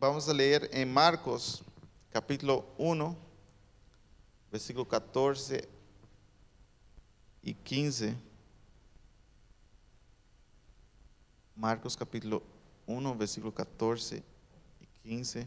vamos 0.00 0.26
a 0.30 0.32
leer 0.32 0.66
en 0.72 0.90
Marcos 0.90 1.62
capítulo 2.10 2.64
1, 2.78 3.14
versículo 4.50 4.88
14 4.88 5.68
y 7.42 7.52
15. 7.52 8.16
Marcos 11.54 11.94
capítulo 11.98 12.42
1, 12.86 13.14
versículo 13.14 13.52
14 13.52 14.22
y 14.80 14.86
15. 15.02 15.46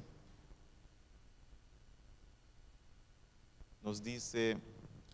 Nos 3.81 4.03
dice 4.03 4.59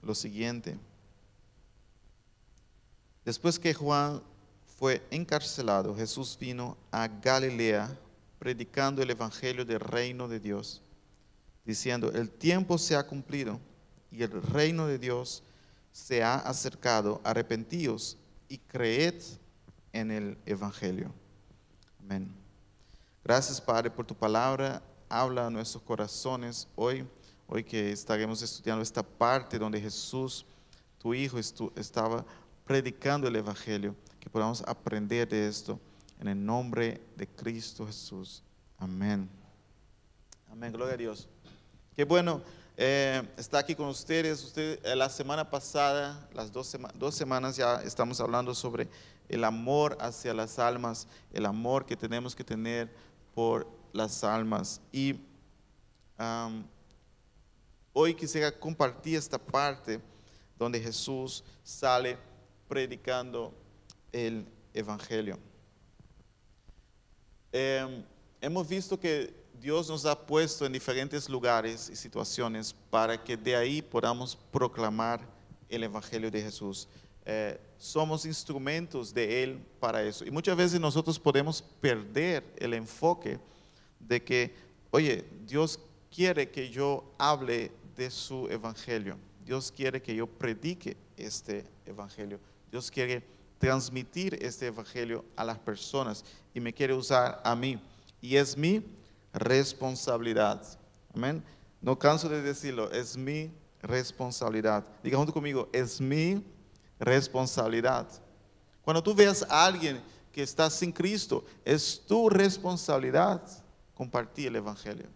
lo 0.01 0.13
siguiente. 0.13 0.77
Después 3.23 3.57
que 3.57 3.73
Juan 3.73 4.21
fue 4.77 5.01
encarcelado, 5.09 5.95
Jesús 5.95 6.37
vino 6.37 6.75
a 6.91 7.07
Galilea 7.07 7.97
predicando 8.39 9.03
el 9.03 9.11
Evangelio 9.11 9.65
del 9.65 9.81
reino 9.81 10.27
de 10.27 10.39
Dios, 10.39 10.81
diciendo, 11.65 12.09
el 12.11 12.31
tiempo 12.31 12.77
se 12.77 12.95
ha 12.95 13.05
cumplido 13.05 13.59
y 14.09 14.23
el 14.23 14.41
reino 14.41 14.87
de 14.87 14.97
Dios 14.97 15.43
se 15.91 16.23
ha 16.23 16.35
acercado, 16.35 17.21
arrepentíos 17.23 18.17
y 18.47 18.57
creed 18.57 19.21
en 19.91 20.09
el 20.09 20.37
Evangelio. 20.45 21.13
Amén. 21.99 22.31
Gracias 23.23 23.59
Padre 23.59 23.91
por 23.91 24.05
tu 24.05 24.15
palabra, 24.15 24.81
habla 25.09 25.47
a 25.47 25.49
nuestros 25.49 25.83
corazones 25.83 26.67
hoy, 26.75 27.05
hoy 27.45 27.63
que 27.63 27.91
estaremos 27.91 28.41
estudiando 28.41 28.81
esta 28.81 29.03
parte 29.03 29.59
donde 29.59 29.81
Jesús, 29.81 30.45
tu 30.97 31.13
Hijo, 31.13 31.37
estaba 31.75 32.25
predicando 32.65 33.27
el 33.27 33.35
Evangelio, 33.35 33.95
que 34.19 34.29
podamos 34.29 34.63
aprender 34.65 35.27
de 35.27 35.47
esto 35.47 35.79
en 36.19 36.27
el 36.27 36.45
nombre 36.45 37.01
de 37.15 37.27
Cristo 37.27 37.87
Jesús. 37.87 38.43
Amén. 38.77 39.29
Amén, 40.51 40.71
gloria 40.73 40.93
a 40.93 40.97
Dios. 40.97 41.27
Qué 41.95 42.03
bueno 42.03 42.41
eh, 42.75 43.21
estar 43.37 43.61
aquí 43.61 43.75
con 43.75 43.87
ustedes. 43.87 44.43
Usted, 44.43 44.79
eh, 44.85 44.95
la 44.95 45.09
semana 45.09 45.49
pasada, 45.49 46.29
las 46.33 46.51
dos, 46.51 46.77
dos 46.95 47.15
semanas 47.15 47.55
ya 47.55 47.81
estamos 47.83 48.19
hablando 48.19 48.53
sobre 48.53 48.87
el 49.29 49.43
amor 49.43 49.97
hacia 50.01 50.33
las 50.33 50.59
almas, 50.59 51.07
el 51.31 51.45
amor 51.45 51.85
que 51.85 51.95
tenemos 51.95 52.35
que 52.35 52.43
tener 52.43 52.89
por 53.33 53.67
las 53.93 54.23
almas. 54.23 54.81
Y 54.91 55.19
hoy 57.93 58.13
quisiera 58.13 58.51
compartir 58.51 59.15
esta 59.15 59.37
parte 59.37 60.01
donde 60.57 60.81
Jesús 60.81 61.43
sale 61.63 62.17
predicando 62.67 63.53
el 64.11 64.45
Evangelio. 64.73 65.39
Em, 67.51 68.03
hemos 68.41 68.67
visto 68.67 68.99
que 68.99 69.33
Dios 69.59 69.89
nos 69.89 70.05
ha 70.05 70.17
puesto 70.17 70.65
en 70.65 70.73
diferentes 70.73 71.27
lugares 71.27 71.89
y 71.89 71.95
situaciones 71.95 72.73
para 72.89 73.21
que 73.21 73.35
de 73.35 73.55
ahí 73.55 73.81
podamos 73.81 74.35
proclamar 74.51 75.27
el 75.67 75.83
Evangelio 75.83 76.31
de 76.31 76.41
Jesús. 76.41 76.87
Eh, 77.25 77.59
somos 77.77 78.25
instrumentos 78.25 79.13
de 79.13 79.43
Él 79.43 79.59
para 79.79 80.03
eso. 80.03 80.25
Y 80.25 80.31
muchas 80.31 80.55
veces 80.55 80.79
nosotros 80.79 81.19
podemos 81.19 81.61
perder 81.61 82.43
el 82.57 82.73
enfoque 82.73 83.39
de 83.99 84.23
que, 84.23 84.55
oye, 84.91 85.25
Dios 85.45 85.79
quiere 86.13 86.49
que 86.49 86.69
yo 86.69 87.03
hable 87.17 87.71
de 87.95 88.09
su 88.09 88.47
Evangelio. 88.49 89.17
Dios 89.45 89.71
quiere 89.71 90.01
que 90.01 90.15
yo 90.15 90.27
predique 90.27 90.95
este 91.17 91.65
Evangelio. 91.85 92.39
Dios 92.71 92.89
quiere 92.89 93.23
transmitir 93.59 94.39
este 94.41 94.67
evangelio 94.67 95.23
a 95.35 95.43
las 95.43 95.59
personas 95.59 96.23
y 96.53 96.59
me 96.59 96.73
quiere 96.73 96.93
usar 96.93 97.41
a 97.43 97.55
mí. 97.55 97.79
Y 98.21 98.37
es 98.37 98.57
mi 98.57 98.83
responsabilidad. 99.33 100.61
Amén. 101.13 101.43
No 101.81 101.99
canso 101.99 102.27
de 102.27 102.41
decirlo, 102.41 102.89
es 102.91 103.15
mi 103.15 103.51
responsabilidad. 103.81 104.85
Diga 105.03 105.17
junto 105.17 105.33
conmigo, 105.33 105.69
es 105.71 106.01
mi 106.01 106.43
responsabilidad. 106.99 108.07
Cuando 108.81 109.03
tú 109.03 109.13
veas 109.13 109.45
a 109.49 109.65
alguien 109.65 110.01
que 110.31 110.41
está 110.41 110.69
sin 110.69 110.91
Cristo, 110.91 111.45
es 111.63 112.01
tu 112.07 112.29
responsabilidad 112.29 113.41
compartir 113.93 114.47
el 114.47 114.57
Evangelio. 114.57 115.07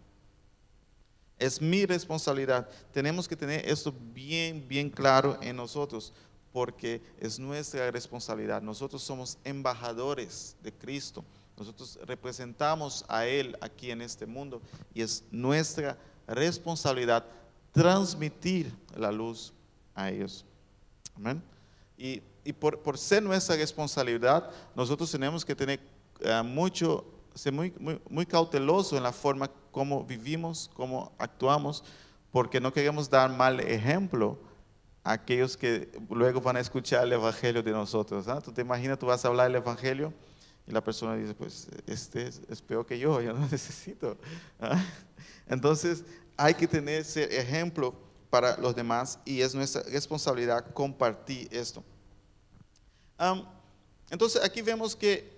Es 1.38 1.60
mi 1.60 1.84
responsabilidad. 1.84 2.68
Tenemos 2.92 3.26
que 3.26 3.36
tener 3.36 3.68
esto 3.68 3.92
bien, 4.12 4.66
bien 4.68 4.88
claro 4.88 5.38
en 5.42 5.56
nosotros 5.56 6.12
porque 6.54 7.02
es 7.18 7.40
nuestra 7.40 7.90
responsabilidad. 7.90 8.62
Nosotros 8.62 9.02
somos 9.02 9.38
embajadores 9.42 10.54
de 10.62 10.72
Cristo. 10.72 11.24
Nosotros 11.56 11.98
representamos 12.04 13.04
a 13.08 13.26
Él 13.26 13.58
aquí 13.60 13.90
en 13.90 14.00
este 14.00 14.24
mundo 14.24 14.62
y 14.94 15.02
es 15.02 15.24
nuestra 15.32 15.98
responsabilidad 16.28 17.26
transmitir 17.72 18.72
la 18.96 19.10
luz 19.10 19.52
a 19.96 20.10
ellos. 20.12 20.44
Amén. 21.16 21.42
Y, 21.98 22.22
por, 22.52 22.98
ser 22.98 23.24
nuestra 23.24 23.56
responsabilidad, 23.56 24.48
nosotros 24.76 25.10
tenemos 25.10 25.44
que 25.44 25.56
tener 25.56 25.80
eh, 26.20 26.40
mucho, 26.44 27.04
ser 27.34 27.52
muy, 27.52 27.74
muy, 27.80 28.00
muy 28.08 28.26
cauteloso 28.26 28.96
en 28.96 29.02
la 29.02 29.12
forma 29.12 29.50
como 29.72 30.04
vivimos, 30.04 30.70
cómo 30.74 31.10
actuamos, 31.18 31.82
porque 32.30 32.60
no 32.60 32.72
queremos 32.72 33.10
dar 33.10 33.28
mal 33.28 33.58
ejemplo 33.58 34.38
aquellos 35.04 35.54
que 35.56 35.90
luego 36.08 36.40
van 36.40 36.56
a 36.56 36.60
escuchar 36.60 37.04
el 37.04 37.12
Evangelio 37.12 37.62
de 37.62 37.70
nosotros. 37.70 38.26
¿ah? 38.26 38.40
Tú 38.40 38.50
te 38.50 38.62
imaginas, 38.62 38.98
tú 38.98 39.06
vas 39.06 39.22
a 39.24 39.28
hablar 39.28 39.50
el 39.50 39.56
Evangelio 39.56 40.12
y 40.66 40.72
la 40.72 40.82
persona 40.82 41.14
dice, 41.14 41.34
pues 41.34 41.68
este 41.86 42.26
es, 42.26 42.62
peor 42.62 42.86
que 42.86 42.98
yo, 42.98 43.20
yo 43.20 43.34
no 43.34 43.46
necesito. 43.50 44.16
¿ah? 44.58 44.82
Entonces 45.46 46.04
hay 46.38 46.54
que 46.54 46.66
tener 46.66 47.02
ese 47.02 47.38
ejemplo 47.38 47.94
para 48.30 48.56
los 48.56 48.74
demás 48.74 49.18
y 49.26 49.42
es 49.42 49.54
nuestra 49.54 49.82
responsabilidad 49.82 50.72
compartir 50.72 51.48
esto. 51.52 51.84
entonces 54.10 54.42
aquí 54.42 54.60
vemos 54.62 54.96
que 54.96 55.32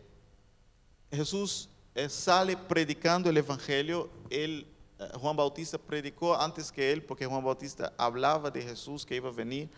Jesús 1.10 1.68
eh, 1.94 2.08
sale 2.08 2.56
predicando 2.56 3.28
el 3.28 3.36
Evangelio, 3.36 4.08
él 4.30 4.66
Juan 5.14 5.36
Bautista 5.36 5.78
predicó 5.78 6.34
antes 6.34 6.72
que 6.72 6.92
él, 6.92 7.02
porque 7.02 7.26
Juan 7.26 7.44
Bautista 7.44 7.92
hablaba 7.98 8.50
de 8.50 8.62
Jesús, 8.62 9.04
que 9.04 9.16
iba 9.16 9.28
a 9.28 9.32
venir 9.32 9.68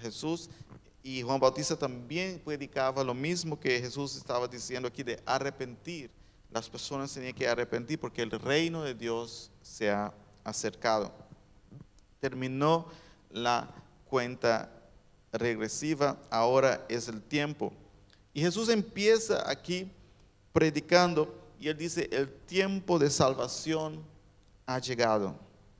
Jesús, 0.00 0.50
y 1.02 1.22
Juan 1.22 1.38
Bautista 1.38 1.76
también 1.76 2.40
predicaba 2.44 3.04
lo 3.04 3.14
mismo 3.14 3.58
que 3.58 3.80
Jesús 3.80 4.16
estaba 4.16 4.48
diciendo 4.48 4.88
aquí 4.88 5.02
de 5.02 5.20
arrepentir. 5.24 6.10
Las 6.50 6.68
personas 6.68 7.12
tenían 7.12 7.34
que 7.34 7.46
arrepentir 7.46 8.00
porque 8.00 8.22
el 8.22 8.30
reino 8.30 8.82
de 8.82 8.94
Dios 8.94 9.50
se 9.62 9.90
ha 9.90 10.12
acercado. 10.44 11.12
Terminó 12.20 12.86
la 13.30 13.70
cuenta 14.06 14.70
regresiva, 15.32 16.18
ahora 16.30 16.84
es 16.88 17.08
el 17.08 17.22
tiempo. 17.22 17.72
Y 18.34 18.40
Jesús 18.40 18.68
empieza 18.68 19.48
aquí 19.48 19.90
predicando 20.52 21.34
y 21.60 21.68
él 21.68 21.76
dice, 21.76 22.08
el 22.12 22.28
tiempo 22.28 22.98
de 22.98 23.10
salvación 23.10 24.02
ha 24.68 24.78
llegado. 24.78 25.34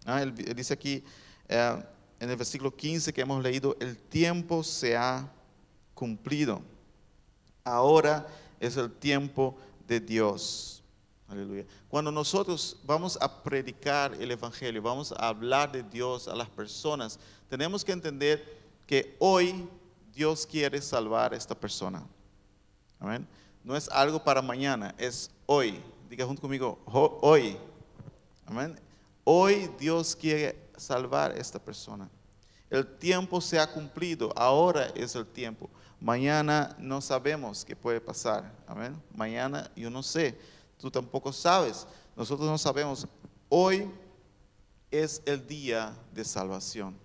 Ah, 0.06 0.24
dice 0.24 0.72
aquí 0.72 1.04
eh, 1.46 1.82
en 2.18 2.30
el 2.30 2.36
versículo 2.36 2.74
15 2.74 3.12
que 3.12 3.20
hemos 3.20 3.42
leído, 3.42 3.76
el 3.80 3.98
tiempo 3.98 4.64
se 4.64 4.96
ha 4.96 5.30
cumplido. 5.94 6.62
Ahora 7.62 8.26
es 8.58 8.78
el 8.78 8.90
tiempo 8.90 9.54
de 9.86 10.00
Dios. 10.00 10.82
Aleluya. 11.28 11.66
Cuando 11.90 12.10
nosotros 12.10 12.78
vamos 12.84 13.18
a 13.20 13.42
predicar 13.42 14.14
el 14.14 14.30
Evangelio, 14.30 14.80
vamos 14.80 15.12
a 15.12 15.28
hablar 15.28 15.70
de 15.70 15.82
Dios 15.82 16.26
a 16.26 16.34
las 16.34 16.48
personas, 16.48 17.20
tenemos 17.50 17.84
que 17.84 17.92
entender 17.92 18.42
que 18.86 19.16
hoy 19.18 19.68
Dios 20.14 20.46
quiere 20.46 20.80
salvar 20.80 21.34
a 21.34 21.36
esta 21.36 21.54
persona. 21.54 22.02
Amén. 22.98 23.28
No 23.62 23.76
es 23.76 23.86
algo 23.90 24.24
para 24.24 24.40
mañana, 24.40 24.94
es 24.96 25.30
hoy. 25.44 25.78
Diga 26.08 26.24
junto 26.24 26.40
conmigo, 26.40 26.78
hoy. 26.86 27.58
Amén. 28.48 28.80
Hoy 29.24 29.70
Dios 29.78 30.16
quiere 30.16 30.70
salvar 30.74 31.32
a 31.32 31.34
esta 31.34 31.58
persona. 31.58 32.08
El 32.70 32.86
tiempo 32.96 33.42
se 33.42 33.58
ha 33.58 33.70
cumplido, 33.70 34.32
ahora 34.34 34.86
es 34.94 35.14
el 35.16 35.26
tiempo. 35.26 35.68
Mañana 36.00 36.74
no 36.78 37.02
sabemos 37.02 37.62
qué 37.62 37.76
puede 37.76 38.00
pasar. 38.00 38.50
Amén. 38.66 38.98
Mañana 39.14 39.70
yo 39.76 39.90
no 39.90 40.02
sé, 40.02 40.38
tú 40.78 40.90
tampoco 40.90 41.30
sabes. 41.30 41.86
Nosotros 42.16 42.48
no 42.48 42.56
sabemos. 42.56 43.06
Hoy 43.50 43.90
es 44.90 45.20
el 45.26 45.46
día 45.46 45.94
de 46.14 46.24
salvación. 46.24 46.96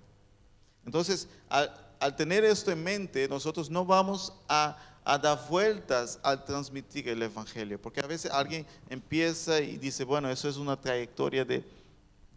Entonces, 0.85 1.27
al, 1.49 2.15
tener 2.15 2.45
esto 2.45 2.71
en 2.71 2.81
mente, 2.81 3.27
nosotros 3.27 3.69
no 3.69 3.83
vamos 3.83 4.31
a 4.47 4.77
a 5.05 5.17
dar 5.17 5.39
vueltas 5.49 6.19
al 6.23 6.43
transmitir 6.45 7.09
el 7.09 7.21
Evangelio. 7.21 7.81
Porque 7.81 7.99
a 7.99 8.07
veces 8.07 8.31
alguien 8.31 8.65
empieza 8.89 9.59
y 9.59 9.77
dice, 9.77 10.03
bueno, 10.03 10.29
eso 10.29 10.47
es 10.47 10.57
una 10.57 10.79
trayectoria 10.79 11.43
de, 11.43 11.63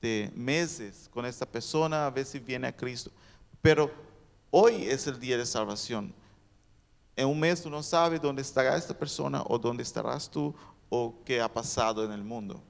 de 0.00 0.30
meses 0.34 1.08
con 1.12 1.24
esta 1.26 1.46
persona, 1.46 2.06
a 2.06 2.24
si 2.24 2.38
viene 2.38 2.66
a 2.66 2.76
Cristo. 2.76 3.10
Pero 3.62 3.90
hoy 4.50 4.84
es 4.84 5.06
el 5.06 5.18
día 5.18 5.38
de 5.38 5.46
salvación. 5.46 6.12
En 7.14 7.28
un 7.28 7.40
mes 7.40 7.62
tú 7.62 7.70
no 7.70 7.82
sabes 7.82 8.20
dónde 8.20 8.42
estará 8.42 8.76
esta 8.76 8.96
persona 8.96 9.42
o 9.46 9.58
dónde 9.58 9.82
estarás 9.82 10.30
tú 10.30 10.54
o 10.88 11.14
qué 11.24 11.40
ha 11.40 11.52
pasado 11.52 12.04
en 12.04 12.12
el 12.12 12.22
mundo. 12.22 12.60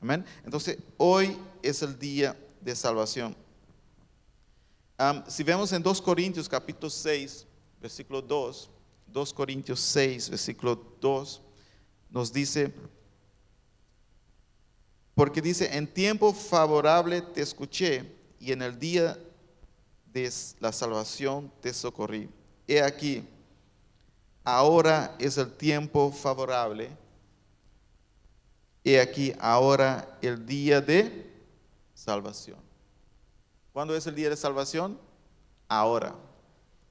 Amén. 0.00 0.24
Entonces, 0.44 0.78
hoy 0.98 1.36
es 1.62 1.82
el 1.82 1.98
día 1.98 2.36
de 2.60 2.76
salvación. 2.76 3.34
Si 5.28 5.42
vemos 5.42 5.72
en 5.72 5.82
2 5.82 6.02
Corintios 6.02 6.48
capítulo 6.48 6.90
6, 6.90 7.46
versículo 7.80 8.22
2, 8.22 8.70
2 9.14 9.32
Corintios 9.32 9.78
6, 9.78 10.30
versículo 10.30 10.74
2, 11.00 11.40
nos 12.10 12.32
dice, 12.32 12.74
porque 15.14 15.40
dice, 15.40 15.76
en 15.76 15.86
tiempo 15.86 16.32
favorable 16.32 17.22
te 17.22 17.40
escuché 17.40 18.12
y 18.40 18.50
en 18.50 18.60
el 18.60 18.76
día 18.76 19.16
de 20.12 20.32
la 20.58 20.72
salvación 20.72 21.52
te 21.60 21.72
socorrí. 21.72 22.28
He 22.66 22.82
aquí, 22.82 23.24
ahora 24.42 25.14
es 25.20 25.38
el 25.38 25.52
tiempo 25.52 26.10
favorable. 26.10 26.90
He 28.82 29.00
aquí, 29.00 29.32
ahora 29.38 30.18
el 30.22 30.44
día 30.44 30.80
de 30.80 31.32
salvación. 31.94 32.58
¿Cuándo 33.72 33.94
es 33.94 34.08
el 34.08 34.16
día 34.16 34.28
de 34.28 34.36
salvación? 34.36 34.98
Ahora, 35.68 36.16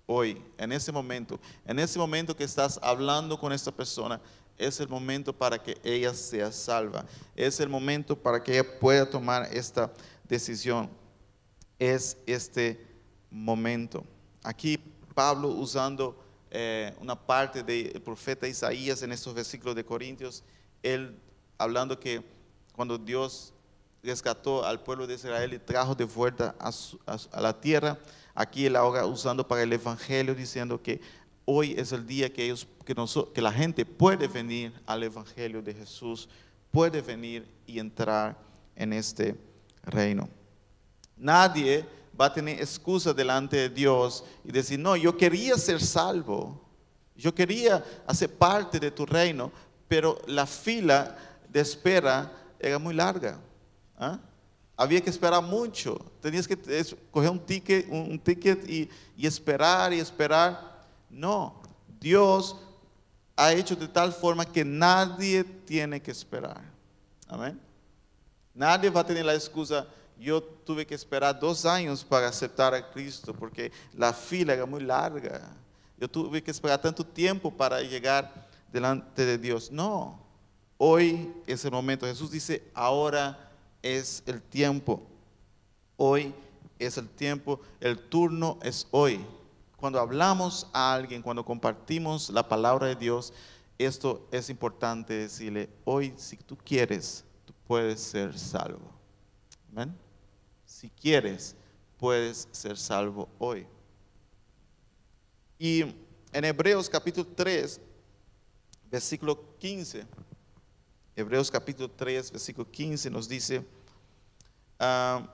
hoy, 0.06 0.42
en 0.58 0.72
ese 0.72 0.92
momento. 0.92 1.40
En 1.66 1.80
ese 1.80 1.98
momento 1.98 2.36
que 2.36 2.44
estás 2.44 2.80
hablando 2.82 3.40
con 3.40 3.54
esta 3.54 3.72
persona, 3.72 4.20
es 4.58 4.80
el 4.80 4.88
momento 4.88 5.34
para 5.34 5.62
que 5.62 5.78
ella 5.84 6.14
sea 6.14 6.52
salva. 6.52 7.06
Es 7.36 7.60
el 7.60 7.70
momento 7.70 8.16
para 8.16 8.42
que 8.42 8.54
ella 8.54 8.80
pueda 8.80 9.10
tomar 9.10 9.48
esta 9.52 9.92
decisión. 10.28 10.90
Es 11.80 12.18
este 12.26 12.86
momento. 13.30 14.06
Aquí 14.44 14.78
Pablo 15.14 15.50
usando 15.50 16.24
eh, 16.52 16.94
una 17.00 17.16
parte 17.16 17.64
del 17.64 18.00
profeta 18.02 18.48
Isaías 18.48 19.02
en 19.02 19.12
estos 19.12 19.34
versículos 19.34 19.76
de 19.76 19.84
Corintios, 19.84 20.44
él 20.84 21.20
hablando 21.58 22.00
que 22.00 22.24
cuando 22.74 22.98
Dios 22.98 23.54
rescató 24.04 24.64
al 24.66 24.84
pueblo 24.84 25.08
de 25.08 25.16
Israel 25.16 25.54
y 25.54 25.60
trajo 25.60 25.96
de 25.96 26.04
vuelta 26.04 26.56
a, 26.60 26.72
a 27.32 27.42
la 27.42 27.60
tierra, 27.60 27.98
aquí 28.34 28.66
él 28.66 28.76
ahora 28.76 29.06
usando 29.06 29.48
para 29.48 29.64
el 29.64 29.74
Evangelio, 29.74 30.36
diciendo 30.36 30.82
que 30.82 31.02
hoy 31.46 31.76
es 31.78 31.92
el 31.92 32.06
día 32.06 32.32
que, 32.32 32.46
ellos, 32.46 32.68
que, 32.86 33.42
la 33.42 33.52
gente 33.52 33.86
puede 33.86 34.28
venir 34.28 34.74
al 34.86 35.04
Evangelio 35.04 35.62
de 35.62 35.74
Jesús, 35.74 36.30
puede 36.72 37.02
venir 37.02 37.48
y 37.68 37.80
entrar 37.80 38.38
en 38.76 38.94
este 38.94 39.36
reino. 39.84 40.30
Nadie 41.18 41.86
va 42.20 42.26
a 42.26 42.34
tener 42.34 42.60
excusa 42.60 43.14
delante 43.14 43.58
de 43.58 43.70
Dios 43.70 44.24
y 44.44 44.52
decir, 44.52 44.80
no, 44.80 44.96
yo 44.96 45.16
quería 45.16 45.58
ser 45.58 45.82
salvo, 45.82 46.62
yo 47.16 47.34
quería 47.34 47.84
hacer 48.08 48.34
parte 48.34 48.80
de 48.80 48.92
tu 48.92 49.06
reino, 49.06 49.52
pero 49.88 50.20
la 50.28 50.46
fila 50.46 51.16
de 51.50 51.60
espera 51.60 52.32
era 52.60 52.80
muy 52.80 52.94
larga. 52.94 53.40
¿ah? 53.98 54.20
Había 54.84 55.00
que 55.00 55.10
esperar 55.10 55.42
mucho, 55.42 55.98
tenías 56.20 56.46
que 56.46 56.58
coger 57.10 57.30
un 57.30 57.40
ticket, 57.40 57.88
un 57.90 58.20
ticket 58.20 58.70
y, 58.70 58.90
y 59.16 59.26
esperar 59.26 59.94
y 59.94 60.00
esperar. 60.02 60.84
No, 61.10 61.62
Dios 62.02 62.58
ha 63.38 63.54
hecho 63.54 63.78
de 63.78 63.88
tal 63.88 64.12
forma 64.12 64.44
que 64.44 64.66
nadie 64.66 65.46
tiene 65.46 66.02
que 66.02 66.12
esperar. 66.12 66.62
Amén. 67.30 67.58
Nadie 68.54 68.90
va 68.90 69.00
a 69.00 69.06
tener 69.06 69.24
la 69.24 69.34
excusa, 69.34 69.88
yo 70.20 70.44
tuve 70.44 70.86
que 70.86 70.96
esperar 70.96 71.40
dos 71.40 71.66
años 71.66 72.04
para 72.04 72.28
aceptar 72.28 72.74
a 72.74 72.92
Cristo 72.92 73.34
porque 73.34 73.72
la 73.94 74.12
fila 74.12 74.54
era 74.54 74.66
muy 74.66 74.84
larga. 74.84 75.50
Yo 75.98 76.10
tuve 76.10 76.44
que 76.44 76.52
esperar 76.52 76.82
tanto 76.82 77.06
tiempo 77.06 77.50
para 77.50 77.80
llegar 77.80 78.50
delante 78.70 79.26
de 79.26 79.38
Dios. 79.38 79.72
No, 79.72 80.20
hoy 80.78 81.34
es 81.48 81.64
el 81.64 81.72
momento. 81.72 82.06
Jesús 82.06 82.32
dice, 82.32 82.70
ahora 82.74 83.53
es 83.84 84.24
el 84.26 84.42
tiempo. 84.42 85.04
Hoy 85.98 86.34
es 86.80 86.98
el 86.98 87.08
tiempo, 87.08 87.62
el 87.80 88.00
turno 88.00 88.58
es 88.64 88.88
hoy 88.90 89.24
cuando 89.84 90.00
hablamos 90.00 90.66
a 90.72 90.94
alguien, 90.94 91.22
cuando 91.22 91.44
compartimos 91.44 92.30
la 92.30 92.48
palabra 92.48 92.88
de 92.88 92.96
Dios, 92.96 93.34
esto 93.78 94.26
es 94.32 94.50
importante 94.50 95.14
decirle, 95.14 95.70
hoy 95.84 96.14
si 96.16 96.38
tú 96.38 96.56
quieres, 96.56 97.26
tú 97.44 97.54
puedes 97.68 98.00
ser 98.00 98.40
salvo. 98.40 98.90
Amén. 99.70 99.94
Si 100.66 100.90
quieres, 100.90 101.54
puedes 101.98 102.48
ser 102.54 102.78
salvo 102.78 103.28
hoy. 103.40 103.68
Y 105.60 105.82
en 106.32 106.46
Hebreos 106.46 106.90
capítulo 106.90 107.28
3, 107.36 107.82
versículo 108.90 109.58
15, 109.58 110.06
Hebreos 111.16 111.52
capítulo 111.52 111.90
3, 111.90 112.32
versículo 112.32 112.70
15 112.70 113.10
nos 113.10 113.28
dice, 113.30 113.64
ah, 114.80 115.28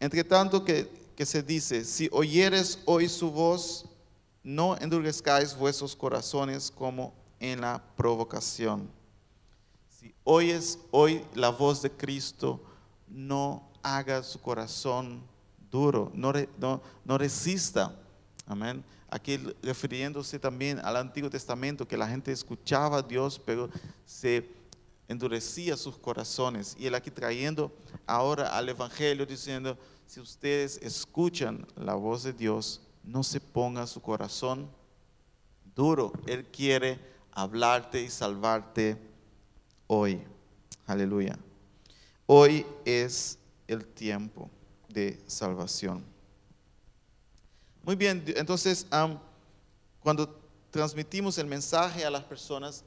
entre 0.00 0.24
tanto 0.24 0.64
que, 0.64 0.88
que 1.14 1.26
se 1.26 1.42
dice, 1.42 1.84
si 1.84 2.08
oyeres 2.10 2.78
hoy 2.86 3.08
su 3.08 3.30
voz, 3.30 3.84
no 4.42 4.76
endurezcáis 4.78 5.56
vuestros 5.56 5.96
corazones 5.96 6.70
como 6.70 7.12
en 7.40 7.60
la 7.60 7.82
provocación. 7.96 8.88
Si 9.88 10.14
oyes 10.24 10.78
hoy 10.90 11.24
la 11.34 11.50
voz 11.50 11.82
de 11.82 11.90
Cristo, 11.90 12.60
no 13.08 13.68
haga 13.82 14.22
su 14.22 14.40
corazón 14.40 15.22
duro, 15.70 16.10
no, 16.14 16.32
no, 17.04 17.18
resista. 17.18 17.94
Amén. 18.46 18.84
Aquí 19.08 19.36
refiriéndose 19.62 20.38
también 20.38 20.78
al 20.80 20.96
Antiguo 20.96 21.28
Testamento, 21.28 21.86
que 21.86 21.96
la 21.96 22.08
gente 22.08 22.32
escuchaba 22.32 22.98
a 22.98 23.02
Dios, 23.02 23.40
pero 23.44 23.68
se 24.04 24.48
endurecía 25.08 25.76
sus 25.76 25.96
corazones. 25.96 26.76
Y 26.78 26.86
él 26.86 26.94
aquí 26.94 27.10
trayendo 27.10 27.72
ahora 28.06 28.56
al 28.56 28.68
Evangelio 28.68 29.26
diciendo, 29.26 29.78
si 30.06 30.20
ustedes 30.20 30.78
escuchan 30.82 31.66
la 31.76 31.94
voz 31.94 32.22
de 32.22 32.32
Dios, 32.32 32.80
no 33.02 33.22
se 33.22 33.40
ponga 33.40 33.86
su 33.86 34.00
corazón 34.00 34.68
duro. 35.74 36.12
Él 36.26 36.44
quiere 36.46 36.98
hablarte 37.32 38.02
y 38.02 38.08
salvarte 38.08 38.96
hoy. 39.86 40.22
Aleluya. 40.86 41.38
Hoy 42.26 42.66
es 42.84 43.38
el 43.68 43.86
tiempo 43.86 44.50
de 44.88 45.22
salvación. 45.26 46.04
Muy 47.82 47.94
bien, 47.94 48.24
entonces 48.28 48.86
cuando 50.00 50.40
transmitimos 50.70 51.38
el 51.38 51.46
mensaje 51.46 52.04
a 52.04 52.10
las 52.10 52.24
personas, 52.24 52.84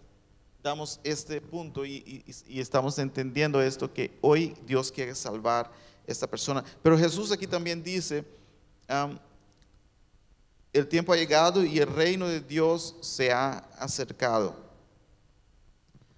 damos 0.62 1.00
este 1.04 1.40
punto 1.42 1.86
y, 1.86 2.24
estamos 2.48 3.00
entendiendo 3.00 3.62
esto, 3.62 3.92
que 3.92 4.18
hoy 4.22 4.56
Dios 4.66 4.92
quiere 4.92 5.16
salvar 5.16 5.72
esta 6.06 6.28
persona. 6.28 6.64
Pero 6.82 6.98
Jesús 6.98 7.32
aquí 7.32 7.48
también 7.48 7.82
dice, 7.82 8.26
el 10.74 10.88
tiempo 10.88 11.14
ha 11.14 11.18
llegado 11.18 11.64
y 11.64 11.80
el 11.80 11.88
reino 11.88 12.28
de 12.28 12.42
Dios 12.42 12.96
se 13.02 13.32
ha 13.32 13.60
acercado. 13.78 14.56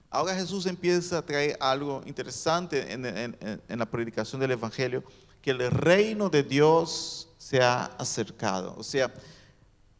Ahora 0.09 0.35
Jesús 0.35 0.65
empieza 0.65 1.19
a 1.19 1.25
traer 1.25 1.55
algo 1.59 2.01
interesante 2.05 2.91
en, 2.91 3.79
la 3.79 3.85
predicación 3.85 4.41
del 4.41 4.51
Evangelio, 4.51 5.03
que 5.41 5.51
el 5.51 5.71
reino 5.71 6.29
de 6.29 6.43
Dios 6.43 7.29
se 7.37 7.61
ha 7.61 7.85
acercado. 7.97 8.75
O 8.77 8.83
sea, 8.83 9.13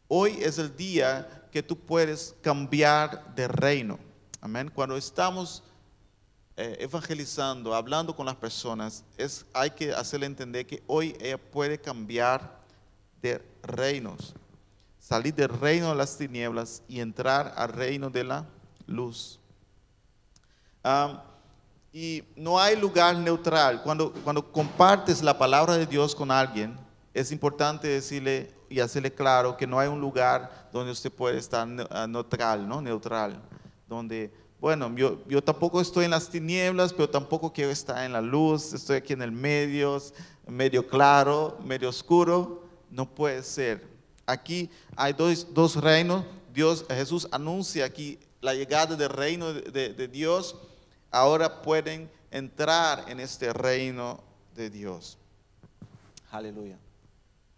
hoy 0.08 0.36
es 0.40 0.58
el 0.58 0.76
día 0.76 1.48
que 1.50 1.62
tú 1.62 1.78
puedes 1.78 2.34
cambiar 2.42 3.34
de 3.34 3.48
reino. 3.48 3.98
Amén. 4.42 4.70
Cuando 4.74 4.98
estamos 4.98 5.62
eh, 6.58 6.76
evangelizando, 6.80 7.74
hablando 7.74 8.14
con 8.14 8.26
las 8.26 8.36
personas, 8.36 9.02
es, 9.16 9.46
hay 9.54 9.70
que 9.70 9.94
hacerle 9.94 10.26
entender 10.26 10.66
que 10.66 10.82
hoy 10.86 11.16
ella 11.18 11.38
puede 11.38 11.80
cambiar 11.80 12.60
de 13.22 13.42
reinos 13.62 14.34
salir 15.02 15.34
del 15.34 15.48
reino 15.48 15.88
de 15.88 15.96
las 15.96 16.16
tinieblas 16.16 16.82
y 16.86 17.00
entrar 17.00 17.52
al 17.56 17.70
reino 17.70 18.08
de 18.08 18.22
la 18.22 18.46
luz. 18.86 19.40
y 21.92 22.24
no 22.36 22.58
hay 22.58 22.76
lugar 22.76 23.16
neutral. 23.16 23.82
Cuando, 23.82 24.12
cuando 24.24 24.50
compartes 24.50 25.20
la 25.22 25.36
palabra 25.36 25.76
de 25.76 25.86
Dios 25.86 26.14
con 26.14 26.30
alguien, 26.30 26.78
es 27.12 27.30
importante 27.32 27.88
decirle 27.88 28.54
y 28.70 28.80
hacerle 28.80 29.12
claro 29.12 29.56
que 29.56 29.66
no 29.66 29.78
hay 29.78 29.88
un 29.88 30.00
lugar 30.00 30.68
donde 30.72 30.92
usted 30.92 31.12
puede 31.12 31.36
estar 31.36 31.68
ah, 31.90 32.06
neutral, 32.06 32.66
¿no? 32.66 32.80
Neutral. 32.80 33.38
Donde, 33.96 34.32
bueno, 34.60 34.94
yo, 34.96 35.22
yo 35.28 35.42
tampoco 35.42 35.80
estoy 35.80 36.04
en 36.06 36.10
las 36.12 36.28
tinieblas, 36.28 36.92
pero 36.92 37.08
tampoco 37.08 37.52
quiero 37.52 37.70
estar 37.70 38.04
en 38.04 38.12
la 38.12 38.20
luz, 38.20 38.72
estoy 38.72 38.96
aquí 38.96 39.12
en 39.12 39.22
el 39.22 39.32
medio, 39.32 40.00
medio 40.46 40.86
claro, 40.86 41.58
medio 41.64 41.88
oscuro. 41.88 42.62
No 42.90 43.08
puede 43.08 43.42
ser 43.42 43.92
aquí 44.26 44.70
hay 44.96 45.12
dos, 45.12 45.76
reinos. 45.76 46.24
Dios, 46.52 46.84
Jesús 46.88 47.28
anuncia 47.30 47.84
aquí 47.84 48.18
la 48.40 48.54
llegada 48.54 48.96
del 48.96 49.08
reino 49.08 49.52
de, 49.52 50.08
Dios. 50.08 50.56
Ahora 51.10 51.62
pueden 51.62 52.10
entrar 52.30 53.04
en 53.08 53.20
este 53.20 53.52
reino 53.52 54.22
de 54.54 54.70
Dios. 54.70 55.18
Aleluya. 56.30 56.78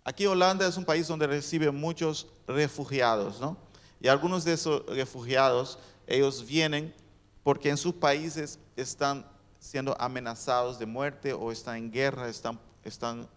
Aquí 0.04 0.26
Holanda 0.26 0.66
es 0.66 0.76
un 0.76 0.84
país 0.84 1.08
donde 1.08 1.26
recibe 1.26 1.70
muchos 1.70 2.26
refugiados, 2.46 3.40
¿no? 3.40 3.56
Y 4.00 4.08
algunos 4.08 4.44
de 4.44 4.52
esos 4.52 4.84
refugiados, 4.86 5.78
ellos 6.06 6.44
vienen 6.46 6.94
porque 7.42 7.68
en 7.68 7.76
sus 7.76 7.94
países 7.94 8.58
están 8.76 9.24
siendo 9.58 9.96
amenazados 10.00 10.78
de 10.78 10.86
muerte 10.86 11.32
o 11.32 11.50
están 11.50 11.76
en 11.76 11.90
guerra, 11.90 12.28
están, 12.28 12.58
están, 12.84 13.28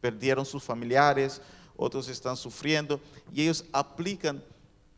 perdieron 0.00 0.44
sus 0.46 0.62
familiares, 0.62 1.40
otros 1.76 2.08
están 2.08 2.36
sufriendo 2.36 3.00
y 3.32 3.42
ellos 3.42 3.64
aplican 3.72 4.42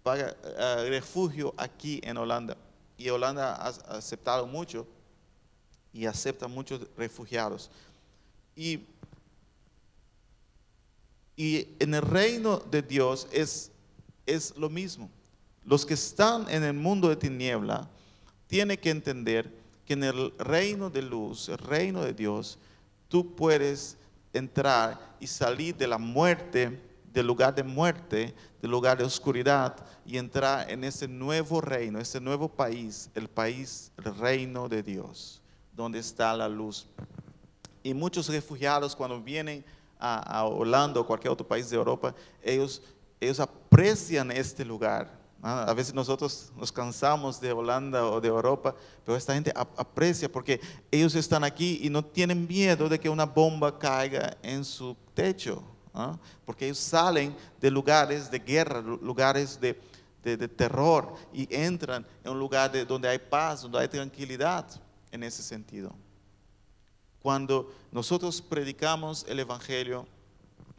para 0.02 0.36
eh, 0.42 0.86
refugio 0.88 1.52
aquí 1.56 2.00
en 2.04 2.16
Holanda. 2.16 2.56
Y 2.96 3.08
Holanda 3.08 3.54
ha 3.54 3.68
aceptado 3.96 4.46
mucho 4.46 4.86
y 5.92 6.06
acepta 6.06 6.48
muchos 6.48 6.80
refugiados. 6.96 7.70
Y, 8.54 8.80
y 11.36 11.68
en 11.78 11.94
el 11.94 12.02
reino 12.02 12.58
de 12.58 12.82
Dios 12.82 13.28
es, 13.32 13.70
es 14.26 14.56
lo 14.56 14.68
mismo. 14.68 15.10
Los 15.68 15.84
que 15.84 15.92
están 15.92 16.48
en 16.48 16.64
el 16.64 16.72
mundo 16.72 17.10
de 17.10 17.16
tiniebla 17.16 17.90
tienen 18.46 18.78
que 18.78 18.88
entender 18.88 19.54
que 19.84 19.92
en 19.92 20.02
el 20.02 20.32
reino 20.38 20.88
de 20.88 21.02
luz, 21.02 21.50
el 21.50 21.58
reino 21.58 22.02
de 22.02 22.14
Dios, 22.14 22.58
tú 23.08 23.36
puedes 23.36 23.98
entrar 24.32 24.98
y 25.20 25.26
salir 25.26 25.76
de 25.76 25.86
la 25.86 25.98
muerte, 25.98 26.80
del 27.12 27.26
lugar 27.26 27.54
de 27.54 27.64
muerte, 27.64 28.34
del 28.62 28.70
lugar 28.70 28.96
de 28.96 29.04
oscuridad 29.04 29.76
y 30.06 30.16
entrar 30.16 30.70
en 30.70 30.84
ese 30.84 31.06
nuevo 31.06 31.60
reino, 31.60 32.00
ese 32.00 32.18
nuevo 32.18 32.48
país, 32.48 33.10
el 33.14 33.28
país, 33.28 33.92
el 33.98 34.16
reino 34.16 34.70
de 34.70 34.82
Dios, 34.82 35.42
donde 35.76 35.98
está 35.98 36.34
la 36.34 36.48
luz. 36.48 36.86
Y 37.82 37.92
muchos 37.92 38.30
refugiados 38.30 38.96
cuando 38.96 39.20
vienen 39.20 39.62
a, 39.98 40.46
Holanda 40.46 40.98
o 40.98 41.06
cualquier 41.06 41.30
otro 41.30 41.46
país 41.46 41.68
de 41.68 41.76
Europa, 41.76 42.14
ellos, 42.42 42.80
ellos 43.20 43.38
aprecian 43.38 44.30
este 44.30 44.64
lugar. 44.64 45.27
A 45.40 45.72
veces 45.72 45.94
nosotros 45.94 46.50
nos 46.56 46.72
cansamos 46.72 47.40
de 47.40 47.52
Holanda 47.52 48.04
o 48.06 48.20
de 48.20 48.26
Europa, 48.26 48.74
pero 49.04 49.16
esta 49.16 49.34
gente 49.34 49.52
aprecia 49.54 50.30
porque 50.30 50.60
ellos 50.90 51.14
están 51.14 51.44
aquí 51.44 51.78
y 51.82 51.90
no 51.90 52.04
tienen 52.04 52.46
miedo 52.48 52.88
de 52.88 52.98
que 52.98 53.08
una 53.08 53.24
bomba 53.24 53.78
caiga 53.78 54.36
en 54.42 54.64
su 54.64 54.96
techo, 55.14 55.62
porque 56.44 56.66
ellos 56.66 56.78
salen 56.78 57.36
de 57.60 57.70
lugares 57.70 58.28
de 58.28 58.40
guerra, 58.40 58.80
lugares 58.80 59.60
de, 59.60 59.74
terror 60.48 61.14
y 61.32 61.48
entran 61.54 62.04
en 62.22 62.32
un 62.32 62.38
lugar 62.38 62.70
de, 62.72 62.84
donde 62.84 63.08
hay 63.08 63.18
paz, 63.18 63.62
donde 63.62 63.78
hay 63.78 63.88
tranquilidad 63.88 64.66
en 65.12 65.22
ese 65.22 65.42
sentido. 65.42 65.94
Cuando 67.22 67.72
nosotros 67.92 68.42
predicamos 68.42 69.24
el 69.28 69.38
Evangelio, 69.38 70.06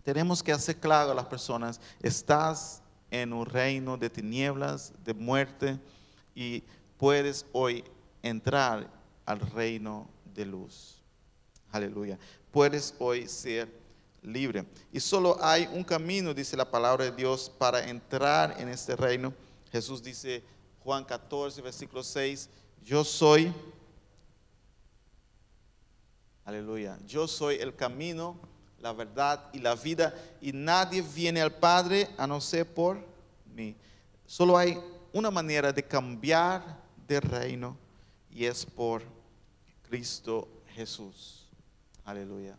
tenemos 0.03 0.43
que 0.43 0.51
hacer 0.51 0.79
claro 0.79 1.11
a 1.11 1.15
las 1.15 1.25
personas, 1.25 1.79
estás 2.01 2.81
en 3.11 3.33
un 3.33 3.45
reino 3.45 3.97
de 3.97 4.09
tinieblas, 4.09 4.93
de 5.03 5.13
muerte, 5.13 5.79
y 6.35 6.63
puedes 6.97 7.45
hoy 7.51 7.83
entrar 8.21 8.89
al 9.25 9.39
reino 9.39 10.09
de 10.33 10.45
luz. 10.45 11.01
Aleluya. 11.71 12.17
Puedes 12.51 12.95
hoy 12.99 13.27
ser 13.27 13.69
libre. 14.21 14.65
Y 14.91 14.99
solo 14.99 15.37
hay 15.41 15.69
un 15.71 15.83
camino, 15.83 16.33
dice 16.33 16.57
la 16.57 16.69
palabra 16.69 17.05
de 17.05 17.11
Dios, 17.11 17.51
para 17.57 17.87
entrar 17.87 18.55
en 18.59 18.69
este 18.69 18.95
reino. 18.95 19.33
Jesús 19.71 20.01
dice, 20.01 20.43
Juan 20.83 21.05
14, 21.05 21.61
versículo 21.61 22.03
6, 22.03 22.49
yo 22.83 23.03
soy, 23.03 23.53
aleluya, 26.45 26.97
yo 27.05 27.27
soy 27.27 27.57
el 27.57 27.75
camino, 27.75 28.39
la 28.81 28.93
verdad 28.93 29.49
y 29.53 29.59
la 29.59 29.75
vida, 29.75 30.13
y 30.41 30.51
nadie 30.51 31.01
viene 31.01 31.41
al 31.41 31.51
Padre 31.51 32.07
a 32.17 32.25
no 32.25 32.39
ser 32.39 32.65
por 32.65 32.97
mí. 33.53 33.75
Solo 34.25 34.57
hay 34.57 34.79
una 35.11 35.31
manera 35.31 35.71
de 35.71 35.83
cambiar 35.83 36.77
de 37.07 37.19
reino 37.19 37.75
y 38.31 38.45
es 38.45 38.65
por 38.65 39.01
Cristo 39.89 40.47
Jesús. 40.75 41.47
Aleluya. 42.05 42.55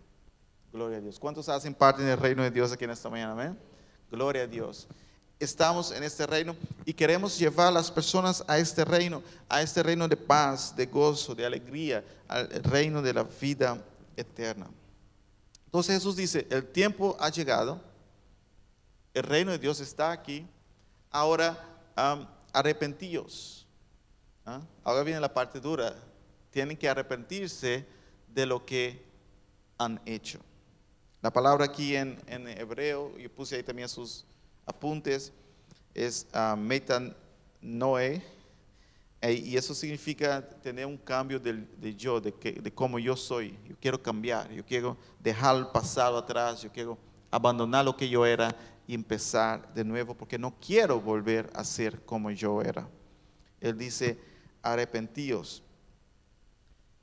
Gloria 0.73 0.99
a 0.99 1.01
Dios. 1.01 1.19
¿Cuántos 1.19 1.49
hacen 1.49 1.75
parte 1.75 2.03
del 2.03 2.19
reino 2.19 2.43
de 2.43 2.51
Dios 2.51 2.73
aquí 2.73 2.85
en 2.85 2.91
esta 2.91 3.09
mañana? 3.09 3.33
Amén. 3.33 3.59
Gloria 4.11 4.43
a 4.43 4.47
Dios. 4.47 4.87
Estamos 5.39 5.91
en 5.93 6.03
este 6.03 6.27
reino 6.27 6.55
y 6.85 6.93
queremos 6.93 7.39
llevar 7.39 7.69
a 7.69 7.71
las 7.71 7.91
personas 7.91 8.45
a 8.47 8.59
este 8.59 8.85
reino, 8.85 9.23
a 9.49 9.63
este 9.63 9.83
reino 9.83 10.07
de 10.07 10.17
paz, 10.17 10.77
de 10.77 10.87
gozo, 10.87 11.35
de 11.35 11.47
alegría, 11.47 12.05
al 12.29 12.49
reino 12.63 13.01
de 13.01 13.15
la 13.15 13.23
vida 13.23 13.83
eterna. 14.17 14.69
Entonces 15.71 15.95
Jesús 15.95 16.17
dice, 16.17 16.49
el 16.51 16.67
tiempo 16.67 17.17
ha 17.21 17.31
llegado, 17.31 17.81
el 19.15 19.23
reino 19.23 19.53
de 19.53 19.59
Dios 19.59 19.79
está 19.79 20.11
aquí, 20.11 20.45
ahora 21.13 21.57
um, 21.97 22.27
arrepentíos. 22.53 23.69
¿ah? 24.45 24.63
Ahora 24.83 25.05
viene 25.05 25.21
la 25.21 25.33
parte 25.33 25.61
dura, 25.61 25.95
tienen 26.51 26.77
que 26.77 26.89
arrepentirse 26.89 27.87
de 28.27 28.47
lo 28.47 28.67
que 28.67 29.01
han 29.79 30.01
hecho. 30.07 30.41
La 31.23 31.33
palabra 31.33 31.67
aquí 31.67 31.95
en, 31.95 32.19
hebreo, 32.29 33.13
y 33.17 33.29
puse 33.29 33.55
ahí 33.55 33.63
también 33.63 33.89
sus 33.89 34.25
apuntes, 34.67 35.33
es 35.95 36.27
uh, 36.35 36.57
metanoe, 36.57 38.17
e, 38.17 38.23
y 39.23 39.55
eso 39.55 39.75
significa 39.75 40.41
tener 40.41 40.87
un 40.87 40.97
cambio 40.97 41.39
de, 41.39 41.95
yo, 41.95 42.21
de, 42.21 42.33
que, 42.33 42.53
de 42.53 42.73
cómo 42.73 42.99
yo 42.99 43.15
soy. 43.17 43.59
Yo 43.69 43.77
quiero 43.79 44.03
cambiar, 44.03 44.51
yo 44.51 44.65
quiero 44.65 44.97
dejar 45.19 45.57
el 45.57 45.67
pasado 45.67 46.17
atrás, 46.17 46.63
yo 46.63 46.73
quiero 46.73 46.97
abandonar 47.31 47.85
lo 47.85 47.95
que 47.95 48.09
yo 48.09 48.25
era 48.25 48.57
y 48.87 48.95
empezar 48.95 49.73
de 49.75 49.85
nuevo, 49.85 50.15
porque 50.15 50.39
no 50.39 50.55
quiero 50.59 51.01
volver 51.01 51.51
a 51.55 51.65
ser 51.65 52.03
como 52.07 52.31
yo 52.31 52.63
era. 52.63 52.89
Él 53.61 53.77
dice, 53.77 54.19
arrepentíos. 54.63 55.63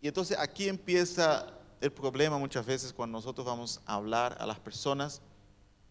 Y 0.01 0.07
entonces 0.07 0.39
aquí 0.39 0.67
empieza 0.67 1.53
el 1.79 1.91
problema 1.91 2.39
muchas 2.39 2.65
veces 2.65 2.91
cuando 2.91 3.19
nosotros 3.19 3.45
vamos 3.45 3.79
a 3.85 3.93
hablar 3.93 4.35
a 4.39 4.47
las 4.47 4.59
personas, 4.59 5.21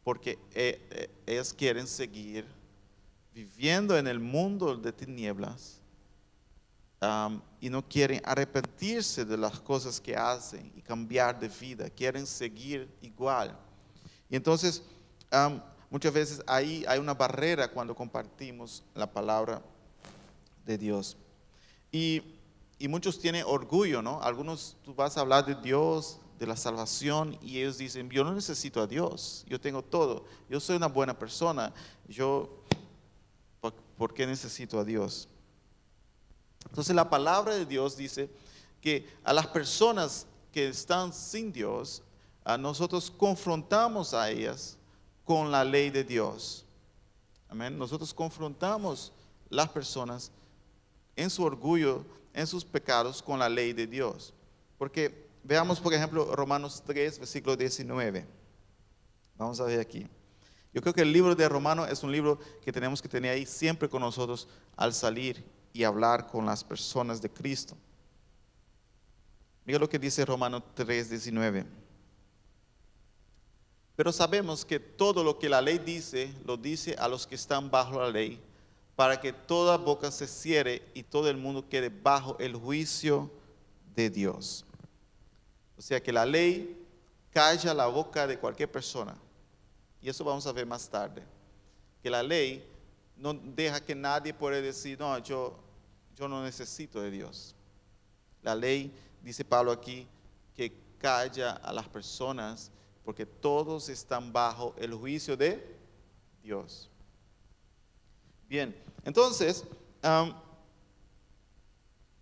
porque 0.03 0.41
eh, 0.55 0.87
eh, 0.91 1.11
ellas 1.25 1.55
quieren 1.55 1.87
seguir 1.87 2.45
viviendo 3.33 3.97
en 3.97 4.09
el 4.09 4.19
mundo 4.19 4.77
de 4.77 4.93
tinieblas 4.93 5.76
y 7.61 7.71
no 7.71 7.87
quieren 7.87 8.21
arrepentirse 8.25 9.25
de 9.25 9.37
las 9.37 9.61
cosas 9.61 10.01
que 10.01 10.17
hacen 10.17 10.73
y 10.75 10.81
cambiar 10.81 11.39
de 11.39 11.49
vida, 11.49 11.91
quieren 11.91 12.27
seguir 12.27 12.91
igual. 13.03 13.57
Y 14.31 14.37
entonces, 14.37 14.83
muchas 15.91 16.13
veces 16.13 16.43
ahí 16.47 16.85
hay 16.89 16.99
una 16.99 17.15
barrera 17.15 17.69
cuando 17.69 17.95
compartimos 17.95 18.83
la 18.95 19.11
palabra 19.11 19.63
de 20.65 20.79
Dios. 20.79 21.17
Y, 21.93 22.23
y 22.79 22.89
muchos 22.89 23.19
tienen 23.19 23.45
orgullo, 23.47 24.03
¿no? 24.03 24.21
Algunos 24.23 24.77
tú 24.83 24.95
vas 24.95 25.17
a 25.17 25.21
hablar 25.21 25.45
de 25.45 25.55
Dios, 25.55 26.19
de 26.39 26.47
la 26.47 26.57
salvación, 26.57 27.39
y 27.41 27.59
ellos 27.59 27.79
dicen, 27.79 28.11
yo 28.11 28.25
no 28.25 28.35
necesito 28.35 28.81
a 28.81 28.87
Dios, 28.87 29.45
yo 29.49 29.61
tengo 29.61 29.83
todo, 29.83 30.25
yo 30.51 30.61
soy 30.61 30.77
una 30.77 30.89
buena 30.89 31.19
persona, 31.19 31.73
yo, 32.09 32.63
¿por 33.97 34.13
qué 34.13 34.27
necesito 34.27 34.79
a 34.79 34.85
Dios? 34.85 35.29
Entonces 36.69 36.95
la 36.95 37.09
palabra 37.09 37.55
de 37.55 37.67
Dios 37.67 37.97
dice 37.97 38.31
que 38.81 39.09
a 39.25 39.33
las 39.33 39.47
personas 39.47 40.27
que 40.53 40.69
están 40.69 41.13
sin 41.13 41.53
Dios, 41.53 42.03
a 42.45 42.57
nosotros 42.57 43.11
confrontamos 43.11 44.15
a 44.15 44.31
ellas 44.31 44.77
con 45.25 45.51
la 45.51 45.65
ley 45.65 45.91
de 45.91 46.05
Dios. 46.05 46.65
Amén. 47.49 47.77
Nosotros 47.77 48.15
confrontamos 48.15 49.13
las 49.49 49.69
personas 49.69 50.31
en 51.17 51.31
su 51.31 51.43
orgullo, 51.43 52.05
en 52.33 52.47
sus 52.47 52.65
pecados 52.65 53.23
con 53.23 53.39
la 53.39 53.49
ley 53.49 53.73
de 53.73 53.87
Dios. 53.87 54.33
Porque 54.79 55.27
veamos, 55.43 55.81
por 55.81 55.93
ejemplo, 55.95 56.35
Romanos 56.35 56.83
3, 56.87 57.19
versículo 57.19 57.57
19. 57.57 58.27
Vamos 59.37 59.61
a 59.61 59.65
ver 59.65 59.81
aquí. 59.81 60.07
Yo 60.73 60.83
creo 60.83 60.93
que 60.93 61.03
el 61.03 61.13
libro 61.13 61.35
de 61.35 61.49
Romanos 61.49 61.89
es 61.91 62.03
un 62.03 62.13
libro 62.13 62.39
que 62.63 62.73
tenemos 62.73 63.01
que 63.01 63.09
tener 63.09 63.33
ahí 63.33 63.47
siempre 63.47 63.89
con 63.89 64.03
nosotros 64.03 64.47
al 64.77 64.93
salir 64.93 65.45
y 65.77 65.85
hablar 65.85 66.27
con 66.27 66.47
las 66.47 66.65
personas 66.65 67.21
de 67.21 67.31
Cristo. 67.31 67.77
Mira 69.67 69.79
lo 69.79 69.89
que 69.89 69.99
dice 69.99 70.25
Romanos 70.25 70.63
3:19. 70.75 71.67
Pero 73.95 74.11
sabemos 74.11 74.65
que 74.65 74.81
todo 74.81 75.23
lo 75.23 75.39
que 75.39 75.51
la 75.51 75.61
ley 75.61 75.79
dice, 75.79 76.33
lo 76.47 76.57
dice 76.57 76.95
a 76.99 77.09
los 77.09 77.27
que 77.27 77.35
están 77.35 77.71
bajo 77.71 78.01
la 78.01 78.09
ley, 78.09 78.41
para 78.95 79.21
que 79.21 79.35
toda 79.35 79.77
boca 79.77 80.11
se 80.11 80.27
cierre 80.27 80.83
y 80.95 81.03
todo 81.03 81.29
el 81.29 81.37
mundo 81.37 81.69
quede 81.69 81.91
bajo 81.91 82.39
el 82.39 82.57
juicio 82.57 83.31
de 83.95 84.09
Dios. 84.09 84.65
O 85.77 85.83
sea 85.83 86.03
que 86.03 86.13
la 86.13 86.25
ley 86.25 86.87
calla 87.33 87.75
la 87.75 87.87
boca 87.87 88.27
de 88.27 88.39
cualquier 88.39 88.71
persona. 88.71 89.15
Y 90.01 90.09
eso 90.09 90.25
vamos 90.25 90.47
a 90.47 90.53
ver 90.53 90.65
más 90.65 90.89
tarde. 90.89 91.23
Que 92.03 92.09
la 92.09 92.23
ley 92.23 92.67
no 93.17 93.35
deja 93.35 93.81
que 93.81 93.95
nadie 93.95 94.33
pueda 94.33 94.61
decir, 94.61 94.99
no, 94.99 95.19
yo 95.19 95.66
yo 96.17 96.29
no 96.29 96.43
necesito 96.43 97.01
de 97.01 97.11
Dios. 97.11 97.55
La 98.43 98.55
ley, 98.55 98.93
dice 99.23 99.45
Pablo 99.45 99.71
aquí, 99.71 100.07
que 100.55 100.73
calla 100.99 101.53
a 101.53 101.73
las 101.73 101.89
personas 101.89 102.71
porque 103.05 103.27
todos 103.27 103.89
están 103.89 104.33
bajo 104.33 104.75
el 104.79 104.95
juicio 104.95 105.37
de 105.37 105.77
Dios. 106.43 106.91
Bien, 108.49 108.75
entonces, 109.05 109.65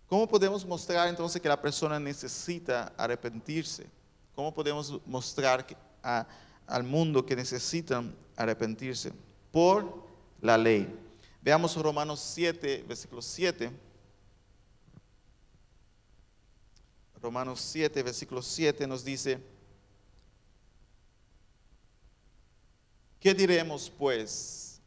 ¿Cómo 0.07 0.27
podemos 0.27 0.63
mostrar 0.65 1.07
entonces 1.07 1.41
que 1.41 1.49
la 1.49 1.59
persona 1.59 1.99
necesita 1.99 2.93
arrepentirse? 2.95 3.87
¿Cómo 4.35 4.53
podemos 4.53 4.99
mostrar 5.05 5.65
al 6.67 6.83
mundo 6.83 7.25
que 7.25 7.35
necesitan 7.35 8.15
arrepentirse? 8.35 9.11
Por 9.51 10.05
la 10.41 10.57
ley. 10.57 10.87
Veamos 11.41 11.75
Romanos 11.75 12.19
7, 12.19 12.85
versículo 12.87 13.21
7. 13.21 13.71
Romanos 17.25 17.59
7, 17.59 18.03
versículo 18.03 18.39
7 18.39 18.85
nos 18.85 19.03
dice, 19.03 19.39
¿qué 23.19 23.33
diremos 23.33 23.91
pues? 23.97 24.79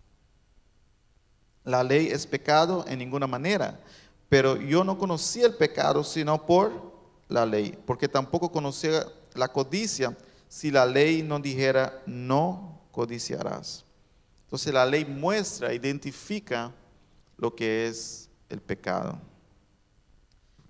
La 1.65 1.83
ley 1.83 2.07
es 2.07 2.29
pecado 2.29 2.85
en 2.87 3.01
ninguna 3.01 3.27
manera, 3.27 3.81
pero 4.29 4.55
yo 4.55 4.85
no 4.85 4.97
conocía 4.97 5.47
el 5.47 5.57
pecado 5.57 6.05
sino 6.05 6.47
por 6.47 6.93
la 7.29 7.45
ley, 7.45 7.77
porque 7.85 8.07
tampoco 8.07 8.53
conocía 8.53 9.05
la 9.35 9.49
codicia 9.49 10.17
si 10.47 10.71
la 10.71 10.87
ley 10.87 11.25
no 11.25 11.41
dijera 11.41 12.05
no 12.07 12.83
codiciarás. 12.93 13.85
Entonces 14.45 14.73
la 14.73 14.87
ley 14.87 15.05
muestra, 15.05 15.75
identifica 15.75 16.73
lo 17.37 17.53
que 17.57 17.89
es 17.89 18.31
el 18.49 18.61
pecado. 18.61 19.19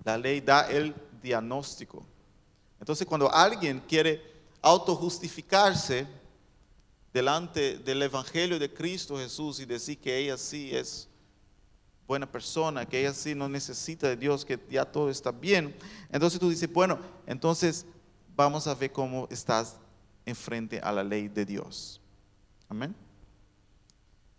La 0.02 0.16
ley 0.16 0.40
da 0.40 0.62
el 0.70 0.94
diagnóstico. 1.22 2.04
Entonces 2.80 3.06
cuando 3.06 3.32
alguien 3.32 3.82
quiere 3.88 4.22
autojustificarse 4.62 6.06
delante 7.12 7.78
del 7.78 8.02
Evangelio 8.02 8.58
de 8.58 8.72
Cristo 8.72 9.16
Jesús 9.16 9.60
y 9.60 9.64
decir 9.64 9.98
que 9.98 10.16
ella 10.16 10.36
sí 10.36 10.74
es 10.74 11.08
buena 12.06 12.30
persona, 12.30 12.86
que 12.86 13.00
ella 13.00 13.12
sí 13.12 13.34
no 13.34 13.48
necesita 13.48 14.08
de 14.08 14.16
Dios, 14.16 14.44
que 14.44 14.58
ya 14.70 14.84
todo 14.84 15.10
está 15.10 15.30
bien, 15.30 15.76
entonces 16.10 16.40
tú 16.40 16.48
dices, 16.48 16.72
bueno, 16.72 16.98
entonces 17.26 17.84
vamos 18.34 18.66
a 18.66 18.74
ver 18.74 18.92
cómo 18.92 19.28
estás 19.30 19.76
enfrente 20.24 20.80
a 20.80 20.92
la 20.92 21.04
ley 21.04 21.28
de 21.28 21.44
Dios. 21.44 22.00
Amén. 22.68 22.94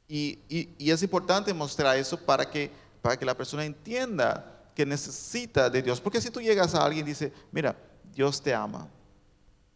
Y, 0.07 0.39
y, 0.49 0.89
es 0.89 1.03
importante 1.03 1.53
mostrar 1.53 1.95
eso 1.95 2.17
para 2.17 2.49
que, 2.49 2.71
para 3.01 3.17
que 3.17 3.25
la 3.25 3.37
persona 3.37 3.63
entienda 3.63 4.58
que 4.79 4.85
necesita 4.85 5.69
de 5.69 5.81
Dios. 5.81 5.99
Porque 5.99 6.21
si 6.21 6.31
tú 6.31 6.39
llegas 6.39 6.73
a 6.73 6.85
alguien 6.85 7.05
y 7.05 7.09
dices, 7.09 7.33
mira, 7.51 7.75
Dios 8.15 8.41
te 8.41 8.53
ama, 8.53 8.87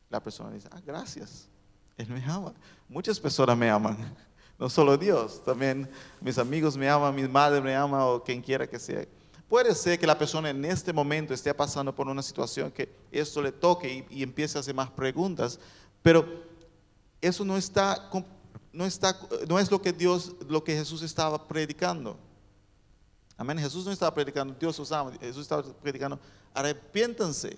la 0.09 0.23
persona 0.23 0.49
dice, 0.51 0.69
ah, 0.71 0.79
gracias, 0.85 1.49
Él 1.97 2.07
me 2.07 2.23
ama. 2.23 2.53
Muchas 2.87 3.19
personas 3.19 3.57
me 3.57 3.69
aman, 3.69 3.97
no 4.57 4.69
solo 4.69 4.95
Dios, 4.95 5.43
también 5.43 5.89
mis 6.21 6.37
amigos 6.37 6.77
me 6.77 6.89
aman, 6.89 7.13
mi 7.13 7.27
madre 7.27 7.59
me 7.59 7.75
ama 7.75 8.05
o 8.05 8.23
quien 8.23 8.41
quiera 8.41 8.65
que 8.65 8.79
sea. 8.79 9.05
Puede 9.49 9.75
ser 9.75 9.99
que 9.99 10.07
la 10.07 10.17
persona 10.17 10.49
en 10.51 10.63
este 10.63 10.93
momento 10.93 11.33
esté 11.33 11.53
pasando 11.53 11.93
por 11.93 12.07
una 12.07 12.23
situación 12.23 12.71
que 12.71 12.89
esto 13.11 13.41
le 13.41 13.51
toque 13.51 14.05
y, 14.09 14.19
y 14.19 14.23
empiece 14.23 14.57
a 14.57 14.61
hacer 14.61 14.73
más 14.73 14.89
preguntas, 14.89 15.59
pero 16.01 16.25
eso 17.19 17.43
no 17.43 17.57
está, 17.57 18.09
no 18.71 18.85
está, 18.85 19.19
no 19.49 19.59
es 19.59 19.69
lo 19.69 19.81
que 19.81 19.91
Dios, 19.91 20.33
lo 20.47 20.63
que 20.63 20.77
Jesús 20.77 21.01
estaba 21.01 21.45
predicando. 21.45 22.17
Amén. 23.43 23.59
Jesús 23.59 23.83
no 23.85 23.91
estaba 23.91 24.13
predicando, 24.13 24.55
Dios 24.57 24.79
os 24.79 24.89
ama. 24.93 25.11
Jesús 25.19 25.41
estaba 25.41 25.61
predicando, 25.81 26.17
arrepiéntanse. 26.53 27.57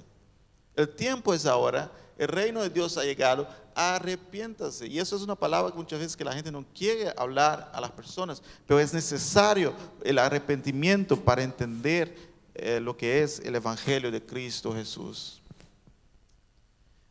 El 0.75 0.89
tiempo 0.89 1.32
es 1.32 1.46
ahora, 1.46 1.92
el 2.18 2.27
reino 2.27 2.63
de 2.63 2.72
Dios 2.72 2.98
ha 2.98 3.04
llegado, 3.04 3.48
arrepiéntanse. 3.75 4.88
Y 4.88 4.98
eso 4.98 5.15
es 5.15 5.22
una 5.22 5.36
palabra 5.36 5.72
que 5.72 5.77
muchas 5.77 6.00
veces 6.00 6.18
que 6.18 6.24
la 6.24 6.34
gente 6.34 6.51
no 6.51 6.65
quiere 6.74 7.13
hablar 7.15 7.70
a 7.72 7.80
las 7.80 7.92
personas, 7.92 8.42
pero 8.65 8.80
es 8.80 8.96
necesario 8.96 9.75
el 10.04 10.18
arrepentimiento 10.18 11.24
para 11.24 11.44
entender 11.44 12.15
eh, 12.56 12.80
lo 12.80 12.98
que 12.98 13.22
es 13.22 13.39
el 13.42 13.54
Evangelio 13.54 14.10
de 14.10 14.25
Cristo 14.25 14.74
Jesús. 14.74 15.39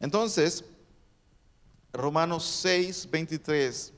Entonces, 0.00 0.64
Romanos 1.92 2.44
6, 2.44 3.08
23. 3.08 3.92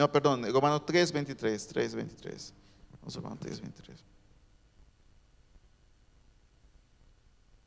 No, 0.00 0.10
perdón, 0.10 0.50
Romanos 0.50 0.86
3, 0.86 1.12
23, 1.12 1.66
3, 1.66 1.94
23. 1.94 2.54
Vamos 3.02 3.14
a 3.14 3.20
Romanos 3.20 3.38
3, 3.42 3.60
23. 3.60 4.02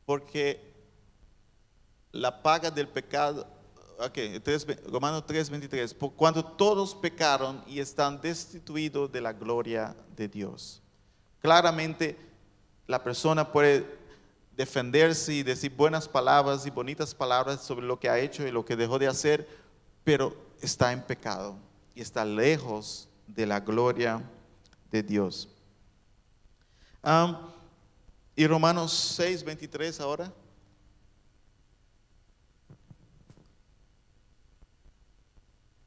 Porque 0.04 0.74
la 2.12 2.42
paga 2.42 2.72
del 2.72 2.88
pecado, 2.88 3.46
ok, 4.00 4.42
3, 4.42 4.68
Romanos 4.92 5.28
3, 5.28 5.48
23, 5.48 5.94
por 5.94 6.14
cuando 6.14 6.44
todos 6.44 6.96
pecaron 6.96 7.64
y 7.68 7.80
están 7.80 8.20
destituidos 8.20 9.12
de 9.12 9.22
la 9.22 9.32
gloria 9.32 9.96
de 10.16 10.28
Dios. 10.28 10.82
Claramente 11.40 12.18
la 12.88 13.04
persona 13.04 13.52
puede 13.52 13.86
defenderse 14.58 15.36
y 15.36 15.44
decir 15.44 15.72
buenas 15.76 16.08
palabras 16.08 16.66
y 16.66 16.72
bonitas 16.72 17.14
palabras 17.14 17.62
sobre 17.62 17.86
lo 17.86 18.00
que 18.00 18.10
ha 18.10 18.18
hecho 18.18 18.48
y 18.48 18.50
lo 18.50 18.66
que 18.66 18.76
dejó 18.76 18.98
de 18.98 19.06
hacer, 19.06 19.48
pero 20.04 20.36
está 20.64 20.92
en 20.94 21.04
pecado 21.04 21.60
y 21.96 22.02
está 22.02 22.26
lejos 22.26 23.08
de 23.28 23.46
la 23.46 23.60
gloria 23.60 24.22
de 24.92 25.04
Dios. 25.04 25.50
y 28.36 28.48
Romanos 28.48 28.92
6, 29.16 29.44
23 29.44 30.00
ahora. 30.00 30.34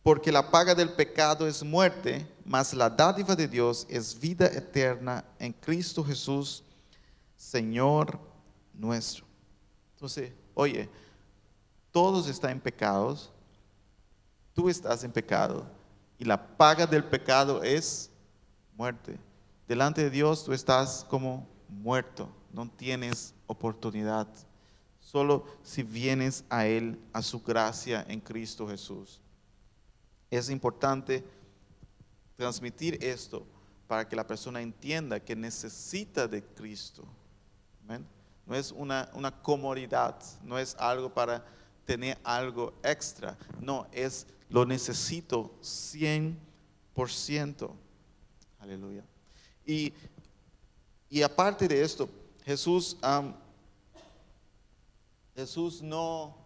Porque 0.03 0.31
la 0.31 0.49
paga 0.53 0.73
del 0.73 0.93
pecado 0.93 1.49
es 1.49 1.65
muerte, 1.65 2.25
mas 2.45 2.73
la 2.73 2.89
dádiva 2.89 3.35
de 3.35 3.49
Dios 3.49 3.85
es 3.91 4.17
vida 4.17 4.47
eterna 4.47 5.25
en 5.41 5.53
Cristo 5.53 6.05
Jesús, 6.05 6.63
Señor 7.37 8.21
nuestro. 8.73 9.25
Entonces, 9.95 10.33
oye, 10.55 10.89
todos 11.91 12.29
están 12.29 12.53
en 12.53 12.61
pecados, 12.61 13.33
tú 14.55 14.69
estás 14.69 15.03
en 15.03 15.11
pecado, 15.11 15.67
y 16.19 16.25
la 16.25 16.57
paga 16.57 16.87
del 16.87 17.05
pecado 17.05 17.63
es 17.63 18.11
muerte. 18.77 19.19
Delante 19.69 20.03
de 20.03 20.11
Dios 20.11 20.45
tú 20.45 20.53
estás 20.53 21.05
como 21.09 21.47
muerto, 21.69 22.29
no 22.53 22.69
tienes 22.71 23.35
oportunidad. 23.47 24.29
Solo 25.01 25.45
si 25.63 25.83
vienes 25.83 26.45
a 26.49 26.67
Él, 26.67 26.99
a 27.13 27.23
su 27.23 27.43
gracia 27.43 28.05
en 28.09 28.21
Cristo 28.21 28.69
Jesús. 28.69 29.21
Es 30.31 30.51
importante 30.51 31.25
transmitir 32.37 33.03
esto 33.03 33.47
para 33.87 34.09
que 34.09 34.17
la 34.17 34.27
persona 34.27 34.61
entienda 34.61 35.21
que 35.21 35.37
necesita 35.37 36.27
de 36.27 36.43
Cristo. 36.43 37.05
No 38.47 38.55
es 38.55 38.73
una, 38.73 39.09
una 39.15 39.31
comodidad, 39.31 40.17
no 40.43 40.59
es 40.59 40.77
algo 40.79 41.13
para 41.13 41.45
tener 41.85 42.19
algo 42.25 42.73
extra, 42.83 43.37
no, 43.61 43.87
es 43.93 44.27
lo 44.49 44.65
necesito 44.65 45.55
100%. 45.63 47.71
Aleluya. 48.61 49.05
Y, 49.65 49.93
y 51.11 51.23
aparte 51.23 51.69
de 51.69 51.83
esto, 51.83 52.09
Jesús, 52.45 52.97
Jesús 55.35 55.83
no, 55.83 56.37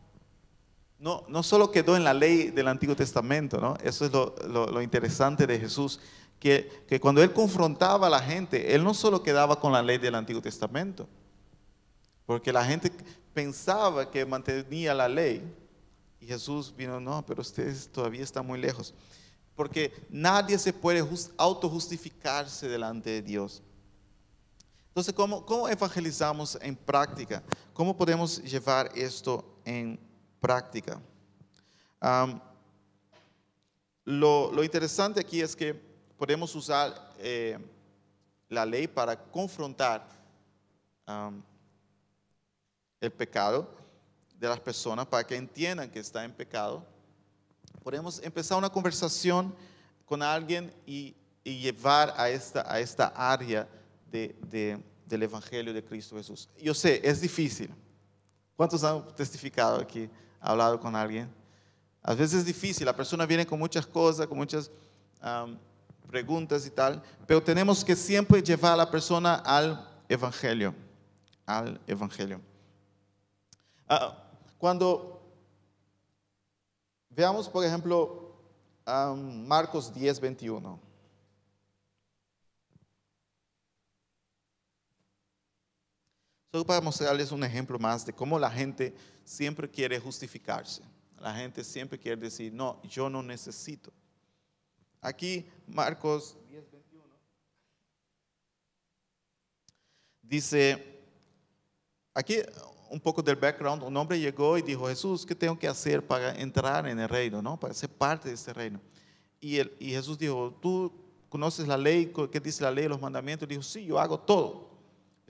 no, 0.99 1.25
no 1.29 1.43
solo 1.43 1.71
quedó 1.71 1.97
en 1.97 2.05
la 2.05 2.15
ley 2.15 2.51
del 2.51 2.69
Antiguo 2.69 2.97
Testamento, 2.97 3.59
¿no? 3.59 3.77
Eso 3.83 4.07
es 4.07 4.13
lo, 4.13 4.35
lo, 4.47 4.83
interesante 4.83 5.47
de 5.47 5.59
Jesús, 5.59 6.01
que, 6.39 6.85
que, 6.89 7.01
cuando 7.01 7.23
Él 7.23 7.33
confrontaba 7.33 8.07
a 8.07 8.11
la 8.11 8.21
gente, 8.21 8.75
Él 8.75 8.83
no 8.83 8.95
solo 8.95 9.23
quedaba 9.23 9.61
con 9.61 9.73
la 9.73 9.83
ley 9.83 9.99
del 9.99 10.15
Antiguo 10.15 10.41
Testamento, 10.41 11.07
porque 12.25 12.53
la 12.53 12.65
gente 12.65 12.91
pensaba 13.35 14.11
que 14.11 14.25
mantenía 14.25 14.95
la 14.95 15.09
ley, 15.09 15.43
y 16.21 16.27
Jesús 16.27 16.75
vino, 16.77 17.01
no, 17.01 17.25
pero 17.25 17.41
ustedes 17.41 17.89
todavía 17.89 18.23
están 18.23 18.47
muy 18.47 18.61
lejos. 18.61 18.95
Porque 19.57 19.93
nadie 20.11 20.59
se 20.59 20.73
puede 20.73 21.05
autojustificarse 21.37 22.69
delante 22.69 23.11
de 23.11 23.23
Dios. 23.23 23.63
Entonces, 24.89 25.15
¿cómo, 25.15 25.45
¿cómo, 25.47 25.69
evangelizamos 25.69 26.59
en 26.61 26.77
práctica? 26.77 27.43
¿Cómo 27.73 27.97
podemos 27.97 28.43
llevar 28.43 28.91
esto 28.95 29.61
en 29.65 29.99
práctica? 30.41 31.01
lo, 34.05 34.65
interesante 34.65 35.21
aquí 35.21 35.41
es 35.41 35.55
que 35.55 35.75
podemos 36.17 36.55
usar 36.55 37.13
eh, 37.19 37.59
la 38.49 38.65
ley 38.65 38.89
para 38.89 39.17
confrontar 39.31 40.09
el 43.01 43.11
pecado 43.13 43.80
de 44.41 44.49
las 44.49 44.59
personas 44.59 45.07
para 45.07 45.25
que 45.25 45.37
entiendan 45.37 45.91
que 45.91 46.01
está 46.01 46.25
en 46.25 46.33
pecado. 46.33 46.83
Podemos 47.85 48.21
empezar 48.23 48.57
una 48.57 48.71
conversación 48.71 49.55
con 50.07 50.23
alguien 50.23 50.73
y, 50.87 51.15
llevar 51.45 52.15
a 52.17 52.31
esta, 52.31 52.65
a 52.73 52.79
esta 52.79 53.09
área 53.09 53.67
del 54.11 55.23
Evangelio 55.23 55.75
de 55.75 55.85
Cristo 55.85 56.17
Jesús. 56.17 56.49
Yo 56.61 56.73
sé, 56.73 57.01
es 57.03 57.21
difícil. 57.21 57.75
¿Cuántos 58.57 58.85
han 58.85 59.05
testificado 59.17 59.81
aquí, 59.81 60.09
hablado 60.39 60.79
con 60.79 60.95
alguien? 60.95 61.29
A 62.03 62.15
veces 62.15 62.41
es 62.41 62.45
difícil, 62.45 62.87
la 62.87 62.95
persona 62.95 63.27
viene 63.27 63.45
con 63.45 63.59
muchas 63.59 63.85
cosas, 63.85 64.27
con 64.27 64.39
muchas 64.39 64.71
preguntas 66.09 66.65
y 66.67 66.71
tal, 66.71 67.03
pero 67.27 67.43
tenemos 67.43 67.85
que 67.85 67.97
siempre 67.97 68.43
llevar 68.43 68.75
a 68.75 68.77
la 68.77 68.91
persona 68.91 69.35
al 69.35 69.89
Evangelio, 70.09 70.75
al 71.47 71.81
Evangelio. 71.87 72.41
Ah, 73.89 74.30
cuando 74.61 75.19
veamos, 77.09 77.49
por 77.49 77.65
ejemplo, 77.65 78.37
Marcos 78.87 79.93
10, 79.95 80.21
21. 80.21 80.79
Solo 86.53 86.67
para 86.67 86.83
mostrarles 86.83 87.33
un 87.33 87.43
ejemplo 87.43 87.79
más 87.79 88.05
de 88.05 88.13
cómo 88.13 88.39
la 88.39 88.51
gente 88.51 88.95
siempre 89.25 89.71
quiere 89.71 89.99
justificarse. 89.99 90.83
La 91.19 91.35
gente 91.35 91.65
siempre 91.65 91.99
quiere 91.99 92.21
decir, 92.21 92.53
no, 92.53 92.83
yo 92.83 93.09
no 93.09 93.23
necesito. 93.23 93.91
Aquí 95.01 95.49
Marcos 95.67 96.37
10, 96.49 96.71
21 96.71 97.05
dice, 100.21 101.01
aquí 102.13 102.37
un 102.91 103.01
poco 103.01 103.23
del 103.23 103.37
background, 103.37 103.83
un 103.83 103.97
hombre 103.97 104.19
llegó 104.19 104.59
y 104.59 104.63
dijo, 104.63 104.89
Jesús, 104.89 105.25
¿qué 105.25 105.35
tengo 105.35 105.59
que 105.59 105.69
hacer 105.69 106.07
para 106.07 106.35
entrar 106.39 106.87
en 106.87 106.99
el 106.99 107.09
reino, 107.09 107.41
no? 107.41 107.59
para 107.59 107.73
ser 107.73 107.89
parte 107.89 108.29
de 108.29 108.35
este 108.35 108.53
reino? 108.53 108.81
Y, 109.41 109.61
y 109.83 109.93
Jesús 109.93 110.19
dijo, 110.19 110.55
¿tú 110.61 110.93
conoces 111.29 111.67
la 111.67 111.79
ley? 111.79 112.13
¿Qué 112.31 112.41
dice 112.41 112.63
la 112.63 112.71
ley, 112.71 112.89
los 112.89 113.01
mandamientos? 113.01 113.49
dijo, 113.49 113.63
sí, 113.63 113.87
yo 113.87 113.99
hago 113.99 114.19
todo 114.19 114.71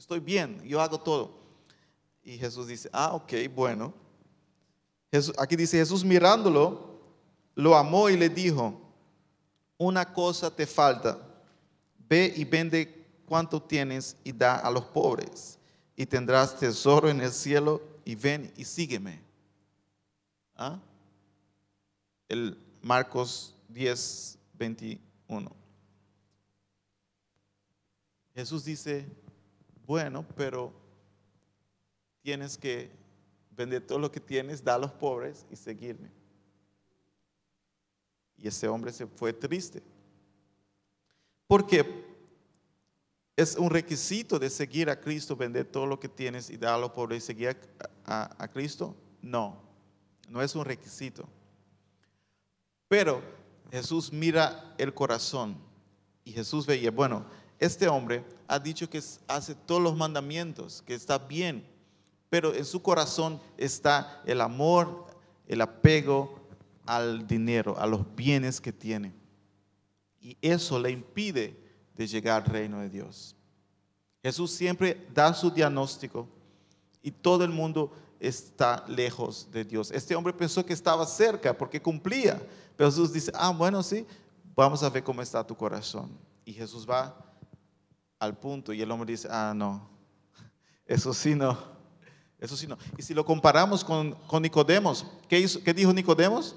estoy 0.00 0.18
bien, 0.18 0.62
yo 0.64 0.80
hago 0.80 0.98
todo. 0.98 1.30
Y 2.22 2.38
Jesús 2.38 2.66
dice, 2.66 2.88
ah, 2.92 3.12
ok, 3.12 3.32
bueno. 3.54 3.92
aquí 5.38 5.56
dice 5.56 5.76
Jesús 5.76 6.02
mirándolo, 6.02 6.98
lo 7.54 7.76
amó 7.76 8.08
y 8.08 8.16
le 8.16 8.30
dijo, 8.30 8.80
una 9.76 10.10
cosa 10.10 10.50
te 10.50 10.66
falta, 10.66 11.18
ve 12.08 12.32
y 12.34 12.44
vende 12.44 13.06
cuanto 13.26 13.62
tienes 13.62 14.16
y 14.24 14.32
da 14.32 14.56
a 14.56 14.70
los 14.70 14.84
pobres, 14.84 15.58
y 16.00 16.06
tendrás 16.06 16.58
tesoro 16.58 17.10
en 17.10 17.20
el 17.20 17.30
cielo, 17.30 17.82
y 18.06 18.14
ven 18.14 18.50
y 18.56 18.64
sígueme. 18.64 19.20
¿Ah? 20.56 20.80
El 22.26 22.56
Marcos 22.80 23.54
10, 23.68 24.38
21. 24.54 25.54
Jesús 28.34 28.64
dice, 28.64 29.06
bueno, 29.86 30.24
pero 30.38 30.72
tienes 32.22 32.56
que 32.56 32.90
vender 33.50 33.86
todo 33.86 33.98
lo 33.98 34.10
que 34.10 34.20
tienes, 34.20 34.64
dar 34.64 34.76
a 34.76 34.78
los 34.78 34.92
pobres 34.92 35.44
y 35.50 35.56
seguirme. 35.56 36.10
Y 38.38 38.48
ese 38.48 38.66
hombre 38.68 38.90
se 38.90 39.06
fue 39.06 39.34
triste. 39.34 39.82
Porque 41.46 42.09
es 43.40 43.56
un 43.56 43.70
requisito 43.70 44.38
de 44.38 44.50
seguir 44.50 44.90
a 44.90 45.00
Cristo, 45.00 45.36
vender 45.36 45.66
todo 45.66 45.86
lo 45.86 45.98
que 45.98 46.08
tienes 46.08 46.50
y 46.50 46.56
dar 46.56 46.74
a 46.74 46.78
los 46.78 46.90
pobres 46.90 47.24
y 47.24 47.26
seguir 47.26 47.56
a, 48.04 48.42
a 48.42 48.48
Cristo. 48.48 48.94
No, 49.22 49.62
no 50.28 50.42
es 50.42 50.54
un 50.54 50.64
requisito. 50.64 51.28
Pero 52.88 53.22
Jesús 53.70 54.12
mira 54.12 54.74
el 54.78 54.92
corazón 54.92 55.56
y 56.24 56.32
Jesús 56.32 56.66
veía, 56.66 56.90
bueno, 56.90 57.24
este 57.58 57.88
hombre 57.88 58.24
ha 58.48 58.58
dicho 58.58 58.88
que 58.88 59.02
hace 59.28 59.54
todos 59.54 59.82
los 59.82 59.96
mandamientos, 59.96 60.82
que 60.82 60.94
está 60.94 61.18
bien, 61.18 61.64
pero 62.28 62.54
en 62.54 62.64
su 62.64 62.82
corazón 62.82 63.40
está 63.56 64.22
el 64.26 64.40
amor, 64.40 65.06
el 65.46 65.60
apego 65.60 66.40
al 66.86 67.26
dinero, 67.26 67.78
a 67.78 67.86
los 67.86 68.14
bienes 68.16 68.60
que 68.60 68.72
tiene. 68.72 69.12
Y 70.20 70.36
eso 70.40 70.78
le 70.78 70.90
impide 70.90 71.59
de 72.00 72.06
llegar 72.06 72.42
al 72.42 72.50
reino 72.50 72.80
de 72.80 72.88
Dios. 72.88 73.36
Jesús 74.22 74.50
siempre 74.50 75.06
da 75.12 75.34
su 75.34 75.50
diagnóstico 75.50 76.26
y 77.02 77.10
todo 77.10 77.44
el 77.44 77.50
mundo 77.50 77.92
está 78.18 78.82
lejos 78.88 79.46
de 79.50 79.64
Dios. 79.64 79.90
Este 79.90 80.16
hombre 80.16 80.32
pensó 80.32 80.64
que 80.64 80.72
estaba 80.72 81.04
cerca 81.04 81.56
porque 81.56 81.80
cumplía, 81.80 82.40
pero 82.74 82.90
Jesús 82.90 83.12
dice, 83.12 83.30
ah, 83.34 83.50
bueno, 83.50 83.82
sí, 83.82 84.06
vamos 84.54 84.82
a 84.82 84.88
ver 84.88 85.04
cómo 85.04 85.20
está 85.20 85.46
tu 85.46 85.54
corazón. 85.54 86.10
Y 86.46 86.54
Jesús 86.54 86.88
va 86.88 87.14
al 88.18 88.34
punto 88.38 88.72
y 88.72 88.80
el 88.80 88.90
hombre 88.90 89.12
dice, 89.12 89.28
ah, 89.30 89.52
no, 89.54 89.86
eso 90.86 91.12
sí 91.12 91.34
no, 91.34 91.58
eso 92.38 92.56
sí 92.56 92.66
no. 92.66 92.78
Y 92.96 93.02
si 93.02 93.12
lo 93.12 93.26
comparamos 93.26 93.84
con, 93.84 94.12
con 94.26 94.40
Nicodemos, 94.40 95.04
¿qué, 95.28 95.38
hizo, 95.38 95.62
¿qué 95.62 95.74
dijo 95.74 95.92
Nicodemos? 95.92 96.56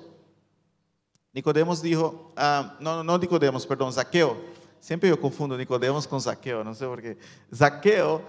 Nicodemos 1.33 1.81
dijo, 1.81 2.31
ah, 2.37 2.77
no, 2.79 3.03
no 3.03 3.17
Nicodemos, 3.17 3.67
perdón, 3.67 3.91
Zaqueo. 3.91 4.62
Siempre 4.83 5.07
yo 5.07 5.17
confundo 5.17 5.57
Nicodemos 5.57 6.05
con 6.05 6.19
Zaqueo, 6.19 6.61
no 6.61 6.75
sé 6.75 6.85
por 6.85 7.01
qué. 7.01 7.17
Zaqueo 7.55 8.21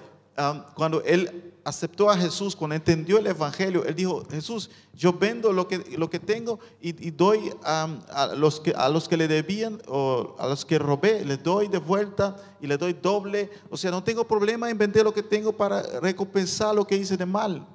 cuando 0.77 1.03
él 1.03 1.53
aceptó 1.64 2.09
a 2.09 2.17
Jesús, 2.17 2.55
cuando 2.55 2.77
entendió 2.77 3.19
el 3.19 3.27
Evangelio, 3.27 3.85
él 3.85 3.97
dijo, 3.97 4.25
Jesús, 4.31 4.71
yo 4.95 5.12
vendo 5.12 5.53
lo 5.53 5.67
que, 5.67 5.79
lo 5.99 6.09
que 6.09 6.21
tengo 6.21 6.61
y, 6.81 7.11
doy 7.11 7.53
a, 7.64 8.33
los 8.37 8.61
que, 8.61 8.73
a 8.77 8.88
los 8.88 9.09
que 9.09 9.17
le 9.17 9.27
debían 9.27 9.83
o 9.88 10.37
a 10.38 10.47
los 10.47 10.64
que 10.64 10.79
robé, 10.79 11.25
les 11.25 11.43
doy 11.43 11.67
de 11.67 11.79
vuelta 11.79 12.37
y 12.61 12.69
le 12.69 12.77
doy 12.77 12.93
doble. 12.93 13.51
O 13.69 13.77
sea, 13.77 13.90
no 13.90 14.05
tengo 14.05 14.25
problema 14.25 14.71
en 14.71 14.79
vender 14.79 15.03
lo 15.03 15.12
que 15.12 15.25
tengo 15.25 15.53
para 15.53 15.83
recompensar 15.99 16.73
lo 16.73 16.87
que 16.87 16.97
hice 16.97 17.17
de 17.17 17.27
mal, 17.27 17.67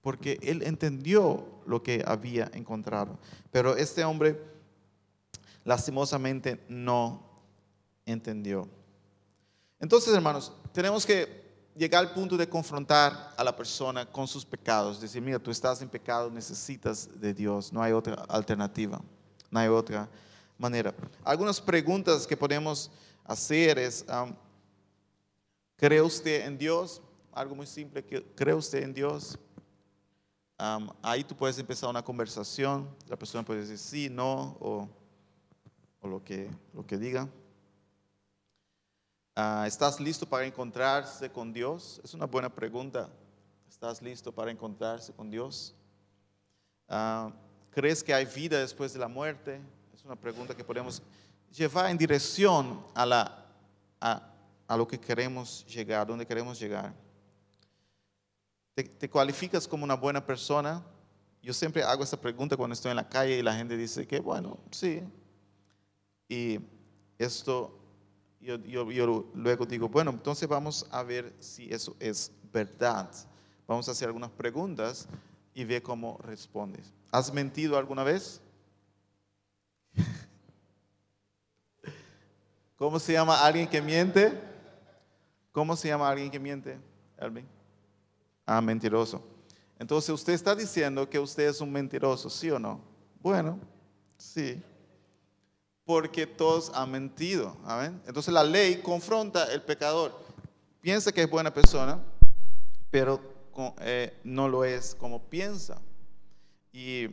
porque 0.00 0.38
él 0.40 0.62
entendió 0.62 1.46
lo 1.66 1.82
que 1.82 2.02
había 2.06 2.50
encontrado. 2.54 3.18
Pero 3.50 3.76
este 3.76 4.02
hombre 4.02 4.40
lastimosamente 5.64 6.64
no 6.70 7.27
entendió. 8.12 8.68
Entonces, 9.78 10.12
hermanos, 10.14 10.52
tenemos 10.72 11.06
que 11.06 11.46
llegar 11.76 12.04
al 12.04 12.12
punto 12.12 12.36
de 12.36 12.48
confrontar 12.48 13.32
a 13.36 13.44
la 13.44 13.54
persona 13.54 14.04
con 14.04 14.26
sus 14.26 14.44
pecados, 14.44 15.00
decir, 15.00 15.22
mira, 15.22 15.38
tú 15.38 15.50
estás 15.50 15.80
en 15.80 15.88
pecado, 15.88 16.30
necesitas 16.30 17.08
de 17.20 17.32
Dios, 17.32 17.72
no 17.72 17.80
hay 17.80 17.92
otra 17.92 18.14
alternativa, 18.28 19.00
no 19.50 19.60
hay 19.60 19.68
otra 19.68 20.08
manera. 20.56 20.92
Algunas 21.22 21.60
preguntas 21.60 22.26
que 22.26 22.36
podemos 22.36 22.90
hacer 23.24 23.78
es, 23.78 24.04
¿cree 25.76 26.02
usted 26.02 26.46
en 26.46 26.58
Dios? 26.58 27.00
Algo 27.32 27.54
muy 27.54 27.66
simple, 27.66 28.04
¿cree 28.34 28.54
usted 28.54 28.82
en 28.82 28.92
Dios? 28.92 29.38
Ahí 31.02 31.22
tú 31.22 31.36
puedes 31.36 31.56
empezar 31.58 31.88
una 31.88 32.02
conversación, 32.02 32.88
la 33.06 33.16
persona 33.16 33.44
puede 33.44 33.60
decir 33.60 33.78
sí, 33.78 34.08
no, 34.10 34.56
o, 34.58 34.88
o 36.00 36.08
lo, 36.08 36.24
que, 36.24 36.50
lo 36.74 36.84
que 36.84 36.98
diga. 36.98 37.28
Ah, 39.40 39.66
¿Estás 39.68 40.00
listo 40.00 40.26
para 40.26 40.44
encontrarse 40.44 41.30
con 41.30 41.52
Dios? 41.52 42.00
Es 42.02 42.12
una 42.12 42.26
buena 42.26 42.52
pregunta. 42.52 43.08
¿Estás 43.68 44.02
listo 44.02 44.32
para 44.32 44.50
encontrarse 44.50 45.12
con 45.12 45.30
Dios? 45.30 45.76
Ah, 46.88 47.30
¿Crees 47.70 48.02
que 48.02 48.12
hay 48.12 48.24
vida 48.24 48.58
después 48.58 48.92
de 48.92 48.98
la 48.98 49.06
muerte? 49.06 49.60
Es 49.94 50.04
una 50.04 50.16
pregunta 50.16 50.56
que 50.56 50.64
podemos 50.64 51.00
llevar 51.52 51.88
en 51.88 51.96
dirección 51.96 52.84
a, 52.96 53.46
lo 54.70 54.88
que 54.88 54.98
queremos 54.98 55.64
llegar, 55.66 56.04
donde 56.04 56.26
queremos 56.26 56.58
llegar. 56.58 56.92
¿Te, 58.74 58.82
¿Te, 58.82 59.08
cualificas 59.08 59.68
como 59.68 59.84
una 59.84 59.94
buena 59.94 60.26
persona? 60.26 60.84
Yo 61.40 61.54
siempre 61.54 61.84
hago 61.84 62.02
esta 62.02 62.20
pregunta 62.20 62.56
cuando 62.56 62.74
estoy 62.74 62.90
en 62.90 62.96
la 62.96 63.08
calle 63.08 63.38
y 63.38 63.42
la 63.42 63.54
gente 63.54 63.76
dice 63.76 64.04
que, 64.04 64.18
bueno, 64.18 64.58
sí. 64.72 65.00
Y 66.28 66.58
esto 67.18 67.77
yo, 68.40 68.56
yo, 68.90 69.30
luego 69.34 69.66
digo, 69.66 69.88
bueno, 69.88 70.10
entonces 70.10 70.48
vamos 70.48 70.86
a 70.90 71.02
ver 71.02 71.34
si 71.40 71.72
eso 71.72 71.96
es 71.98 72.30
verdad. 72.52 73.10
Vamos 73.66 73.88
a 73.88 73.92
hacer 73.92 74.06
algunas 74.08 74.30
preguntas 74.30 75.08
y 75.54 75.64
ver 75.64 75.82
cómo 75.82 76.18
respondes. 76.22 76.92
¿Has 77.10 77.32
mentido 77.32 77.76
alguna 77.76 78.04
vez? 78.04 78.40
¿Cómo 82.76 82.98
se 82.98 83.14
llama 83.14 83.44
alguien 83.44 83.68
que 83.68 83.82
miente? 83.82 84.40
¿Cómo 85.52 85.74
se 85.74 85.88
llama 85.88 86.08
alguien 86.08 86.30
que 86.30 86.38
miente, 86.38 86.78
Elvin? 87.18 87.46
Ah, 88.46 88.60
mentiroso. 88.60 89.20
Entonces 89.78 90.10
usted 90.10 90.32
está 90.32 90.54
diciendo 90.54 91.08
que 91.08 91.18
usted 91.18 91.48
es 91.48 91.60
un 91.60 91.72
mentiroso, 91.72 92.30
¿sí 92.30 92.50
o 92.50 92.58
no? 92.58 92.80
Bueno, 93.20 93.58
sí 94.16 94.62
porque 95.88 96.26
todos 96.26 96.70
han 96.74 96.90
mentido. 96.90 97.56
Entonces 98.06 98.34
la 98.34 98.44
ley 98.44 98.82
confronta 98.82 99.50
el 99.50 99.62
pecador. 99.62 100.12
Piensa 100.82 101.10
que 101.12 101.22
es 101.22 101.30
buena 101.30 101.50
persona, 101.54 101.98
pero 102.90 103.18
eh, 103.80 104.14
no 104.22 104.50
lo 104.50 104.66
es 104.66 104.94
como 104.94 105.22
piensa. 105.30 105.80
Y, 106.74 107.06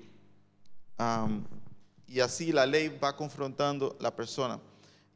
y 2.06 2.20
así 2.20 2.52
la 2.52 2.66
ley 2.66 2.90
va 3.02 3.16
confrontando 3.16 3.96
la 4.02 4.14
persona. 4.14 4.60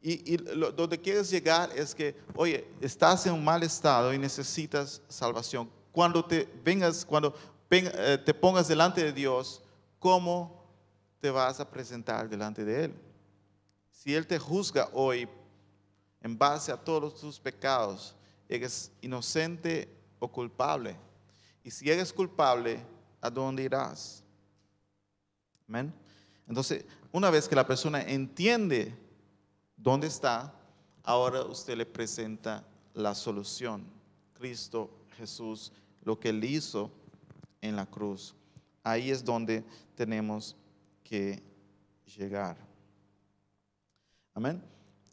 Y, 0.00 0.38
donde 0.38 0.98
quieres 0.98 1.28
llegar 1.28 1.68
es 1.76 1.94
que, 1.94 2.16
oye, 2.36 2.66
estás 2.80 3.26
en 3.26 3.34
un 3.34 3.44
mal 3.44 3.62
estado 3.62 4.14
y 4.14 4.18
necesitas 4.18 5.02
salvación. 5.06 5.68
Cuando 5.92 6.24
te 6.24 6.48
vengas, 6.64 7.04
cuando 7.04 7.34
eh, 7.70 8.16
te 8.24 8.32
pongas 8.32 8.68
delante 8.68 9.04
de 9.04 9.12
Dios, 9.12 9.60
¿cómo 9.98 10.64
te 11.20 11.30
vas 11.30 11.60
a 11.60 11.70
presentar 11.70 12.26
delante 12.26 12.64
de 12.64 12.84
Él? 12.84 13.09
Si 14.02 14.14
Él 14.14 14.26
te 14.26 14.38
juzga 14.38 14.88
hoy 14.94 15.28
en 16.22 16.38
base 16.38 16.72
a 16.72 16.76
todos 16.78 17.20
tus 17.20 17.38
pecados, 17.38 18.16
eres 18.48 18.90
inocente 19.02 19.94
o 20.18 20.26
culpable. 20.26 20.96
Y 21.62 21.70
si 21.70 21.90
eres 21.90 22.10
culpable, 22.10 22.82
¿a 23.20 23.28
dónde 23.28 23.64
irás? 23.64 24.24
Amén. 25.68 25.92
Entonces, 26.48 26.86
una 27.12 27.28
vez 27.28 27.46
que 27.46 27.54
la 27.54 27.66
persona 27.66 28.00
entiende 28.00 28.96
dónde 29.76 30.06
está, 30.06 30.50
ahora 31.02 31.42
usted 31.42 31.76
le 31.76 31.84
presenta 31.84 32.64
la 32.94 33.14
solución. 33.14 33.84
Cristo 34.32 34.90
Jesús, 35.18 35.72
lo 36.04 36.18
que 36.18 36.30
él 36.30 36.42
hizo 36.42 36.90
en 37.60 37.76
la 37.76 37.84
cruz. 37.84 38.34
Ahí 38.82 39.10
es 39.10 39.22
donde 39.22 39.62
tenemos 39.94 40.56
que 41.04 41.42
llegar. 42.16 42.69
Amén. 44.40 44.58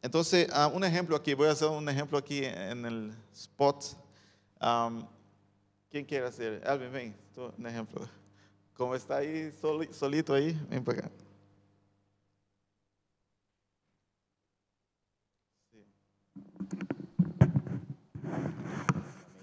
Entonces, 0.02 0.48
ah, 0.54 0.72
un 0.74 0.86
ejemplo 0.86 1.14
aquí, 1.14 1.34
voy 1.34 1.50
a 1.50 1.52
hacer 1.52 1.68
un 1.68 1.90
ejemplo 1.90 2.18
aquí 2.18 2.46
en 2.46 2.86
el 2.86 3.14
spot. 3.34 3.84
¿Quién 5.92 6.06
quiere 6.06 6.28
hacer? 6.28 6.66
Alvin, 6.66 6.94
ven, 6.94 7.16
un 7.58 7.68
ejemplo. 7.68 8.08
Como 8.74 8.96
está 8.96 9.18
ahí 9.18 9.52
solito 9.92 10.34
ahí, 10.34 10.58
ven 10.70 10.82
para 10.82 11.00
acá. 11.00 11.12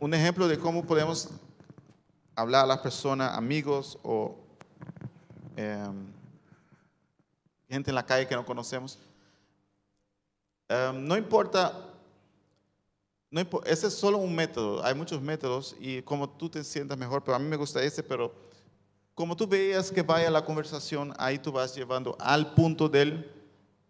Un 0.00 0.14
ejemplo 0.14 0.48
de 0.48 0.58
cómo 0.58 0.82
podemos 0.86 1.28
hablar 2.34 2.64
a 2.64 2.68
las 2.68 2.78
personas, 2.78 3.36
amigos 3.36 3.98
o 4.02 4.34
em, 5.56 6.06
gente 7.68 7.90
en 7.90 7.94
la 7.94 8.06
calle 8.06 8.26
que 8.26 8.34
no 8.34 8.46
conocemos. 8.46 8.98
Em, 10.68 11.06
no 11.06 11.16
importa, 11.16 11.90
no 13.30 13.40
ese 13.66 13.88
es 13.88 13.94
solo 13.94 14.18
un 14.18 14.34
método, 14.34 14.84
hay 14.84 14.94
muchos 14.94 15.20
métodos 15.20 15.76
y 15.80 16.02
como 16.02 16.28
tú 16.28 16.48
te 16.48 16.64
sientas 16.64 16.96
mejor, 16.96 17.22
pero 17.22 17.36
a 17.36 17.38
mí 17.38 17.46
me 17.46 17.56
gusta 17.56 17.82
ese, 17.82 18.02
pero 18.02 18.32
como 19.14 19.36
tú 19.36 19.46
veías 19.46 19.92
que 19.92 20.02
vaya 20.02 20.30
la 20.30 20.44
conversación, 20.44 21.12
ahí 21.18 21.38
tú 21.38 21.52
vas 21.52 21.74
llevando 21.74 22.16
al 22.18 22.54
punto 22.54 22.88
del 22.88 23.30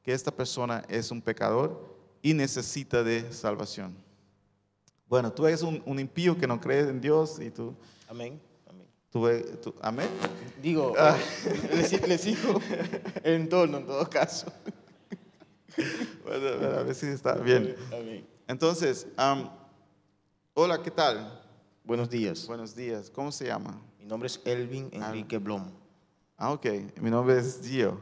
que 0.02 0.12
esta 0.12 0.30
persona 0.30 0.84
es 0.88 1.10
un 1.10 1.22
pecador 1.22 1.94
y 2.20 2.34
necesita 2.34 3.02
de 3.02 3.32
salvación. 3.32 3.96
Bueno, 5.06 5.32
tú 5.32 5.46
eres 5.46 5.62
un, 5.62 5.98
impío 5.98 6.36
que 6.36 6.46
no 6.46 6.60
crees 6.60 6.88
en 6.88 7.00
Dios 7.00 7.38
y 7.40 7.50
tú... 7.50 7.74
Amén. 8.08 8.40
Tú, 9.10 9.24
amén. 9.80 10.08
Digo, 10.60 10.92
ah. 10.98 11.16
le, 12.08 12.18
sigo 12.18 12.60
el 13.22 13.34
entorno 13.34 13.78
en 13.78 13.86
todo 13.86 14.10
caso. 14.10 14.52
Bueno, 16.24 16.46
a 16.78 16.82
ver 16.82 16.94
si 16.94 17.06
está 17.06 17.34
bien. 17.34 17.76
Entonces, 18.46 19.06
hola, 20.54 20.82
¿qué 20.82 20.90
tal? 20.90 21.42
Buenos 21.84 22.08
días. 22.08 22.46
Buenos 22.46 22.74
días. 22.74 23.10
¿Cómo 23.10 23.30
se 23.30 23.46
llama? 23.46 23.80
Mi 23.98 24.06
nombre 24.06 24.26
es 24.26 24.40
Elvin 24.44 24.88
Enrique 24.92 25.38
Blom. 25.38 25.70
Ah, 26.36 26.52
ok. 26.52 26.66
Mi 27.00 27.10
nombre 27.10 27.38
es 27.38 27.60
Gio. 27.62 28.00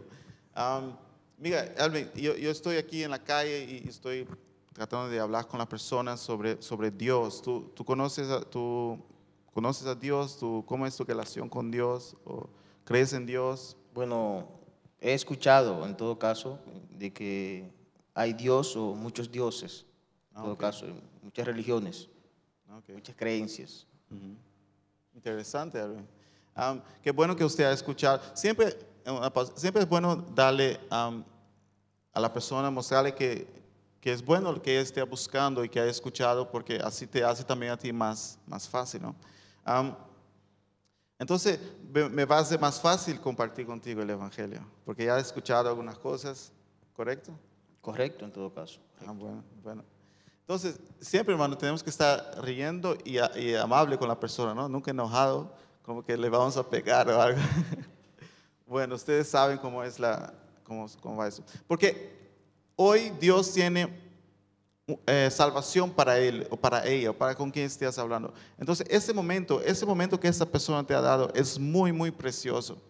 mira, 1.38 1.64
Elvin, 1.78 2.10
yo, 2.14 2.36
yo, 2.36 2.50
estoy 2.50 2.76
aquí 2.76 3.02
en 3.02 3.10
la 3.10 3.22
calle 3.22 3.64
y 3.64 3.88
estoy 3.88 4.26
tratando 4.72 5.08
de 5.08 5.20
hablar 5.20 5.46
con 5.46 5.58
las 5.58 5.68
personas 5.68 6.20
sobre, 6.20 6.60
sobre 6.62 6.90
Dios. 6.90 7.42
¿Tú, 7.42 7.72
tú 7.74 7.84
conoces, 7.84 8.28
a, 8.30 8.40
tú 8.40 8.98
conoces 9.52 9.86
a 9.86 9.94
Dios? 9.94 10.38
¿Tú, 10.38 10.64
¿Cómo 10.66 10.86
es 10.86 10.96
tu 10.96 11.04
relación 11.04 11.48
con 11.48 11.70
Dios? 11.70 12.16
¿O 12.24 12.48
¿Crees 12.84 13.12
en 13.12 13.26
Dios? 13.26 13.76
Bueno, 13.94 14.48
he 15.02 15.12
escuchado 15.12 15.84
en 15.84 15.96
todo 15.96 16.18
caso 16.18 16.58
de 16.90 17.12
que 17.12 17.68
hay 18.14 18.32
Dios 18.32 18.76
o 18.76 18.94
muchos 18.94 19.30
dioses, 19.30 19.84
en 20.30 20.38
ah, 20.38 20.42
todo 20.44 20.56
caso, 20.56 20.86
muchas 21.22 21.44
religiones, 21.44 22.08
muchas 22.88 23.16
creencias. 23.16 23.86
Interesante, 25.14 25.80
qué 27.02 27.10
bueno 27.10 27.34
que 27.34 27.44
usted 27.44 27.64
ha 27.64 27.72
escuchado. 27.72 28.20
Siempre, 28.34 28.78
siempre 29.56 29.82
es 29.82 29.88
bueno 29.88 30.16
darle 30.16 30.78
a 30.90 31.10
la 32.14 32.32
persona, 32.32 32.70
mostrarle 32.70 33.14
que, 33.14 33.48
que, 34.00 34.12
es 34.12 34.24
bueno 34.24 34.52
lo 34.52 34.62
que 34.62 34.80
esté 34.80 35.02
buscando 35.02 35.64
y 35.64 35.68
que 35.68 35.80
haya 35.80 35.90
escuchado, 35.90 36.48
porque 36.48 36.76
así 36.76 37.06
te 37.06 37.24
hace 37.24 37.42
también 37.42 37.72
a 37.72 37.76
ti 37.76 37.92
más, 37.92 38.38
más 38.46 38.68
fácil. 38.68 39.02
¿no? 39.02 39.16
Entonces, 41.22 41.60
me 41.92 42.24
va 42.24 42.38
a 42.38 42.44
ser 42.44 42.58
más 42.58 42.80
fácil 42.80 43.20
compartir 43.20 43.64
contigo 43.64 44.02
el 44.02 44.10
Evangelio, 44.10 44.60
porque 44.84 45.04
ya 45.04 45.16
he 45.18 45.20
escuchado 45.20 45.68
algunas 45.68 45.96
cosas, 45.96 46.50
¿correcto? 46.96 47.32
Correcto, 47.80 48.24
en 48.24 48.32
todo 48.32 48.52
caso. 48.52 48.80
Ah, 49.06 49.12
bueno, 49.12 49.44
bueno. 49.62 49.84
Entonces, 50.40 50.80
siempre, 51.00 51.32
hermano, 51.32 51.56
tenemos 51.56 51.80
que 51.80 51.90
estar 51.90 52.42
riendo 52.42 52.96
y, 53.04 53.18
y, 53.38 53.54
amable 53.54 53.96
con 53.96 54.08
la 54.08 54.18
persona, 54.18 54.52
¿no? 54.52 54.68
Nunca 54.68 54.90
enojado, 54.90 55.54
como 55.84 56.04
que 56.04 56.16
le 56.16 56.28
vamos 56.28 56.56
a 56.56 56.68
pegar 56.68 57.08
o 57.08 57.22
algo. 57.22 57.40
bueno, 58.66 58.96
ustedes 58.96 59.28
saben 59.28 59.58
cómo 59.58 59.84
es 59.84 60.00
la, 60.00 60.34
cómo, 60.64 60.88
cómo 61.00 61.18
va 61.18 61.28
eso. 61.28 61.44
Porque 61.68 62.32
hoy 62.74 63.12
Dios 63.20 63.52
tiene 63.52 64.11
eh, 65.06 65.28
salvación 65.30 65.90
para 65.90 66.18
él 66.18 66.46
o 66.50 66.56
para 66.56 66.86
ella 66.86 67.10
o 67.10 67.14
para 67.14 67.34
con 67.34 67.50
quien 67.50 67.66
estés 67.66 67.98
hablando. 67.98 68.32
Entonces, 68.58 68.86
ese 68.90 69.12
momento, 69.12 69.60
ese 69.62 69.86
momento 69.86 70.18
que 70.18 70.28
esa 70.28 70.46
persona 70.46 70.86
te 70.86 70.94
ha 70.94 71.00
dado 71.00 71.30
es 71.34 71.58
muy, 71.58 71.92
muy 71.92 72.10
precioso. 72.10 72.80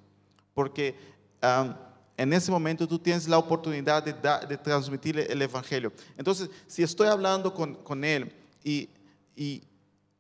Porque 0.55 0.95
en 2.17 2.33
ese 2.33 2.51
momento 2.51 2.87
tú 2.87 2.99
tienes 2.99 3.27
la 3.27 3.39
oportunidad 3.39 4.03
de, 4.03 4.13
de 4.47 4.57
transmitirle 4.57 5.25
el 5.25 5.43
Evangelio. 5.43 5.93
Entonces, 6.17 6.51
si 6.67 6.83
estoy 6.83 7.09
hablando 7.09 7.53
con, 7.53 7.75
con 7.75 8.05
él 8.05 8.33
y, 8.63 8.89
y, 9.35 9.63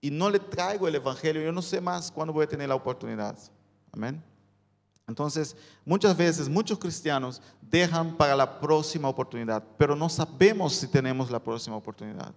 y 0.01 0.11
no 0.11 0.31
le 0.31 0.39
traigo 0.39 0.89
el 0.89 0.95
Evangelio, 0.95 1.43
yo 1.43 1.53
no 1.53 1.63
sé 1.63 1.81
más 1.81 2.11
cuándo 2.11 2.33
voy 2.33 2.45
a 2.45 2.49
tener 2.49 2.69
la 2.69 2.75
oportunidad. 2.75 3.39
Amén. 3.93 4.23
Entonces, 5.07 5.57
muchas 5.85 6.17
veces 6.17 6.49
muchos 6.49 6.79
cristianos 6.79 7.43
dejan 7.61 8.17
para 8.17 8.37
la 8.37 8.61
próxima 8.61 9.09
oportunidad, 9.09 9.63
pero 9.77 9.97
no 9.97 10.09
sabemos 10.09 10.75
si 10.75 10.87
tenemos 10.87 11.31
la 11.31 11.41
próxima 11.41 11.77
oportunidad. 11.77 12.33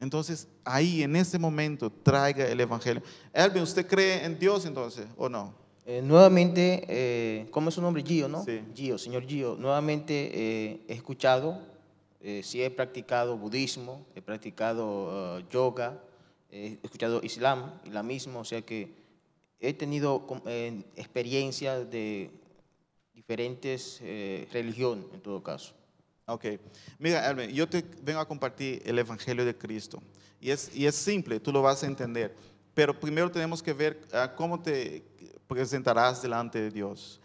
Entonces, 0.00 0.46
ahí 0.64 1.02
en 1.02 1.16
ese 1.16 1.38
momento 1.38 1.90
traiga 1.90 2.46
el 2.46 2.60
Evangelio. 2.60 3.02
Elvin, 3.32 3.62
¿usted 3.62 3.86
cree 3.86 4.24
en 4.24 4.38
Dios 4.38 4.64
entonces 4.64 5.06
o 5.16 5.28
no? 5.28 5.52
Eh, 5.84 6.02
nuevamente, 6.02 6.84
eh, 6.86 7.48
¿cómo 7.50 7.70
es 7.70 7.74
su 7.74 7.82
nombre? 7.82 8.02
Gio, 8.02 8.28
¿no? 8.28 8.44
Sí. 8.44 8.60
Gio, 8.74 8.98
señor 8.98 9.26
Gio. 9.26 9.56
Nuevamente 9.56 10.30
eh, 10.34 10.80
he 10.86 10.92
escuchado, 10.92 11.60
sí 12.42 12.62
he 12.62 12.70
practicado 12.70 13.38
budismo, 13.38 14.04
he 14.14 14.20
practicado 14.20 15.40
yoga, 15.48 15.98
he 16.50 16.78
escuchado 16.82 17.20
islam, 17.22 17.72
islamismo, 17.84 18.40
o 18.40 18.44
sea 18.44 18.60
que 18.60 18.92
he 19.60 19.72
tenido 19.72 20.26
experiencia 20.96 21.84
de 21.84 22.30
diferentes 23.14 24.00
religiones 24.52 25.06
en 25.12 25.20
todo 25.20 25.42
caso. 25.42 25.74
Ok. 26.26 26.44
Mira, 26.98 27.28
Elvin, 27.30 27.50
yo 27.50 27.66
te 27.68 27.82
vengo 28.02 28.20
a 28.20 28.28
compartir 28.28 28.82
el 28.84 28.98
Evangelio 28.98 29.44
de 29.44 29.56
Cristo. 29.56 30.02
Y 30.40 30.50
es, 30.50 30.70
y 30.74 30.86
es 30.86 30.94
simple, 30.94 31.40
tú 31.40 31.50
lo 31.50 31.62
vas 31.62 31.82
a 31.82 31.86
entender. 31.86 32.36
Pero 32.74 32.98
primero 32.98 33.30
tenemos 33.30 33.62
que 33.62 33.72
ver 33.72 34.00
ah, 34.12 34.32
cómo 34.36 34.60
te 34.60 35.02
presentarás 35.48 36.22
delante 36.22 36.60
de 36.60 36.70
Dios. 36.70 37.20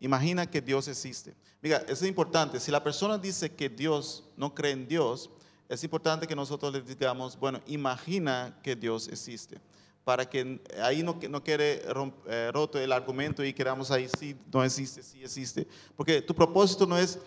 Imagina 0.00 0.50
que 0.50 0.60
Dios 0.60 0.88
existe. 0.88 1.34
Mira, 1.62 1.84
es 1.88 2.02
importante, 2.02 2.58
si 2.58 2.72
la 2.72 2.82
persona 2.82 3.16
dice 3.16 3.52
que 3.52 3.68
Dios 3.68 4.24
no 4.36 4.52
cree 4.52 4.72
en 4.72 4.88
Dios, 4.88 5.30
es 5.68 5.84
importante 5.84 6.26
que 6.26 6.34
nosotros 6.34 6.72
le 6.72 6.82
digamos, 6.82 7.38
bueno, 7.38 7.60
imagina 7.66 8.58
que 8.64 8.74
Dios 8.74 9.06
existe, 9.08 9.58
para 10.04 10.28
que 10.28 10.60
ahí 10.82 11.02
no, 11.02 11.18
no 11.28 11.44
quede 11.44 11.82
eh, 12.26 12.50
roto 12.52 12.78
el 12.78 12.92
argumento 12.92 13.44
y 13.44 13.52
queramos 13.52 13.90
ahí, 13.90 14.08
sí, 14.18 14.36
no 14.52 14.64
existe, 14.64 15.02
sí 15.02 15.22
existe. 15.22 15.66
Porque 15.96 16.20
tu 16.20 16.34
propósito 16.34 16.86
no 16.86 16.98
es 16.98 17.18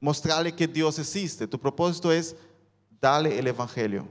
mostrarle 0.00 0.54
que 0.54 0.66
Dios 0.66 0.98
existe, 0.98 1.46
tu 1.46 1.60
propósito 1.60 2.10
es 2.10 2.36
darle 3.00 3.38
el 3.38 3.46
Evangelio, 3.46 4.06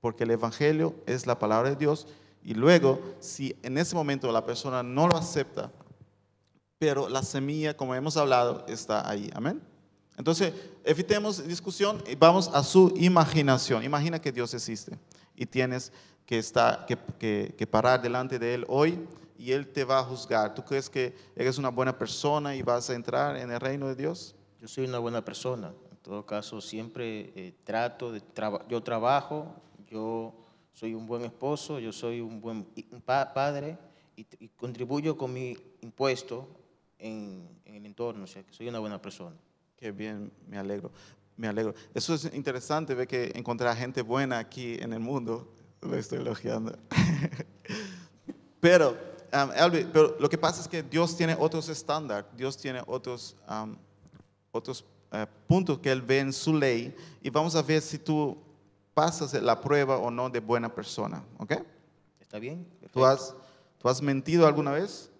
porque 0.00 0.24
el 0.24 0.32
Evangelio 0.32 0.94
es 1.06 1.26
la 1.26 1.38
palabra 1.38 1.70
de 1.70 1.76
Dios 1.76 2.06
y 2.44 2.52
luego, 2.52 3.00
si 3.20 3.56
en 3.62 3.78
ese 3.78 3.94
momento 3.94 4.30
la 4.30 4.44
persona 4.44 4.82
no 4.82 5.08
lo 5.08 5.16
acepta, 5.16 5.72
pero 6.78 7.08
la 7.08 7.22
semilla, 7.22 7.74
como 7.74 7.94
hemos 7.94 8.18
hablado, 8.18 8.66
está 8.68 9.08
ahí. 9.08 9.30
Amén. 9.34 9.62
Entonces, 10.18 10.52
evitemos 10.84 11.46
discusión 11.48 12.02
y 12.06 12.14
vamos 12.14 12.50
a 12.52 12.62
su 12.62 12.92
imaginación. 12.96 13.82
Imagina 13.82 14.20
que 14.20 14.30
Dios 14.30 14.52
existe 14.52 14.98
y 15.34 15.46
tienes 15.46 15.90
que, 16.26 16.38
estar, 16.38 16.86
que, 16.86 17.54
que, 17.56 17.66
parar 17.66 18.00
delante 18.00 18.38
de 18.38 18.54
Él 18.54 18.64
hoy 18.68 18.98
y 19.38 19.52
Él 19.52 19.66
te 19.72 19.84
va 19.84 20.00
a 20.00 20.04
juzgar. 20.04 20.54
¿Tú 20.54 20.64
crees 20.64 20.88
que 20.88 21.14
eres 21.36 21.58
una 21.58 21.68
buena 21.68 21.96
persona 21.98 22.54
y 22.54 22.62
vas 22.62 22.88
a 22.90 22.94
entrar 22.94 23.36
en 23.36 23.50
el 23.50 23.60
reino 23.60 23.88
de 23.88 23.94
Dios? 23.94 24.34
Yo 24.60 24.68
soy 24.68 24.86
una 24.86 24.98
buena 24.98 25.24
persona. 25.24 25.74
En 25.90 25.96
todo 25.98 26.24
caso, 26.24 26.60
siempre 26.60 27.32
eh, 27.34 27.54
trato 27.64 28.12
de 28.12 28.20
trabajar. 28.20 28.68
yo 28.68 28.82
trabajo, 28.82 29.54
yo 29.88 30.34
soy 30.72 30.94
un 30.94 31.06
buen 31.06 31.22
esposo, 31.22 31.78
yo 31.78 31.92
soy 31.92 32.20
un 32.20 32.40
buen 32.40 32.66
padre 33.06 33.78
y, 34.16 34.48
contribuyo 34.48 35.16
con 35.16 35.32
mi 35.32 35.56
impuesto 35.80 36.48
en, 36.98 37.48
en 37.64 37.74
el 37.74 37.86
entorno, 37.86 38.24
o 38.24 38.26
sea, 38.26 38.42
que 38.42 38.52
soy 38.52 38.68
una 38.68 38.78
buena 38.78 39.00
persona. 39.00 39.36
Qué 39.76 39.92
bien, 39.92 40.32
me 40.46 40.56
alegro, 40.56 40.90
me 41.36 41.48
alegro. 41.48 41.74
Eso 41.92 42.14
es 42.14 42.32
interesante, 42.32 42.94
ver 42.94 43.06
que 43.06 43.32
encontrar 43.34 43.76
gente 43.76 44.02
buena 44.02 44.38
aquí 44.38 44.76
en 44.80 44.92
el 44.92 45.00
mundo. 45.00 45.52
Lo 45.84 45.96
estoy 45.96 46.18
elogiando. 46.18 46.76
pero, 48.60 48.90
um, 49.32 49.50
pero 49.92 50.16
lo 50.18 50.28
que 50.28 50.38
pasa 50.38 50.62
es 50.62 50.68
que 50.68 50.82
Dios 50.82 51.16
tiene 51.16 51.36
otros 51.38 51.68
estándares, 51.68 52.24
Dios 52.36 52.56
tiene 52.56 52.82
otros, 52.86 53.36
um, 53.48 53.76
otros 54.50 54.84
uh, 55.12 55.26
puntos 55.46 55.78
que 55.78 55.90
Él 55.92 56.00
ve 56.00 56.20
en 56.20 56.32
su 56.32 56.54
ley 56.54 56.96
y 57.22 57.28
vamos 57.28 57.54
a 57.54 57.62
ver 57.62 57.82
si 57.82 57.98
tú 57.98 58.36
pasas 58.94 59.34
la 59.34 59.60
prueba 59.60 59.98
o 59.98 60.10
no 60.10 60.30
de 60.30 60.40
buena 60.40 60.74
persona, 60.74 61.22
¿ok? 61.38 61.52
¿Está 62.20 62.38
bien? 62.38 62.66
¿Tú 62.90 63.04
has, 63.04 63.34
¿Tú 63.78 63.88
has 63.88 64.00
mentido 64.00 64.46
alguna 64.46 64.70
vez? 64.70 65.10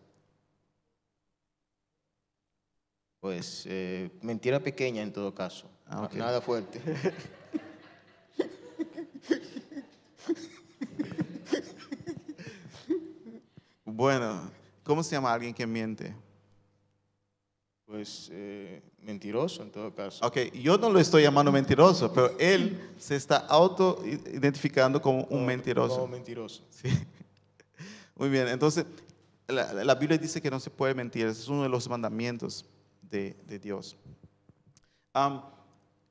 Pues 3.21 3.65
eh, 3.67 4.11
mentira 4.23 4.61
pequeña 4.61 5.03
en 5.03 5.13
todo 5.13 5.35
caso, 5.35 5.69
ah, 5.87 6.09
nada 6.15 6.41
fuerte. 6.41 6.81
bueno, 13.95 14.51
¿cómo 14.83 15.03
se 15.03 15.13
llama 15.13 15.33
alguien 15.33 15.55
que 15.55 15.67
miente? 15.67 16.15
Pues 17.87 18.29
eh, 18.33 18.83
mentiroso 18.99 19.63
en 19.63 19.71
todo 19.71 19.95
caso. 19.95 20.27
Ok, 20.27 20.53
yo 20.55 20.77
no 20.79 20.91
lo 20.91 20.99
estoy 20.99 21.23
llamando 21.23 21.53
mentiroso, 21.53 22.13
pero 22.13 22.37
él 22.39 22.93
se 22.99 23.15
está 23.15 23.37
auto-identificando 23.37 25.01
como 25.01 25.25
un 25.25 25.47
mentiroso. 25.47 25.95
Como 25.95 26.09
mentiroso. 26.09 26.65
Sí. 26.71 26.89
Muy 28.17 28.31
bien, 28.31 28.49
entonces 28.49 28.85
la, 29.47 29.95
Biblia 29.95 30.19
dice 30.19 30.43
que 30.43 30.51
no 30.51 30.59
se 30.59 30.71
puede 30.71 30.95
mentir, 30.95 31.27
es 31.27 31.47
uno 31.47 31.63
de 31.63 31.69
los 31.69 31.89
mandamientos 31.89 32.65
de, 33.03 33.37
Dios. 33.63 33.97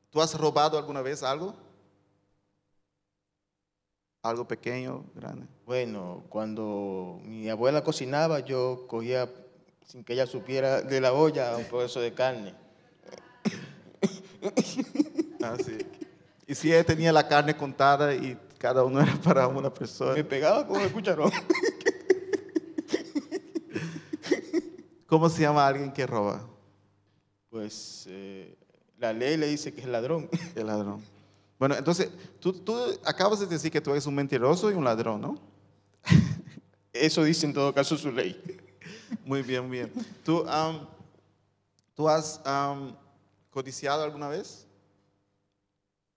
¿Tú 0.10 0.22
has 0.22 0.34
robado 0.36 0.78
alguna 0.78 1.02
vez 1.02 1.22
algo? 1.22 1.54
¿Algo 4.24 4.48
pequeño, 4.48 5.04
grande? 5.14 5.46
Bueno, 5.66 6.24
cuando 6.30 7.20
mi 7.26 7.50
abuela 7.50 7.84
cocinaba, 7.84 8.40
yo 8.40 8.86
cogía, 8.88 9.30
sin 9.86 10.06
que 10.06 10.14
ella 10.14 10.26
supiera, 10.26 10.82
de 10.82 11.02
la 11.02 11.12
olla 11.12 11.58
un 11.58 11.66
pedazo 11.66 12.00
de 12.00 12.14
carne. 12.14 12.56
Ah, 15.42 15.58
sí. 15.58 15.78
Y 16.48 16.56
si 16.56 16.72
ella 16.72 16.86
tenía 16.86 17.12
la 17.12 17.28
carne 17.28 17.58
contada 17.58 18.16
y 18.16 18.38
cada 18.58 18.86
uno 18.86 19.02
era 19.02 19.14
para 19.16 19.46
una 19.50 19.74
persona. 19.74 20.14
Me 20.14 20.24
pegaba 20.24 20.66
con 20.66 20.82
el 20.82 20.90
cucharón. 20.90 21.30
¿Cómo 25.06 25.28
se 25.28 25.42
llama 25.42 25.68
alguien 25.68 25.92
que 25.92 26.08
roba? 26.08 26.48
Pues 27.50 28.06
eh, 28.08 28.56
la 28.98 29.12
ley 29.12 29.36
le 29.36 29.48
dice 29.48 29.74
que 29.74 29.82
es 29.82 29.88
ladrón. 29.88 30.30
El 30.56 30.68
ladrón. 30.68 31.02
Bueno, 31.60 31.76
entonces, 31.76 32.10
tú, 32.40 32.54
tú, 32.54 32.78
acabas 33.06 33.40
de 33.40 33.48
decir 33.48 33.72
que 33.72 33.82
tú 33.82 33.92
eres 33.92 34.06
un 34.06 34.16
mentiroso 34.16 34.72
y 34.72 34.74
un 34.74 34.84
ladrón, 34.84 35.22
¿no? 35.22 35.40
Eso 36.94 37.24
dice 37.24 37.46
en 37.46 37.54
todo 37.54 37.74
caso 37.74 37.98
su 37.98 38.12
ley. 38.12 38.42
Muy 39.26 39.42
bien, 39.42 39.68
muy 39.68 39.78
bien. 39.78 39.94
¿Tú, 40.24 40.46
¿tú 41.94 42.10
has 42.10 42.42
codiciado 43.50 44.04
alguna 44.04 44.28
vez? 44.28 44.68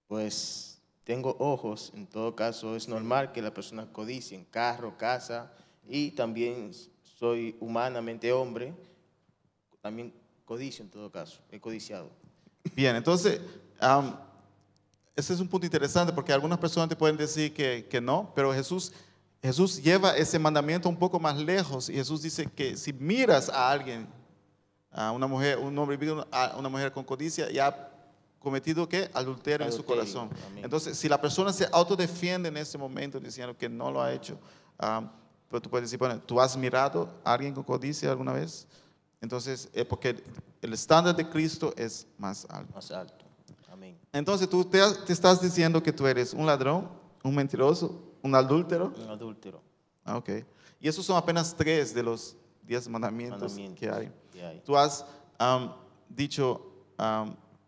Pues 0.09 0.79
tengo 1.05 1.37
ojos, 1.39 1.93
en 1.95 2.07
todo 2.07 2.35
caso 2.35 2.75
es 2.75 2.89
normal 2.89 3.33
que 3.33 3.43
la 3.43 3.55
persona 3.55 3.87
codicie 3.93 4.37
en 4.37 4.45
carro, 4.45 4.97
casa 4.99 5.53
y 5.89 6.11
también 6.11 6.73
soy 7.03 7.57
humanamente 7.61 8.33
hombre, 8.33 8.75
también 9.81 10.13
codicio 10.45 10.85
en 10.85 10.91
todo 10.91 11.11
caso, 11.11 11.41
he 11.51 11.61
codiciado. 11.61 12.11
Bien, 12.75 12.97
entonces, 12.97 13.41
ese 15.17 15.33
es 15.33 15.41
un 15.41 15.49
punto 15.49 15.65
interesante 15.65 16.13
porque 16.13 16.33
algunas 16.33 16.59
personas 16.59 16.91
te 16.91 16.95
pueden 16.95 17.17
decir 17.17 17.53
que, 17.55 17.87
que, 17.89 18.01
no, 18.03 18.31
pero 18.35 18.53
Jesús, 18.53 18.93
Jesús 19.43 19.83
lleva 19.83 20.15
ese 20.15 20.39
mandamiento 20.39 20.91
un 20.91 20.97
poco 20.97 21.19
más 21.19 21.39
lejos 21.39 21.89
y 21.89 21.95
Jesús 21.95 22.21
dice 22.21 22.47
que 22.47 22.77
si 22.77 22.93
miras 22.93 23.49
a 23.49 23.71
alguien, 23.71 24.07
a 24.91 25.13
una 25.13 25.27
mujer, 25.27 25.59
un 25.59 25.77
hombre, 25.79 25.99
a 26.31 26.57
una 26.59 26.69
mujer 26.69 26.93
con 26.93 27.03
codicia, 27.03 27.51
ya 27.51 27.69
ha 27.69 27.89
cometido 28.39 28.89
que 28.89 29.11
adulterio 29.15 29.67
en 29.67 29.73
su 29.73 29.85
corazón. 29.85 30.31
Entonces, 30.57 30.97
si 30.99 31.09
la 31.09 31.21
persona 31.21 31.53
se 31.53 31.67
autodefiende 31.73 32.49
en 32.51 32.59
ese 32.59 32.77
momento 32.77 33.19
diciendo 33.19 33.57
que 33.57 33.69
no 33.69 33.91
lo 33.91 34.03
ha 34.03 34.13
hecho, 34.13 34.39
pero 34.79 35.61
tú 35.63 35.71
puedes 35.71 35.89
decir, 35.89 35.99
bueno, 35.99 36.21
¿tú 36.21 36.41
has 36.41 36.57
mirado 36.57 37.09
a 37.25 37.33
alguien 37.33 37.55
con 37.55 37.65
codicia 37.65 38.11
alguna 38.11 38.33
vez? 38.33 38.67
Entonces, 39.21 39.69
es 39.73 39.85
porque 39.87 40.23
el 40.61 40.73
estándar 40.73 41.17
de 41.17 41.29
Cristo 41.29 41.73
es 41.77 42.07
más 42.19 42.47
alto. 42.51 42.75
Más 42.75 42.91
alto. 42.91 43.26
Amén. 43.77 43.99
Entonces, 44.13 44.49
tú 44.49 44.65
te, 44.65 44.81
estás 45.09 45.43
diciendo 45.43 45.83
que 45.83 45.93
tú 45.93 46.07
eres 46.07 46.33
un 46.33 46.47
ladrón, 46.47 46.89
un 47.23 47.35
mentiroso, 47.35 48.03
un 48.23 48.35
adúltero. 48.35 48.95
Un 48.97 49.11
adúltero. 49.11 49.61
Ah, 50.03 50.17
ok. 50.17 50.31
Y 50.81 50.89
esos 50.89 51.05
son 51.05 51.17
apenas 51.17 51.55
tres 51.55 51.95
de 51.95 52.03
los 52.03 52.37
diez 52.63 52.89
mandamientos, 52.89 53.57
que, 53.77 53.91
hay. 53.91 54.11
¿Tú 54.65 54.77
has 54.77 55.05
dicho, 56.09 56.63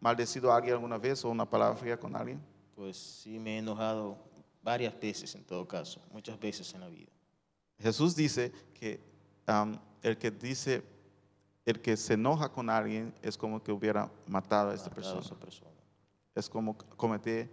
maldecido 0.01 0.51
a 0.51 0.57
alguien 0.57 0.75
alguna 0.75 0.97
vez 0.97 1.25
o 1.25 1.29
una 1.29 1.49
palabra 1.49 1.77
fría 1.77 1.99
con 1.99 2.17
alguien? 2.17 2.41
Pues 2.75 2.97
sí, 2.97 3.39
me 3.39 3.57
he 3.57 3.59
enojado 3.59 4.17
varias 4.63 4.99
veces 4.99 5.35
en 5.35 5.45
todo 5.45 5.67
caso, 5.69 6.01
muchas 6.11 6.39
veces 6.39 6.73
en 6.75 6.81
la 6.81 6.89
vida. 6.89 7.11
Jesús 7.79 8.17
dice 8.17 8.53
que 8.73 9.01
el 10.03 10.17
que 10.17 10.31
dice, 10.31 10.83
el 11.67 11.81
que 11.81 11.97
se 11.97 12.15
enoja 12.15 12.49
con 12.49 12.71
alguien 12.71 13.15
es 13.23 13.37
como 13.37 13.63
que 13.63 13.73
hubiera 13.73 14.11
matado 14.27 14.71
a 14.71 14.75
esta 14.75 14.91
persona. 14.91 15.23
Es 16.39 16.49
como 16.49 16.77
cometer, 16.97 17.51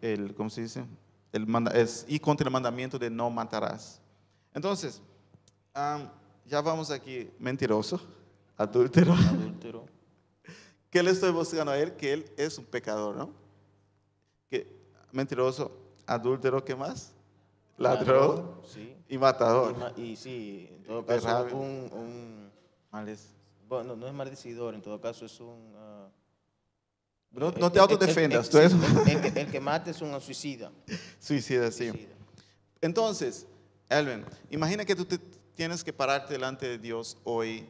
el, 0.00 0.34
¿cómo 0.34 0.50
se 0.50 0.62
dice? 0.62 0.84
El 1.32 1.46
es 1.74 2.04
y 2.08 2.18
contra 2.18 2.46
el 2.46 2.52
mandamiento 2.52 2.98
de 2.98 3.10
no 3.10 3.30
matarás. 3.30 4.00
Entonces, 4.54 5.02
ya 6.46 6.60
vamos 6.62 6.90
aquí, 6.90 7.30
mentiroso, 7.38 8.00
adúltero. 8.56 9.12
Adúltero. 9.12 9.84
¿Qué 10.90 11.02
le 11.02 11.10
estoy 11.10 11.30
buscando 11.30 11.72
a 11.72 11.78
él? 11.78 11.94
Que 11.94 12.14
él 12.14 12.32
es 12.36 12.56
un 12.56 12.64
pecador, 12.64 13.16
¿no? 13.16 13.30
Que 14.48 14.66
mentiroso, 15.12 15.70
adúltero, 16.06 16.64
¿qué 16.64 16.74
más? 16.74 17.12
Ladrón. 17.76 18.62
sí 18.66 18.96
y 19.08 19.18
matador. 19.18 19.92
Y, 19.96 20.16
sí, 20.16 20.68
en 20.70 20.82
todo 20.84 21.06
caso, 21.06 21.56
un, 21.56 21.90
un 21.92 22.50
bueno, 23.68 23.96
no 23.96 24.06
es 24.06 24.14
maldecidor, 24.14 24.74
en 24.74 24.82
todo 24.82 25.00
caso 25.00 25.26
es 25.26 25.40
un... 25.40 25.74
Ah, 25.76 26.08
no, 27.30 27.50
no, 27.52 27.70
te 27.70 27.78
autodefendas. 27.78 28.52
El, 28.54 28.72
el, 28.72 29.24
el, 29.24 29.38
el, 29.38 29.50
que 29.50 29.60
mate 29.60 29.90
es 29.90 30.00
un 30.00 30.18
suicida. 30.20 30.72
Suicida, 31.20 31.70
sí. 31.70 32.08
Entonces, 32.80 33.46
Elvin, 33.88 34.24
imagina 34.50 34.84
que 34.84 34.96
tú 34.96 35.04
te 35.04 35.18
tienes 35.54 35.82
que 35.82 35.92
pararte 35.92 36.34
delante 36.34 36.66
de 36.68 36.78
Dios 36.78 37.16
hoy 37.24 37.66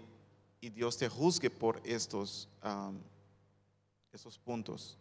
y 0.61 0.71
Dios 0.71 0.99
te 0.99 1.09
juzgue 1.09 1.51
por 1.51 1.81
estos, 1.85 2.49
um, 2.65 2.99
estos 4.13 4.39
puntos 4.39 4.99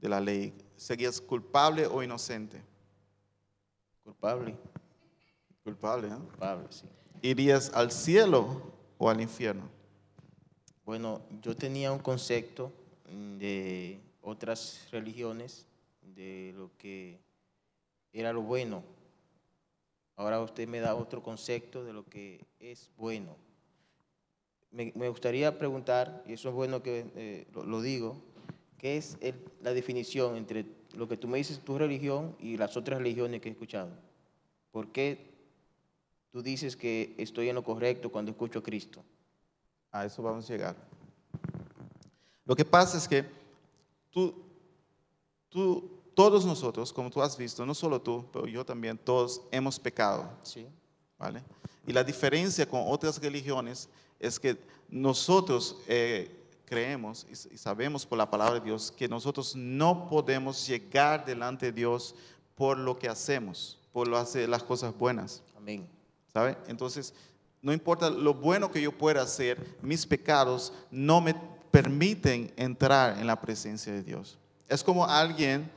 de 0.00 0.08
la 0.08 0.20
ley. 0.20 0.52
¿Serías 0.76 1.20
culpable 1.20 1.86
o 1.86 2.02
inocente? 2.02 2.60
Culpable. 4.02 4.56
Culpable, 5.62 6.08
¿eh? 6.08 6.16
Culpable, 6.16 6.66
sí. 6.70 6.86
¿Irías 7.22 7.70
al 7.72 7.90
cielo 7.90 8.74
o 8.98 9.08
al 9.08 9.20
infierno? 9.20 9.68
Bueno, 10.84 11.22
yo 11.40 11.56
tenía 11.56 11.90
un 11.90 12.00
concepto 12.00 12.70
de 13.04 14.00
otras 14.22 14.88
religiones, 14.90 15.66
de 16.02 16.52
lo 16.56 16.70
que 16.78 17.18
era 18.12 18.32
lo 18.32 18.42
bueno. 18.42 18.82
Ahora 20.16 20.40
usted 20.40 20.68
me 20.68 20.80
da 20.80 20.94
otro 20.94 21.22
concepto 21.22 21.84
de 21.84 21.92
lo 21.92 22.04
que 22.04 22.44
es 22.60 22.90
bueno. 22.96 23.36
Me, 24.70 24.90
gustaría 25.08 25.56
preguntar, 25.58 26.24
y 26.26 26.32
eso 26.32 26.48
es 26.48 26.54
bueno 26.54 26.82
que 26.82 27.06
eh, 27.14 27.46
lo, 27.54 27.80
digo, 27.80 28.20
¿qué 28.76 28.96
es 28.96 29.16
la 29.62 29.72
definición 29.72 30.36
entre 30.36 30.64
lo 30.94 31.06
que 31.06 31.16
tú 31.16 31.28
me 31.28 31.38
dices, 31.38 31.60
tu 31.60 31.78
religión, 31.78 32.34
y 32.40 32.56
las 32.56 32.76
otras 32.76 32.98
religiones 32.98 33.40
que 33.40 33.48
he 33.48 33.52
escuchado? 33.52 33.90
¿Por 34.72 34.90
qué 34.90 35.34
tú 36.34 36.42
dices 36.42 36.74
que 36.74 37.14
estoy 37.16 37.48
en 37.48 37.54
lo 37.54 37.62
correcto 37.62 38.10
cuando 38.10 38.32
escucho 38.32 38.58
a 38.58 38.62
Cristo. 38.64 39.04
A 39.92 40.04
eso 40.04 40.20
vamos 40.20 40.50
a 40.50 40.52
llegar. 40.52 40.74
Lo 42.44 42.54
que 42.54 42.64
pasa 42.64 42.98
es 42.98 43.08
que 43.08 43.24
tú, 44.10 44.34
tú, 45.48 45.90
todos 46.14 46.44
nosotros, 46.44 46.92
como 46.92 47.10
tú 47.10 47.22
has 47.22 47.36
visto, 47.36 47.64
no 47.64 47.74
solo 47.74 48.00
tú, 48.00 48.24
pero 48.32 48.46
yo 48.46 48.64
también, 48.64 48.98
todos 48.98 49.42
hemos 49.50 49.78
pecado. 49.78 50.30
Sí. 50.42 50.66
¿Vale? 51.18 51.42
Y 51.86 51.92
la 51.92 52.04
diferencia 52.04 52.68
con 52.68 52.82
otras 52.86 53.20
religiones 53.20 53.88
es 54.18 54.38
que 54.38 54.58
nosotros 54.88 55.76
eh, 55.86 56.44
creemos 56.64 57.26
y 57.30 57.56
sabemos 57.56 58.06
por 58.06 58.18
la 58.18 58.30
palabra 58.30 58.54
de 58.54 58.66
Dios 58.66 58.92
que 58.92 59.08
nosotros 59.08 59.54
no 59.54 60.08
podemos 60.08 60.66
llegar 60.66 61.24
delante 61.24 61.66
de 61.66 61.72
Dios 61.72 62.14
por 62.54 62.78
lo 62.78 62.98
que 62.98 63.08
hacemos, 63.08 63.78
por 63.92 64.08
lo 64.08 64.16
hacer 64.16 64.48
las 64.48 64.62
cosas 64.62 64.96
buenas. 64.96 65.42
Amén. 65.56 65.88
¿sabe? 66.34 66.56
Entonces, 66.66 67.14
no 67.62 67.72
importa 67.72 68.10
lo 68.10 68.34
bueno 68.34 68.70
que 68.70 68.82
yo 68.82 68.92
pueda 68.92 69.22
hacer, 69.22 69.78
mis 69.80 70.04
pecados 70.04 70.72
no 70.90 71.20
me 71.20 71.34
permiten 71.74 72.52
entrar 72.56 73.18
en 73.18 73.26
la 73.26 73.34
presencia 73.34 73.92
de 73.92 74.00
Dios. 74.00 74.38
Es 74.68 74.84
como 74.84 75.04
alguien 75.04 75.68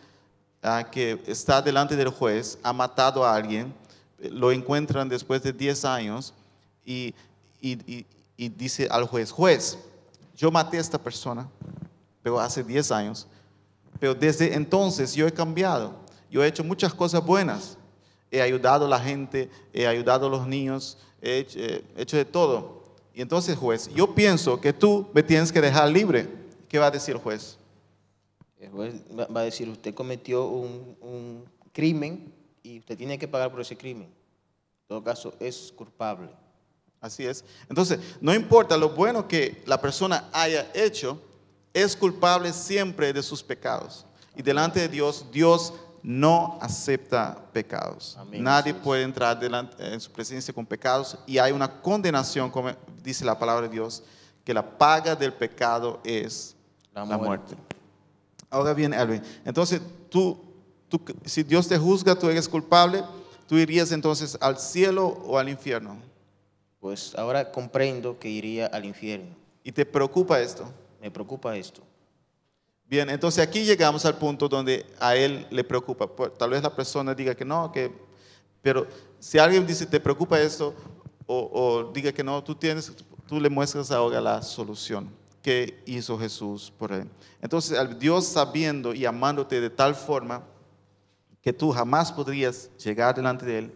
ah, 0.62 0.88
que 0.92 1.20
está 1.26 1.60
delante 1.60 1.96
del 1.96 2.10
juez, 2.10 2.60
ha 2.62 2.72
matado 2.72 3.26
a 3.26 3.34
alguien, 3.34 3.74
lo 4.20 4.52
encuentran 4.52 5.10
después 5.10 5.42
de 5.42 5.52
10 5.52 5.86
años 5.86 6.36
y, 6.86 7.16
y, 7.60 8.06
dice 8.38 8.88
al 8.92 9.06
juez, 9.06 9.32
juez, 9.32 9.80
yo 10.36 10.52
maté 10.52 10.78
a 10.78 10.82
esta 10.82 11.00
persona, 11.00 11.50
pero 12.22 12.40
hace 12.40 12.64
10 12.64 12.92
años, 12.92 13.26
pero 14.00 14.14
desde 14.14 14.54
entonces 14.54 15.16
yo 15.16 15.26
he 15.26 15.34
cambiado, 15.34 15.96
yo 16.30 16.44
he 16.44 16.48
hecho 16.48 16.64
muchas 16.64 16.94
cosas 16.94 17.26
buenas, 17.26 17.76
he 18.30 18.40
ayudado 18.40 18.86
a 18.86 18.90
la 18.90 19.00
gente, 19.00 19.50
he 19.74 19.88
ayudado 19.88 20.28
a 20.28 20.30
los 20.30 20.46
niños, 20.46 21.00
he 21.24 21.40
hecho, 21.96 22.18
de 22.18 22.26
todo. 22.26 22.77
Y 23.18 23.22
entonces, 23.24 23.58
juez, 23.58 23.90
yo 23.96 24.14
pienso 24.14 24.62
que 24.62 24.72
tú 24.72 25.10
me 25.12 25.24
tienes 25.24 25.52
que 25.52 25.60
dejar 25.60 25.90
libre. 25.90 26.30
¿Qué 26.70 26.78
va 26.78 26.86
a 26.86 26.92
decir 26.92 27.16
el 27.16 27.20
juez? 27.20 27.58
El 28.60 28.70
juez 28.70 28.94
va 29.18 29.40
a 29.40 29.44
decir, 29.44 29.68
usted 29.70 29.96
cometió 29.96 30.46
un, 30.46 30.96
un 31.02 31.44
crimen 31.74 32.32
y 32.62 32.78
usted 32.78 32.96
tiene 32.96 33.18
que 33.18 33.28
pagar 33.28 33.50
por 33.50 33.62
ese 33.62 33.76
crimen. 33.76 34.04
En 34.04 34.88
todo 34.88 35.04
caso, 35.04 35.34
es 35.40 35.74
culpable. 35.76 36.30
Así 37.02 37.26
es. 37.26 37.44
Entonces, 37.68 38.00
no 38.22 38.36
importa 38.36 38.78
lo 38.78 38.90
bueno 38.90 39.28
que 39.28 39.64
la 39.66 39.82
persona 39.82 40.30
haya 40.32 40.70
hecho, 40.76 41.20
es 41.74 41.96
culpable 41.96 42.54
siempre 42.54 43.14
de 43.14 43.24
sus 43.24 43.42
pecados. 43.42 44.06
Y 44.36 44.44
delante 44.44 44.82
de 44.82 44.90
Dios, 44.90 45.26
Dios 45.32 45.74
no 46.04 46.58
acepta 46.62 47.38
pecados. 47.52 48.18
Nadie 48.32 48.74
puede 48.74 49.04
entrar 49.04 49.40
delante, 49.40 49.94
en 49.94 50.00
su 50.00 50.12
presencia 50.12 50.54
con 50.54 50.66
pecados 50.66 51.18
y 51.26 51.38
hay 51.38 51.52
una 51.52 51.82
condenación, 51.82 52.50
como 52.50 52.72
dice 53.04 53.26
la 53.26 53.38
palabra 53.38 53.68
de 53.68 53.74
Dios, 53.74 54.04
que 54.44 54.54
la 54.54 54.78
paga 54.78 55.16
del 55.16 55.34
pecado 55.34 56.00
es 56.04 56.56
la 56.94 57.18
muerte. 57.18 57.56
Ahora 58.50 58.74
bien, 58.74 58.94
Elvin, 58.94 59.22
entonces 59.44 59.82
tú, 60.10 60.40
tú, 60.88 61.02
si 61.26 61.44
Dios 61.44 61.68
te 61.68 61.78
juzga, 61.78 62.16
tú 62.16 62.30
eres 62.30 62.48
culpable, 62.48 63.04
tú 63.48 63.58
irías 63.58 63.92
entonces 63.92 64.38
al 64.40 64.58
cielo 64.58 65.08
o 65.26 65.38
al 65.38 65.50
infierno. 65.50 65.98
Pues 66.80 67.14
ahora 67.16 67.52
comprendo 67.52 68.18
que 68.18 68.30
iría 68.30 68.68
al 68.68 68.86
infierno. 68.86 69.36
¿Y 69.64 69.72
te 69.72 69.86
preocupa 69.86 70.40
esto? 70.40 70.72
Me 71.02 71.12
preocupa 71.12 71.56
esto. 71.58 71.82
Bien, 72.90 73.10
entonces 73.10 73.46
aquí 73.46 73.66
llegamos 73.66 74.06
al 74.06 74.18
punto 74.18 74.48
donde 74.48 74.86
a 74.98 75.14
él 75.14 75.46
le 75.50 75.64
preocupa. 75.66 76.08
Tal 76.38 76.52
vez 76.52 76.64
la 76.64 76.74
persona 76.74 77.14
diga 77.14 77.36
que 77.36 77.44
no, 77.44 77.70
que, 77.70 77.92
pero 78.62 78.88
si 79.20 79.38
alguien 79.38 79.68
dice 79.68 79.86
te 79.86 80.00
preocupa 80.00 80.40
esto 80.40 80.74
o, 81.26 81.92
diga 81.94 82.14
que 82.14 82.24
no, 82.24 82.42
tú 82.42 82.56
tienes, 82.56 82.94
tú 83.28 83.42
le 83.42 83.50
muestras 83.50 83.92
ahora 83.92 84.22
la 84.22 84.42
solución 84.42 85.10
que 85.42 85.84
hizo 85.86 86.18
Jesús 86.18 86.72
por 86.78 86.94
él. 86.94 87.10
Entonces, 87.42 87.78
Dios 88.00 88.26
sabiendo 88.26 88.94
y 88.94 89.06
amándote 89.06 89.60
de 89.60 89.70
tal 89.70 89.94
forma 89.94 90.42
que 91.42 91.52
tú 91.52 91.72
jamás 91.72 92.10
podrías 92.10 92.70
llegar 92.78 93.14
delante 93.14 93.46
de 93.46 93.60
él, 93.60 93.74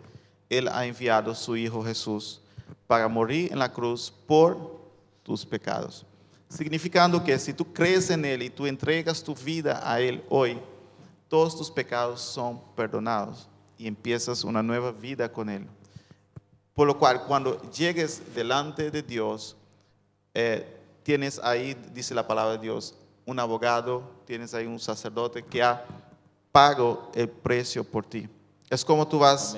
él 0.50 0.68
ha 0.70 0.86
enviado 0.86 1.32
a 1.32 1.36
su 1.36 1.58
hijo 1.58 1.84
Jesús 1.84 2.42
para 2.88 3.10
morir 3.10 3.52
en 3.52 3.60
la 3.60 3.72
cruz 3.72 4.14
por 4.26 4.80
tus 5.22 5.46
pecados 5.46 6.06
significando 6.52 7.24
que 7.24 7.40
si 7.40 7.54
tú 7.54 7.72
crees 7.72 8.10
en 8.10 8.26
Él 8.26 8.44
y 8.44 8.50
tú 8.50 8.68
entregas 8.68 9.24
tu 9.24 9.34
vida 9.34 9.82
a 9.90 10.02
Él 10.02 10.24
hoy, 10.30 10.60
todos 11.30 11.58
tus 11.58 11.72
pecados 11.72 12.20
son 12.22 12.62
perdonados 12.76 13.48
y 13.78 13.88
empiezas 13.88 14.44
una 14.44 14.62
nueva 14.62 14.92
vida 14.92 15.32
con 15.32 15.50
Él. 15.50 15.66
Por 16.74 16.88
lo 16.88 17.00
cual, 17.00 17.24
cuando 17.24 17.62
llegues 17.72 18.22
delante 18.36 18.92
de 18.92 19.02
Dios, 19.02 19.56
eh, 20.34 20.78
tienes 21.04 21.40
ahí, 21.40 21.76
dice 21.94 22.14
la 22.14 22.28
palabra 22.28 22.54
de 22.54 22.60
Dios, 22.60 22.96
un 23.26 23.40
abogado, 23.40 24.04
tienes 24.26 24.54
ahí 24.54 24.66
un 24.66 24.80
sacerdote 24.80 25.44
que 25.44 25.64
ha 25.64 25.86
pagado 26.52 27.12
el 27.16 27.30
precio 27.30 27.84
por 27.84 28.06
ti. 28.06 28.28
Es 28.70 28.84
como 28.84 29.08
tú 29.08 29.20
vas 29.20 29.56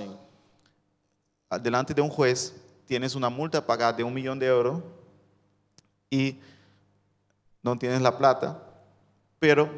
delante 1.62 1.94
de 1.94 2.02
un 2.02 2.10
juez, 2.10 2.54
tienes 2.86 3.16
una 3.16 3.30
multa 3.30 3.66
pagada 3.66 3.94
de 3.94 4.04
un 4.04 4.14
millón 4.14 4.38
de 4.38 4.46
euros 4.46 4.82
y 6.10 6.38
no 7.64 7.78
tienes 7.78 8.02
la 8.02 8.16
plata, 8.18 8.62
pero 9.40 9.70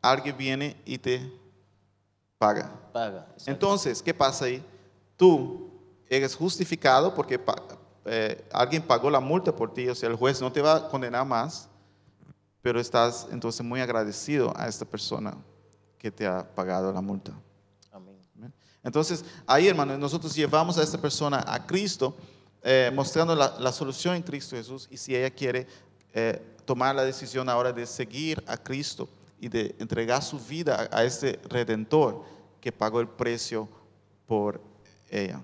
alguien 0.00 0.36
viene 0.36 0.76
y 0.84 0.98
te 0.98 1.32
paga. 2.38 2.70
Paga. 2.92 3.26
Entonces, 3.46 4.02
¿qué 4.02 4.12
pasa 4.12 4.44
ahí? 4.44 4.64
Tú 5.16 5.70
eres 6.08 6.36
justificado 6.36 7.14
porque 7.14 7.40
eh, 8.04 8.44
alguien 8.52 8.82
pagó 8.82 9.10
la 9.10 9.20
multa 9.20 9.54
por 9.54 9.72
ti, 9.72 9.88
o 9.88 9.94
sea, 9.94 10.10
el 10.10 10.16
juez 10.16 10.40
no 10.40 10.52
te 10.52 10.60
va 10.60 10.76
a 10.76 10.88
condenar 10.88 11.26
más, 11.26 11.68
pero 12.60 12.78
estás 12.78 13.26
entonces 13.32 13.64
muy 13.64 13.80
agradecido 13.80 14.52
a 14.56 14.68
esta 14.68 14.84
persona 14.84 15.34
que 15.98 16.10
te 16.10 16.26
ha 16.26 16.46
pagado 16.54 16.92
la 16.92 17.00
multa. 17.00 17.32
Amén. 17.90 18.18
Entonces, 18.82 19.24
ahí, 19.46 19.68
hermano, 19.68 19.96
nosotros 19.96 20.34
llevamos 20.34 20.76
a 20.76 20.82
esta 20.82 20.98
persona 21.00 21.44
a 21.46 21.64
Cristo, 21.64 22.14
eh, 22.62 22.90
mostrando 22.92 23.34
la, 23.34 23.72
solución 23.72 24.16
en 24.16 24.22
Cristo 24.22 24.56
Jesús, 24.56 24.88
y 24.90 24.96
si 24.96 25.14
ella 25.14 25.30
quiere 25.30 25.66
eh, 26.12 26.51
tomar 26.64 26.94
la 26.94 27.04
decisión 27.04 27.48
ahora 27.48 27.72
de 27.72 27.86
seguir 27.86 28.42
a 28.46 28.56
Cristo 28.56 29.08
y 29.40 29.48
de 29.48 29.74
entregar 29.78 30.22
su 30.22 30.38
vida 30.38 30.88
a 30.92 31.04
este 31.04 31.40
redentor 31.48 32.24
que 32.60 32.70
pagó 32.70 33.00
el 33.00 33.08
precio 33.08 33.68
por 34.26 34.60
ella. 35.10 35.42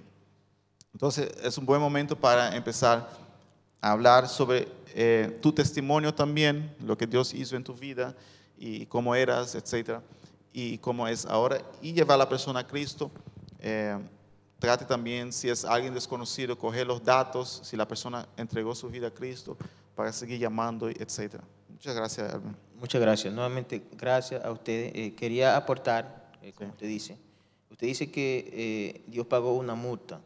Entonces 0.93 1.31
es 1.43 1.59
un 1.59 1.67
buen 1.67 1.81
momento 1.81 2.17
para 2.17 2.57
empezar 2.57 3.11
a 3.81 3.93
hablar 3.93 4.29
sobre 4.29 4.69
eh, 4.95 5.39
tu 5.43 5.53
testimonio 5.53 6.15
también, 6.15 6.75
lo 6.85 6.97
que 6.97 7.07
Dios 7.07 7.35
hizo 7.35 7.57
en 7.57 7.65
tu 7.65 7.75
vida 7.75 8.15
y 8.57 8.87
cómo 8.87 9.15
eras, 9.15 9.55
etcétera, 9.55 10.03
y 10.53 10.79
cómo 10.79 11.07
es 11.07 11.27
ahora, 11.27 11.61
y 11.83 11.93
llevar 11.93 12.15
a 12.15 12.19
la 12.19 12.29
persona 12.29 12.61
a 12.61 12.67
Cristo. 12.67 13.11
Eh, 13.61 13.97
trate 14.59 14.85
también, 14.85 15.33
si 15.33 15.49
es 15.49 15.65
alguien 15.65 15.95
desconocido, 15.95 16.59
coger 16.59 16.87
los 16.87 17.03
datos, 17.05 17.61
si 17.63 17.77
la 17.77 17.87
persona 17.87 18.27
entregó 18.37 18.75
su 18.75 18.89
vida 18.89 19.09
a 19.09 19.11
Cristo, 19.11 19.57
para 19.99 20.13
seguir 20.13 20.39
llamando, 20.39 20.89
etc. 20.89 21.41
Muchas 21.69 21.97
gracias, 21.97 22.33
Alvin. 22.33 22.55
Muchas 22.77 23.01
gracias. 23.01 23.35
Nuevamente, 23.35 23.83
gracias 23.97 24.45
a 24.45 24.53
usted. 24.53 24.93
Eh, 24.95 25.17
quería 25.17 25.57
aportar, 25.57 26.31
eh, 26.41 26.53
como 26.53 26.71
usted 26.71 26.87
dice, 26.87 27.19
usted 27.69 27.89
dice 27.89 28.09
que 28.09 28.49
eh, 28.53 29.05
Dios 29.09 29.27
pagó 29.27 29.55
una 29.55 29.75
multa, 29.75 30.21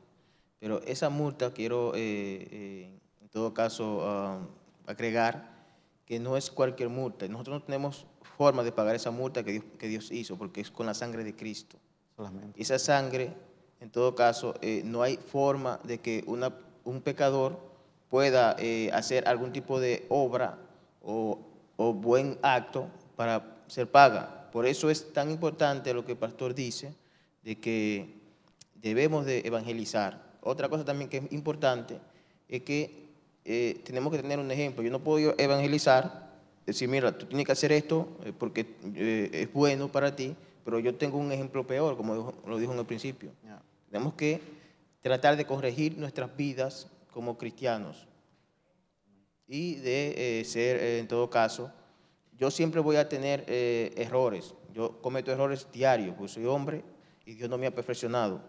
pero 0.59 0.83
esa 0.83 1.09
multa 1.09 1.55
quiero, 1.55 1.95
en 1.95 3.01
todo 3.31 3.55
caso, 3.55 4.03
ah, 4.03 4.41
agregar 4.87 5.65
que 6.05 6.21
no 6.21 6.37
es 6.37 6.51
cualquier 6.51 6.91
multa. 6.91 7.27
Nosotros 7.29 7.61
no 7.61 7.65
tenemos 7.65 8.07
forma 8.37 8.63
de 8.63 8.73
pagar 8.73 8.95
esa 8.95 9.11
multa 9.11 9.43
que 9.43 9.53
Dios, 9.53 9.65
que 9.79 9.89
Dios 9.89 10.13
hizo, 10.13 10.37
porque 10.37 10.61
es 10.61 10.71
con 10.71 10.85
la 10.85 10.93
sangre 10.93 11.25
de 11.25 11.35
Cristo. 11.35 11.79
Solamente. 12.15 12.61
Esa 12.61 12.79
sangre, 12.79 13.33
en 13.81 13.89
todo 13.89 14.15
caso, 14.15 14.53
no 14.85 15.01
hay 15.01 15.17
forma 15.17 15.81
de 15.83 15.99
que 15.99 16.25
una, 16.27 16.53
un 16.85 17.01
pecador 17.01 17.72
pueda 18.13 18.57
eh, 18.59 18.91
hacer 18.93 19.27
algún 19.27 19.53
tipo 19.53 19.81
de 19.81 20.05
obra 20.11 20.59
o, 21.01 21.39
buen 21.79 22.39
acto 22.43 22.91
para 23.17 23.57
ser 23.69 23.91
paga. 23.91 24.51
Por 24.53 24.67
eso 24.67 24.91
es 24.91 25.15
tan 25.15 25.31
importante 25.31 25.95
lo 25.95 26.05
que 26.05 26.13
el 26.13 26.19
pastor 26.19 26.55
dice, 26.55 26.95
de 27.43 27.59
que 27.59 28.21
debemos 28.75 29.25
de 29.25 29.39
evangelizar. 29.47 30.23
Otra 30.43 30.69
cosa 30.69 30.85
también 30.85 31.09
que 31.09 31.17
es 31.17 31.33
importante 31.33 31.99
es 32.51 32.61
que 32.61 33.09
eh, 33.47 33.81
tenemos 33.83 34.13
que 34.13 34.19
tener 34.19 34.39
un 34.39 34.51
ejemplo. 34.51 34.83
Yo 34.83 34.91
no 34.91 34.99
puedo 34.99 35.35
evangelizar, 35.39 36.35
decir, 36.67 36.91
mira, 36.91 37.17
tú 37.17 37.25
tienes 37.25 37.47
que 37.47 37.53
hacer 37.53 37.73
esto 37.73 38.09
eh, 38.27 38.35
porque 38.39 38.67
es 39.33 39.51
bueno 39.55 39.91
para 39.91 40.15
ti, 40.15 40.37
pero 40.67 40.79
yo 40.81 40.95
tengo 40.97 41.17
un 41.17 41.33
ejemplo 41.33 41.67
peor, 41.67 41.97
como 41.97 42.35
lo 42.47 42.59
dijo 42.59 42.75
en 42.75 42.79
el 42.79 42.85
principio. 42.85 43.31
Tenemos 43.91 44.13
que 44.13 44.39
tratar 45.01 45.39
de 45.39 45.47
corregir 45.47 45.97
nuestras 45.97 46.37
vidas 46.37 46.89
como 47.13 47.39
cristianos 47.39 48.09
y 49.53 49.75
de 49.75 50.41
eh, 50.41 50.45
ser, 50.47 50.79
eh, 50.79 50.99
en 50.99 51.07
todo 51.07 51.29
caso, 51.29 51.71
yo 52.39 52.51
siempre 52.51 52.81
voy 52.81 52.97
a 52.97 53.07
tener 53.07 53.45
eh, 53.47 53.93
errores. 53.97 54.55
Yo 54.73 55.01
cometo 55.03 55.31
errores 55.31 55.67
diarios, 55.71 56.15
porque 56.17 56.33
soy 56.33 56.47
hombre 56.47 56.83
y 57.27 57.35
Dios 57.35 57.51
no 57.51 57.59
me 57.59 57.67
ha 57.67 57.75
perfeccionado. 57.75 58.41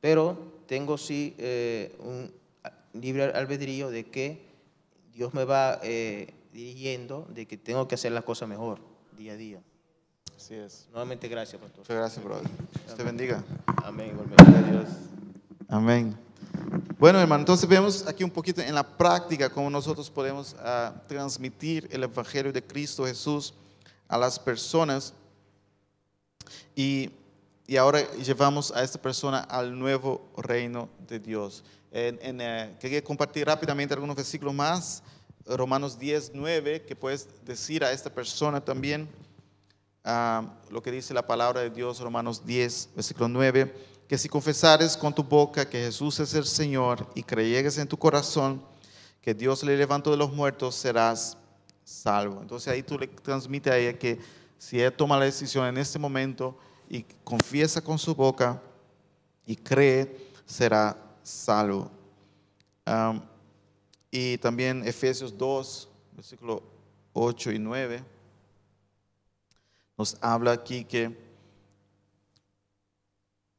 Pero 0.00 0.62
tengo 0.66 0.98
sí 0.98 1.36
un 2.00 2.32
libre 2.92 3.24
albedrío 3.24 3.90
de 3.90 4.06
que 4.06 4.46
Dios 5.12 5.32
me 5.34 5.44
va 5.44 5.80
dirigiendo, 6.52 7.26
de 7.30 7.46
que 7.46 7.56
tengo 7.56 7.86
que 7.86 7.94
hacer 7.94 8.10
las 8.10 8.24
cosas 8.24 8.48
mejor 8.48 8.80
día 9.16 9.32
a 9.32 9.36
día. 9.36 9.62
Así 10.36 10.54
es. 10.54 10.88
Nuevamente, 10.90 11.28
gracias, 11.28 11.60
pastor. 11.60 11.80
Muchas 11.80 11.96
gracias, 11.96 12.24
brother. 12.24 12.48
Dios 12.84 12.96
te 12.96 13.02
bendiga. 13.04 13.44
Amén. 13.84 14.10
Igualmente. 14.10 14.92
Amén. 15.68 16.27
Bueno, 16.98 17.20
hermano, 17.20 17.42
entonces 17.42 17.68
vemos 17.68 18.06
aquí 18.06 18.24
un 18.24 18.30
poquito 18.30 18.60
en 18.60 18.74
la 18.74 18.86
práctica 18.86 19.50
cómo 19.50 19.70
nosotros 19.70 20.10
podemos 20.10 20.56
ah, 20.60 20.92
transmitir 21.06 21.88
el 21.90 22.04
Evangelio 22.04 22.52
de 22.52 22.62
Cristo 22.62 23.04
Jesús 23.04 23.54
a 24.08 24.18
las 24.18 24.38
personas. 24.38 25.14
Y 26.74 27.10
y 27.68 27.76
ahora 27.76 28.10
llevamos 28.12 28.72
a 28.72 28.82
esta 28.82 28.98
persona 28.98 29.40
al 29.40 29.78
nuevo 29.78 30.26
reino 30.38 30.88
de 31.06 31.20
Dios. 31.20 31.62
En, 31.92 32.40
eh, 32.40 32.74
quería 32.80 33.04
compartir 33.04 33.46
rápidamente 33.46 33.92
algunos 33.92 34.16
versículos 34.16 34.54
más. 34.54 35.02
Romanos 35.44 35.98
10, 35.98 36.30
9, 36.32 36.86
que 36.86 36.96
puedes 36.96 37.28
decir 37.44 37.84
a 37.84 37.92
esta 37.92 38.08
persona 38.08 38.64
también 38.64 39.06
ah, 40.02 40.56
lo 40.70 40.82
que 40.82 40.90
dice 40.90 41.12
la 41.12 41.26
palabra 41.26 41.60
de 41.60 41.68
Dios, 41.68 42.00
Romanos 42.00 42.46
10, 42.46 42.88
versículo 42.94 43.28
9, 43.28 43.74
que 44.08 44.18
si 44.18 44.28
confesares 44.28 44.96
con 44.96 45.14
tu 45.14 45.22
boca 45.22 45.68
que 45.68 45.84
Jesús 45.84 46.18
es 46.18 46.34
el 46.34 46.46
Señor 46.46 47.06
y 47.14 47.22
creyeres 47.22 47.78
en 47.78 47.86
tu 47.86 47.96
corazón 47.96 48.62
que 49.20 49.34
Dios 49.34 49.62
le 49.62 49.76
levantó 49.76 50.10
de 50.10 50.16
los 50.16 50.32
muertos, 50.32 50.74
serás 50.74 51.36
salvo. 51.84 52.40
Entonces 52.40 52.72
ahí 52.72 52.82
tú 52.82 52.98
le 52.98 53.06
transmites 53.06 53.72
a 53.72 53.76
ella 53.76 53.98
que 53.98 54.18
si 54.58 54.78
ella 54.78 54.96
toma 54.96 55.18
la 55.18 55.26
decisión 55.26 55.66
en 55.66 55.76
este 55.76 55.98
momento, 55.98 56.58
y 56.88 57.04
confiesa 57.24 57.82
con 57.82 57.98
su 57.98 58.14
boca 58.14 58.60
y 59.46 59.56
cree, 59.56 60.30
será 60.46 60.96
salvo. 61.22 61.90
y 64.10 64.38
también 64.38 64.86
Efesios 64.86 65.36
2, 65.36 65.88
versículo 66.12 66.62
8 67.12 67.52
y 67.52 67.58
9, 67.58 68.04
nos 69.98 70.16
habla 70.20 70.52
aquí 70.52 70.84
que 70.84 71.27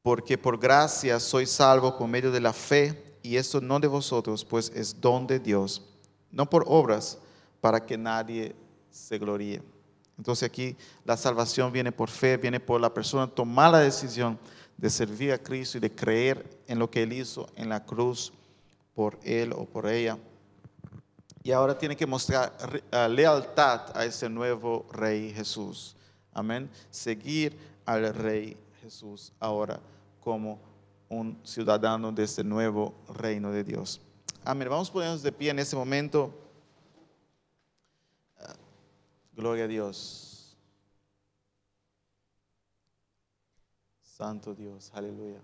porque 0.10 0.40
por 0.40 0.58
gracia 0.58 1.20
soy 1.20 1.46
salvo 1.46 1.96
por 1.96 2.08
medio 2.08 2.32
de 2.32 2.42
la 2.42 2.52
fe, 2.52 3.20
y 3.22 3.36
esto 3.36 3.62
no 3.62 3.80
de 3.80 3.88
vosotros, 3.88 4.44
pues 4.44 4.72
es 4.74 5.00
don 5.00 5.28
de 5.28 5.38
Dios, 5.38 5.84
no 6.32 6.50
por 6.50 6.66
obras, 6.66 7.20
para 7.62 7.86
que 7.86 7.96
nadie 7.96 8.56
se 8.90 9.20
gloríe. 9.20 9.62
Entonces 10.18 10.50
aquí 10.50 10.76
la 11.06 11.16
salvación 11.16 11.72
viene 11.72 11.92
por 11.92 12.10
fe, 12.10 12.38
viene 12.38 12.60
por 12.60 12.82
la 12.82 12.92
persona 12.92 13.28
tomar 13.28 13.72
la 13.72 13.82
decisión 13.82 14.40
de 14.78 14.90
servir 14.90 15.32
a 15.32 15.38
Cristo 15.38 15.78
y 15.78 15.82
de 15.82 15.94
creer 15.94 16.44
en 16.66 16.80
lo 16.80 16.90
que 16.90 17.04
Él 17.04 17.14
hizo 17.14 17.48
en 17.56 17.70
la 17.70 17.86
cruz 17.86 18.34
por 18.96 19.20
Él 19.24 19.54
o 19.54 19.64
por 19.64 19.86
ella. 19.86 20.18
Y 21.44 21.52
ahora 21.52 21.78
tiene 21.78 21.96
que 21.96 22.08
mostrar 22.08 22.58
lealtad 23.12 23.96
a 23.96 24.06
ese 24.06 24.28
nuevo 24.28 24.88
Rey 24.92 25.32
Jesús. 25.36 25.96
Amén. 26.34 26.68
Seguir 26.90 27.56
al 27.86 28.12
Rey 28.12 28.58
Jesús 28.82 29.32
ahora 29.40 29.80
como 30.20 30.60
un 31.10 31.40
ciudadano 31.44 32.12
de 32.12 32.24
este 32.24 32.44
nuevo 32.44 32.94
reino 33.16 33.52
de 33.52 33.64
Dios. 33.64 34.02
Amén. 34.46 34.70
Vamos 34.70 34.90
a 34.90 34.94
ponernos 34.94 35.24
de 35.24 35.32
pie 35.32 35.50
en 35.50 35.60
este 35.60 35.76
momento. 35.76 36.34
Gloria 39.36 39.66
a 39.66 39.68
Dios. 39.68 40.58
Santo 44.02 44.54
Dios, 44.54 44.92
aleluya. 44.94 45.40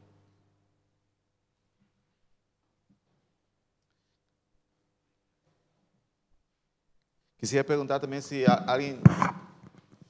Quisiera 7.37 7.63
preguntar 7.63 8.01
también 8.01 8.21
si 8.21 8.43
alguien 8.45 8.99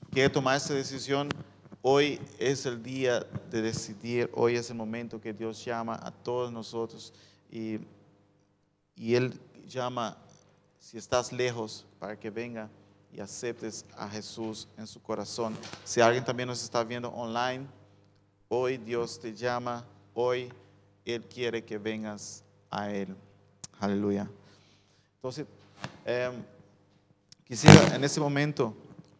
quiere 0.09 0.30
tomar 0.30 0.57
esa 0.57 0.74
decisión. 0.74 1.30
Hoy 1.88 2.19
es 2.39 2.65
el 2.65 2.81
día 2.81 3.19
de 3.51 3.61
decidir, 3.61 4.31
hoy 4.33 4.55
es 4.55 4.71
el 4.71 4.75
momento 4.75 5.21
que 5.21 5.31
Dios 5.31 5.63
llama 5.63 5.99
a 6.01 6.09
todos 6.09 6.51
nosotros 6.51 7.13
y, 7.51 7.77
y 8.95 9.13
Él 9.13 9.39
llama, 9.67 10.17
si 10.79 10.97
estás 10.97 11.31
lejos, 11.31 11.86
para 11.99 12.19
que 12.19 12.31
venga 12.31 12.71
y 13.13 13.19
aceptes 13.19 13.86
a 13.95 14.09
Jesús 14.09 14.67
en 14.79 14.88
su 14.88 14.99
corazón. 14.99 15.55
Si 15.83 16.01
alguien 16.01 16.25
también 16.25 16.49
nos 16.49 16.63
está 16.63 16.83
viendo 16.83 17.09
online, 17.09 17.67
hoy 18.47 18.77
Dios 18.77 19.19
te 19.19 19.36
llama, 19.36 19.86
hoy 20.15 20.51
Él 21.05 21.23
quiere 21.25 21.63
que 21.63 21.77
vengas 21.77 22.43
a 22.71 22.89
Él. 22.89 23.15
Aleluya. 23.79 24.27
Entonces, 25.17 25.45
em, 26.03 26.33
quisiera 27.43 27.95
en 27.95 28.03
este 28.03 28.19
momento 28.19 28.75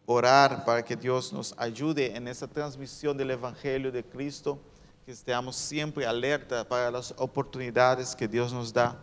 orar 0.06 0.64
para 0.64 0.84
que 0.84 0.96
Dios 0.96 1.32
nos 1.32 1.52
ayude 1.58 2.16
en 2.16 2.28
esta 2.28 2.46
transmisión 2.46 3.16
del 3.16 3.32
Evangelio 3.32 3.90
de 3.90 4.04
Cristo, 4.04 4.58
que 5.04 5.12
estemos 5.12 5.56
siempre 5.56 6.06
alerta 6.06 6.66
para 6.66 6.90
las 6.90 7.12
oportunidades 7.18 8.14
que 8.14 8.28
Dios 8.28 8.52
nos 8.52 8.72
da 8.72 8.96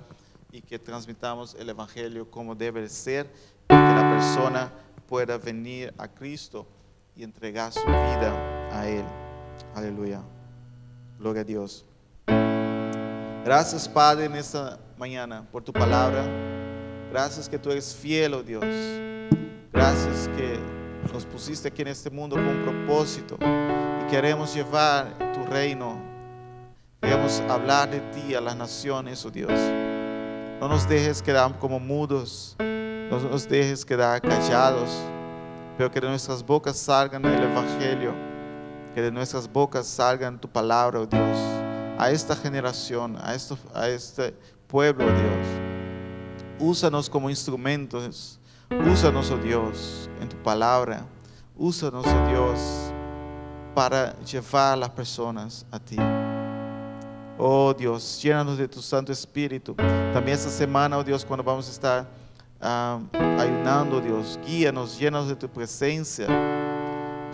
y 0.51 0.61
que 0.61 0.79
transmitamos 0.79 1.55
el 1.55 1.69
Evangelio 1.69 2.29
como 2.29 2.55
debe 2.55 2.87
ser 2.87 3.29
que 3.67 3.75
la 3.75 4.09
persona 4.17 4.71
pueda 5.07 5.37
venir 5.37 5.93
a 5.97 6.07
Cristo 6.07 6.65
y 7.15 7.23
entregar 7.23 7.71
su 7.71 7.85
vida 7.85 8.69
a 8.71 8.87
Él. 8.87 9.05
Aleluya. 9.75 10.21
Gloria 11.19 11.41
a 11.41 11.45
Dios. 11.45 11.85
Gracias 13.45 13.89
Padre 13.89 14.25
en 14.25 14.35
esta 14.35 14.79
mañana 14.97 15.45
por 15.51 15.63
tu 15.63 15.73
palabra. 15.73 16.25
Gracias 17.11 17.49
que 17.49 17.59
tú 17.59 17.71
eres 17.71 17.93
fiel, 17.93 18.33
oh 18.33 18.43
Dios. 18.43 18.63
Gracias 19.71 20.29
que 20.29 20.82
nos 21.11 21.25
pusiste 21.25 21.67
aquí 21.67 21.81
en 21.81 21.89
este 21.89 22.09
mundo 22.09 22.35
con 22.35 22.47
un 22.47 22.63
propósito 22.63 23.37
y 23.41 24.09
queremos 24.09 24.53
llevar 24.53 25.33
tu 25.33 25.43
reino. 25.45 25.99
Queremos 27.01 27.41
hablar 27.49 27.89
de 27.89 27.99
ti 27.99 28.33
a 28.33 28.39
las 28.39 28.55
naciones, 28.55 29.25
oh 29.25 29.31
Dios. 29.31 29.51
No 30.61 30.69
nos 30.69 30.87
dejes 30.87 31.21
quedar 31.21 31.57
como 31.59 31.79
mudos 31.79 32.55
no 33.09 33.29
nos 33.29 33.47
dejes 33.47 33.85
quedar 33.85 34.21
callados, 34.21 34.89
pero 35.77 35.91
que 35.91 35.99
de 35.99 36.07
nuestras 36.07 36.43
bocas 36.43 36.77
salgan 36.77 37.23
el 37.25 37.43
Evangelio, 37.43 38.13
que 38.95 39.01
de 39.01 39.11
nuestras 39.11 39.51
bocas 39.51 39.87
salgan 39.87 40.39
tu 40.39 40.47
palabra, 40.47 40.99
oh 40.99 41.05
Dios, 41.05 41.37
a 41.97 42.09
esta 42.11 42.35
generación, 42.35 43.15
a, 43.17 43.35
a 43.75 43.89
este 43.89 44.33
pueblo, 44.67 45.05
oh 45.05 45.07
Dios. 45.07 45.47
Úsanos 46.59 47.09
como 47.09 47.29
instrumentos, 47.29 48.39
úsanos, 48.91 49.31
oh 49.31 49.37
Dios, 49.37 50.09
en 50.21 50.29
tu 50.29 50.37
palabra, 50.37 51.05
úsanos, 51.55 52.05
oh 52.05 52.29
Dios, 52.29 52.91
para 53.73 54.19
llevar 54.21 54.73
a 54.73 54.77
las 54.77 54.89
personas 54.89 55.65
a 55.71 55.79
ti. 55.79 55.97
Oh 57.37 57.73
Dios, 57.73 58.21
llénanos 58.21 58.57
de 58.57 58.67
tu 58.67 58.81
Santo 58.81 59.11
Espíritu. 59.11 59.75
También 60.13 60.37
esta 60.37 60.49
semana, 60.49 60.97
oh 60.97 61.03
Dios, 61.03 61.25
cuando 61.25 61.43
vamos 61.43 61.67
a 61.67 61.71
estar 61.71 62.07
ah, 62.61 62.99
ayunando, 63.39 63.99
Dios. 63.99 64.39
Guíanos, 64.45 64.99
llenos 64.99 65.27
de 65.27 65.35
tu 65.35 65.49
presencia. 65.49 66.27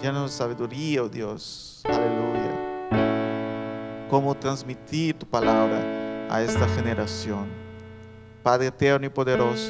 Llenos 0.02 0.32
de 0.32 0.38
sabiduría, 0.38 1.04
oh 1.04 1.10
Dios. 1.10 1.82
Aleluya. 1.86 4.08
Cómo 4.10 4.34
transmitir 4.34 5.20
tu 5.20 5.26
palabra 5.26 6.28
a 6.30 6.42
esta 6.42 6.68
generación. 6.70 7.48
Padre 8.42 8.68
eterno 8.68 9.06
y 9.06 9.10
poderoso, 9.10 9.70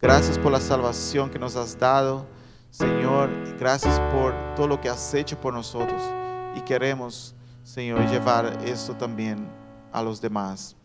gracias 0.00 0.38
por 0.38 0.52
la 0.52 0.60
salvación 0.60 1.30
que 1.30 1.38
nos 1.38 1.56
has 1.56 1.78
dado. 1.78 2.26
Señor, 2.70 3.30
gracias 3.58 3.98
por 4.12 4.34
todo 4.54 4.68
lo 4.68 4.80
que 4.80 4.88
has 4.88 5.14
hecho 5.14 5.40
por 5.40 5.52
nosotros. 5.52 6.02
Y 6.56 6.60
queremos, 6.62 7.34
Señor, 7.62 8.08
llevar 8.08 8.58
esto 8.64 8.94
también 8.94 9.48
a 9.92 10.02
los 10.02 10.20
demás. 10.20 10.76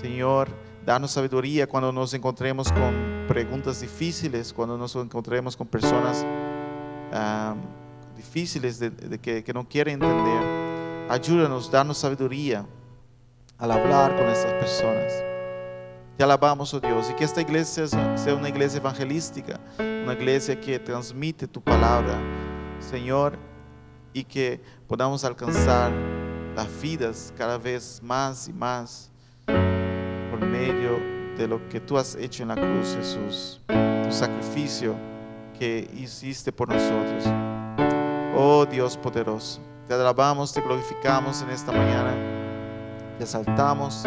Señor, 0.00 0.48
Danos 0.88 1.10
sabiduría 1.10 1.66
cuando 1.66 1.92
nos 1.92 2.14
encontremos 2.14 2.72
con 2.72 3.26
preguntas 3.28 3.82
difíciles, 3.82 4.54
cuando 4.54 4.78
nos 4.78 4.96
encontremos 4.96 5.54
con 5.54 5.66
personas 5.66 6.24
difíciles 8.16 8.78
de, 8.78 9.18
que, 9.18 9.44
que, 9.44 9.52
no 9.52 9.68
quieren 9.68 10.02
entender. 10.02 11.10
Ayúdanos, 11.10 11.70
danos 11.70 11.98
sabiduría 11.98 12.64
al 13.58 13.70
hablar 13.70 14.16
con 14.16 14.30
estas 14.30 14.54
personas. 14.54 15.27
Te 16.18 16.24
alabamos, 16.24 16.74
oh 16.74 16.80
Dios, 16.80 17.08
y 17.08 17.14
que 17.14 17.22
esta 17.22 17.40
iglesia 17.40 17.86
sea 17.86 18.34
una 18.34 18.48
iglesia 18.48 18.78
evangelística, 18.78 19.60
una 19.78 20.14
iglesia 20.14 20.60
que 20.60 20.76
transmite 20.80 21.46
tu 21.46 21.60
palabra, 21.60 22.18
Señor, 22.80 23.38
y 24.12 24.24
que 24.24 24.60
podamos 24.88 25.22
alcanzar 25.22 25.92
las 26.56 26.66
vidas 26.82 27.32
cada 27.38 27.56
vez 27.56 28.00
más 28.02 28.48
y 28.48 28.52
más 28.52 29.12
medio 30.40 30.98
de 31.36 31.46
lo 31.46 31.68
que 31.68 31.78
tú 31.78 31.96
has 31.96 32.16
hecho 32.16 32.42
en 32.42 32.48
la 32.48 32.56
cruz, 32.56 32.96
Jesús, 32.96 33.60
tu 33.68 34.10
sacrificio 34.10 34.96
que 35.56 35.88
hiciste 35.94 36.50
por 36.50 36.68
nosotros. 36.68 37.32
Oh 38.36 38.66
Dios 38.68 38.96
poderoso, 38.96 39.60
te 39.86 39.94
alabamos, 39.94 40.52
te 40.52 40.62
glorificamos 40.62 41.42
en 41.42 41.50
esta 41.50 41.70
mañana, 41.70 42.12
te 43.18 43.22
exaltamos, 43.22 44.02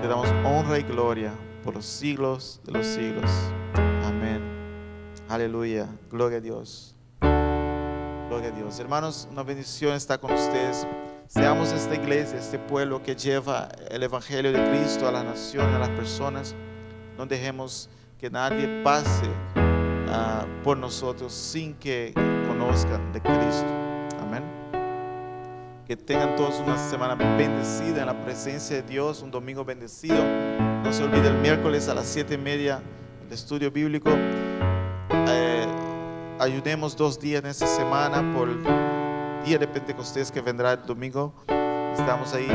te 0.00 0.08
damos 0.08 0.28
honra 0.44 0.78
y 0.78 0.82
gloria 0.82 1.32
por 1.62 1.74
los 1.74 1.84
siglos 1.84 2.60
de 2.64 2.72
los 2.72 2.86
siglos. 2.86 3.30
Amén. 4.04 4.40
Aleluya. 5.28 5.88
Gloria 6.10 6.38
a 6.38 6.40
Dios. 6.40 6.96
Gloria 7.20 8.48
a 8.48 8.56
Dios. 8.56 8.80
Hermanos, 8.80 9.28
una 9.30 9.42
bendición 9.42 9.94
está 9.94 10.16
con 10.16 10.32
ustedes. 10.32 10.86
Seamos 11.26 11.70
esta 11.72 11.94
iglesia, 11.94 12.38
este 12.38 12.58
pueblo 12.58 13.02
que 13.02 13.14
lleva 13.14 13.68
el 13.90 14.02
Evangelio 14.02 14.52
de 14.52 14.70
Cristo 14.70 15.06
a 15.06 15.12
la 15.12 15.22
nación, 15.22 15.66
a 15.74 15.78
las 15.78 15.90
personas. 15.90 16.54
No 17.18 17.26
dejemos 17.26 17.90
que 18.18 18.30
nadie 18.30 18.82
pase 18.82 19.28
ah, 20.08 20.46
por 20.64 20.78
nosotros 20.78 21.32
sin 21.32 21.74
que 21.74 22.12
conozcan 22.48 23.12
de 23.12 23.20
Cristo. 23.20 23.79
Que 25.90 25.96
tengan 25.96 26.36
todos 26.36 26.60
una 26.60 26.78
semana 26.78 27.16
bendecida 27.16 28.02
en 28.02 28.06
la 28.06 28.24
presencia 28.24 28.76
de 28.76 28.82
Dios, 28.82 29.22
un 29.22 29.32
domingo 29.32 29.64
bendecido. 29.64 30.22
No 30.84 30.92
se 30.92 31.02
olvide 31.02 31.26
el 31.26 31.38
miércoles 31.38 31.88
a 31.88 31.94
las 31.94 32.06
siete 32.06 32.34
y 32.34 32.38
media 32.38 32.80
el 33.26 33.32
estudio 33.32 33.72
bíblico. 33.72 34.08
Eh, 34.12 35.66
ayudemos 36.38 36.96
dos 36.96 37.18
días 37.18 37.42
en 37.42 37.50
esta 37.50 37.66
semana 37.66 38.22
por 38.32 38.50
el 38.50 38.62
día 39.44 39.58
de 39.58 39.66
Pentecostés 39.66 40.30
que 40.30 40.40
vendrá 40.40 40.74
el 40.74 40.86
domingo. 40.86 41.34
Estamos 41.92 42.34
ahí 42.34 42.46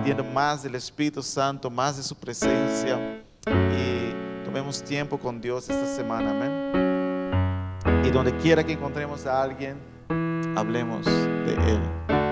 pidiendo 0.00 0.24
más 0.24 0.64
del 0.64 0.74
Espíritu 0.74 1.22
Santo, 1.22 1.70
más 1.70 1.96
de 1.96 2.02
su 2.02 2.16
presencia 2.16 3.22
y 3.46 4.44
tomemos 4.44 4.82
tiempo 4.82 5.16
con 5.16 5.40
Dios 5.40 5.70
esta 5.70 5.86
semana. 5.94 6.32
Amén. 6.32 8.04
Y 8.04 8.10
donde 8.10 8.36
quiera 8.38 8.64
que 8.64 8.72
encontremos 8.72 9.26
a 9.26 9.40
alguien, 9.40 9.76
hablemos 10.56 11.06
de 11.06 11.54
Él. 11.70 12.23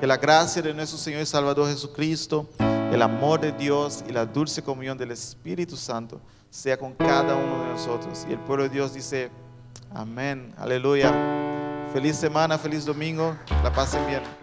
Que 0.00 0.06
la 0.06 0.16
gracia 0.16 0.62
de 0.62 0.72
nuestro 0.72 0.96
Señor 0.96 1.22
y 1.22 1.26
Salvador 1.26 1.68
Jesucristo, 1.68 2.48
el 2.92 3.02
amor 3.02 3.40
de 3.40 3.50
Dios 3.50 4.04
y 4.08 4.12
la 4.12 4.24
dulce 4.24 4.62
comunión 4.62 4.96
del 4.96 5.10
Espíritu 5.10 5.76
Santo 5.76 6.20
sea 6.50 6.76
con 6.76 6.94
cada 6.94 7.34
uno 7.34 7.64
de 7.64 7.70
nosotros. 7.72 8.24
Y 8.28 8.32
el 8.32 8.38
pueblo 8.38 8.62
de 8.62 8.68
Dios 8.70 8.94
dice, 8.94 9.28
amén, 9.92 10.54
aleluya. 10.56 11.12
Feliz 11.92 12.16
semana, 12.16 12.58
feliz 12.58 12.84
domingo, 12.84 13.36
la 13.64 13.72
pasen 13.72 14.06
bien. 14.06 14.22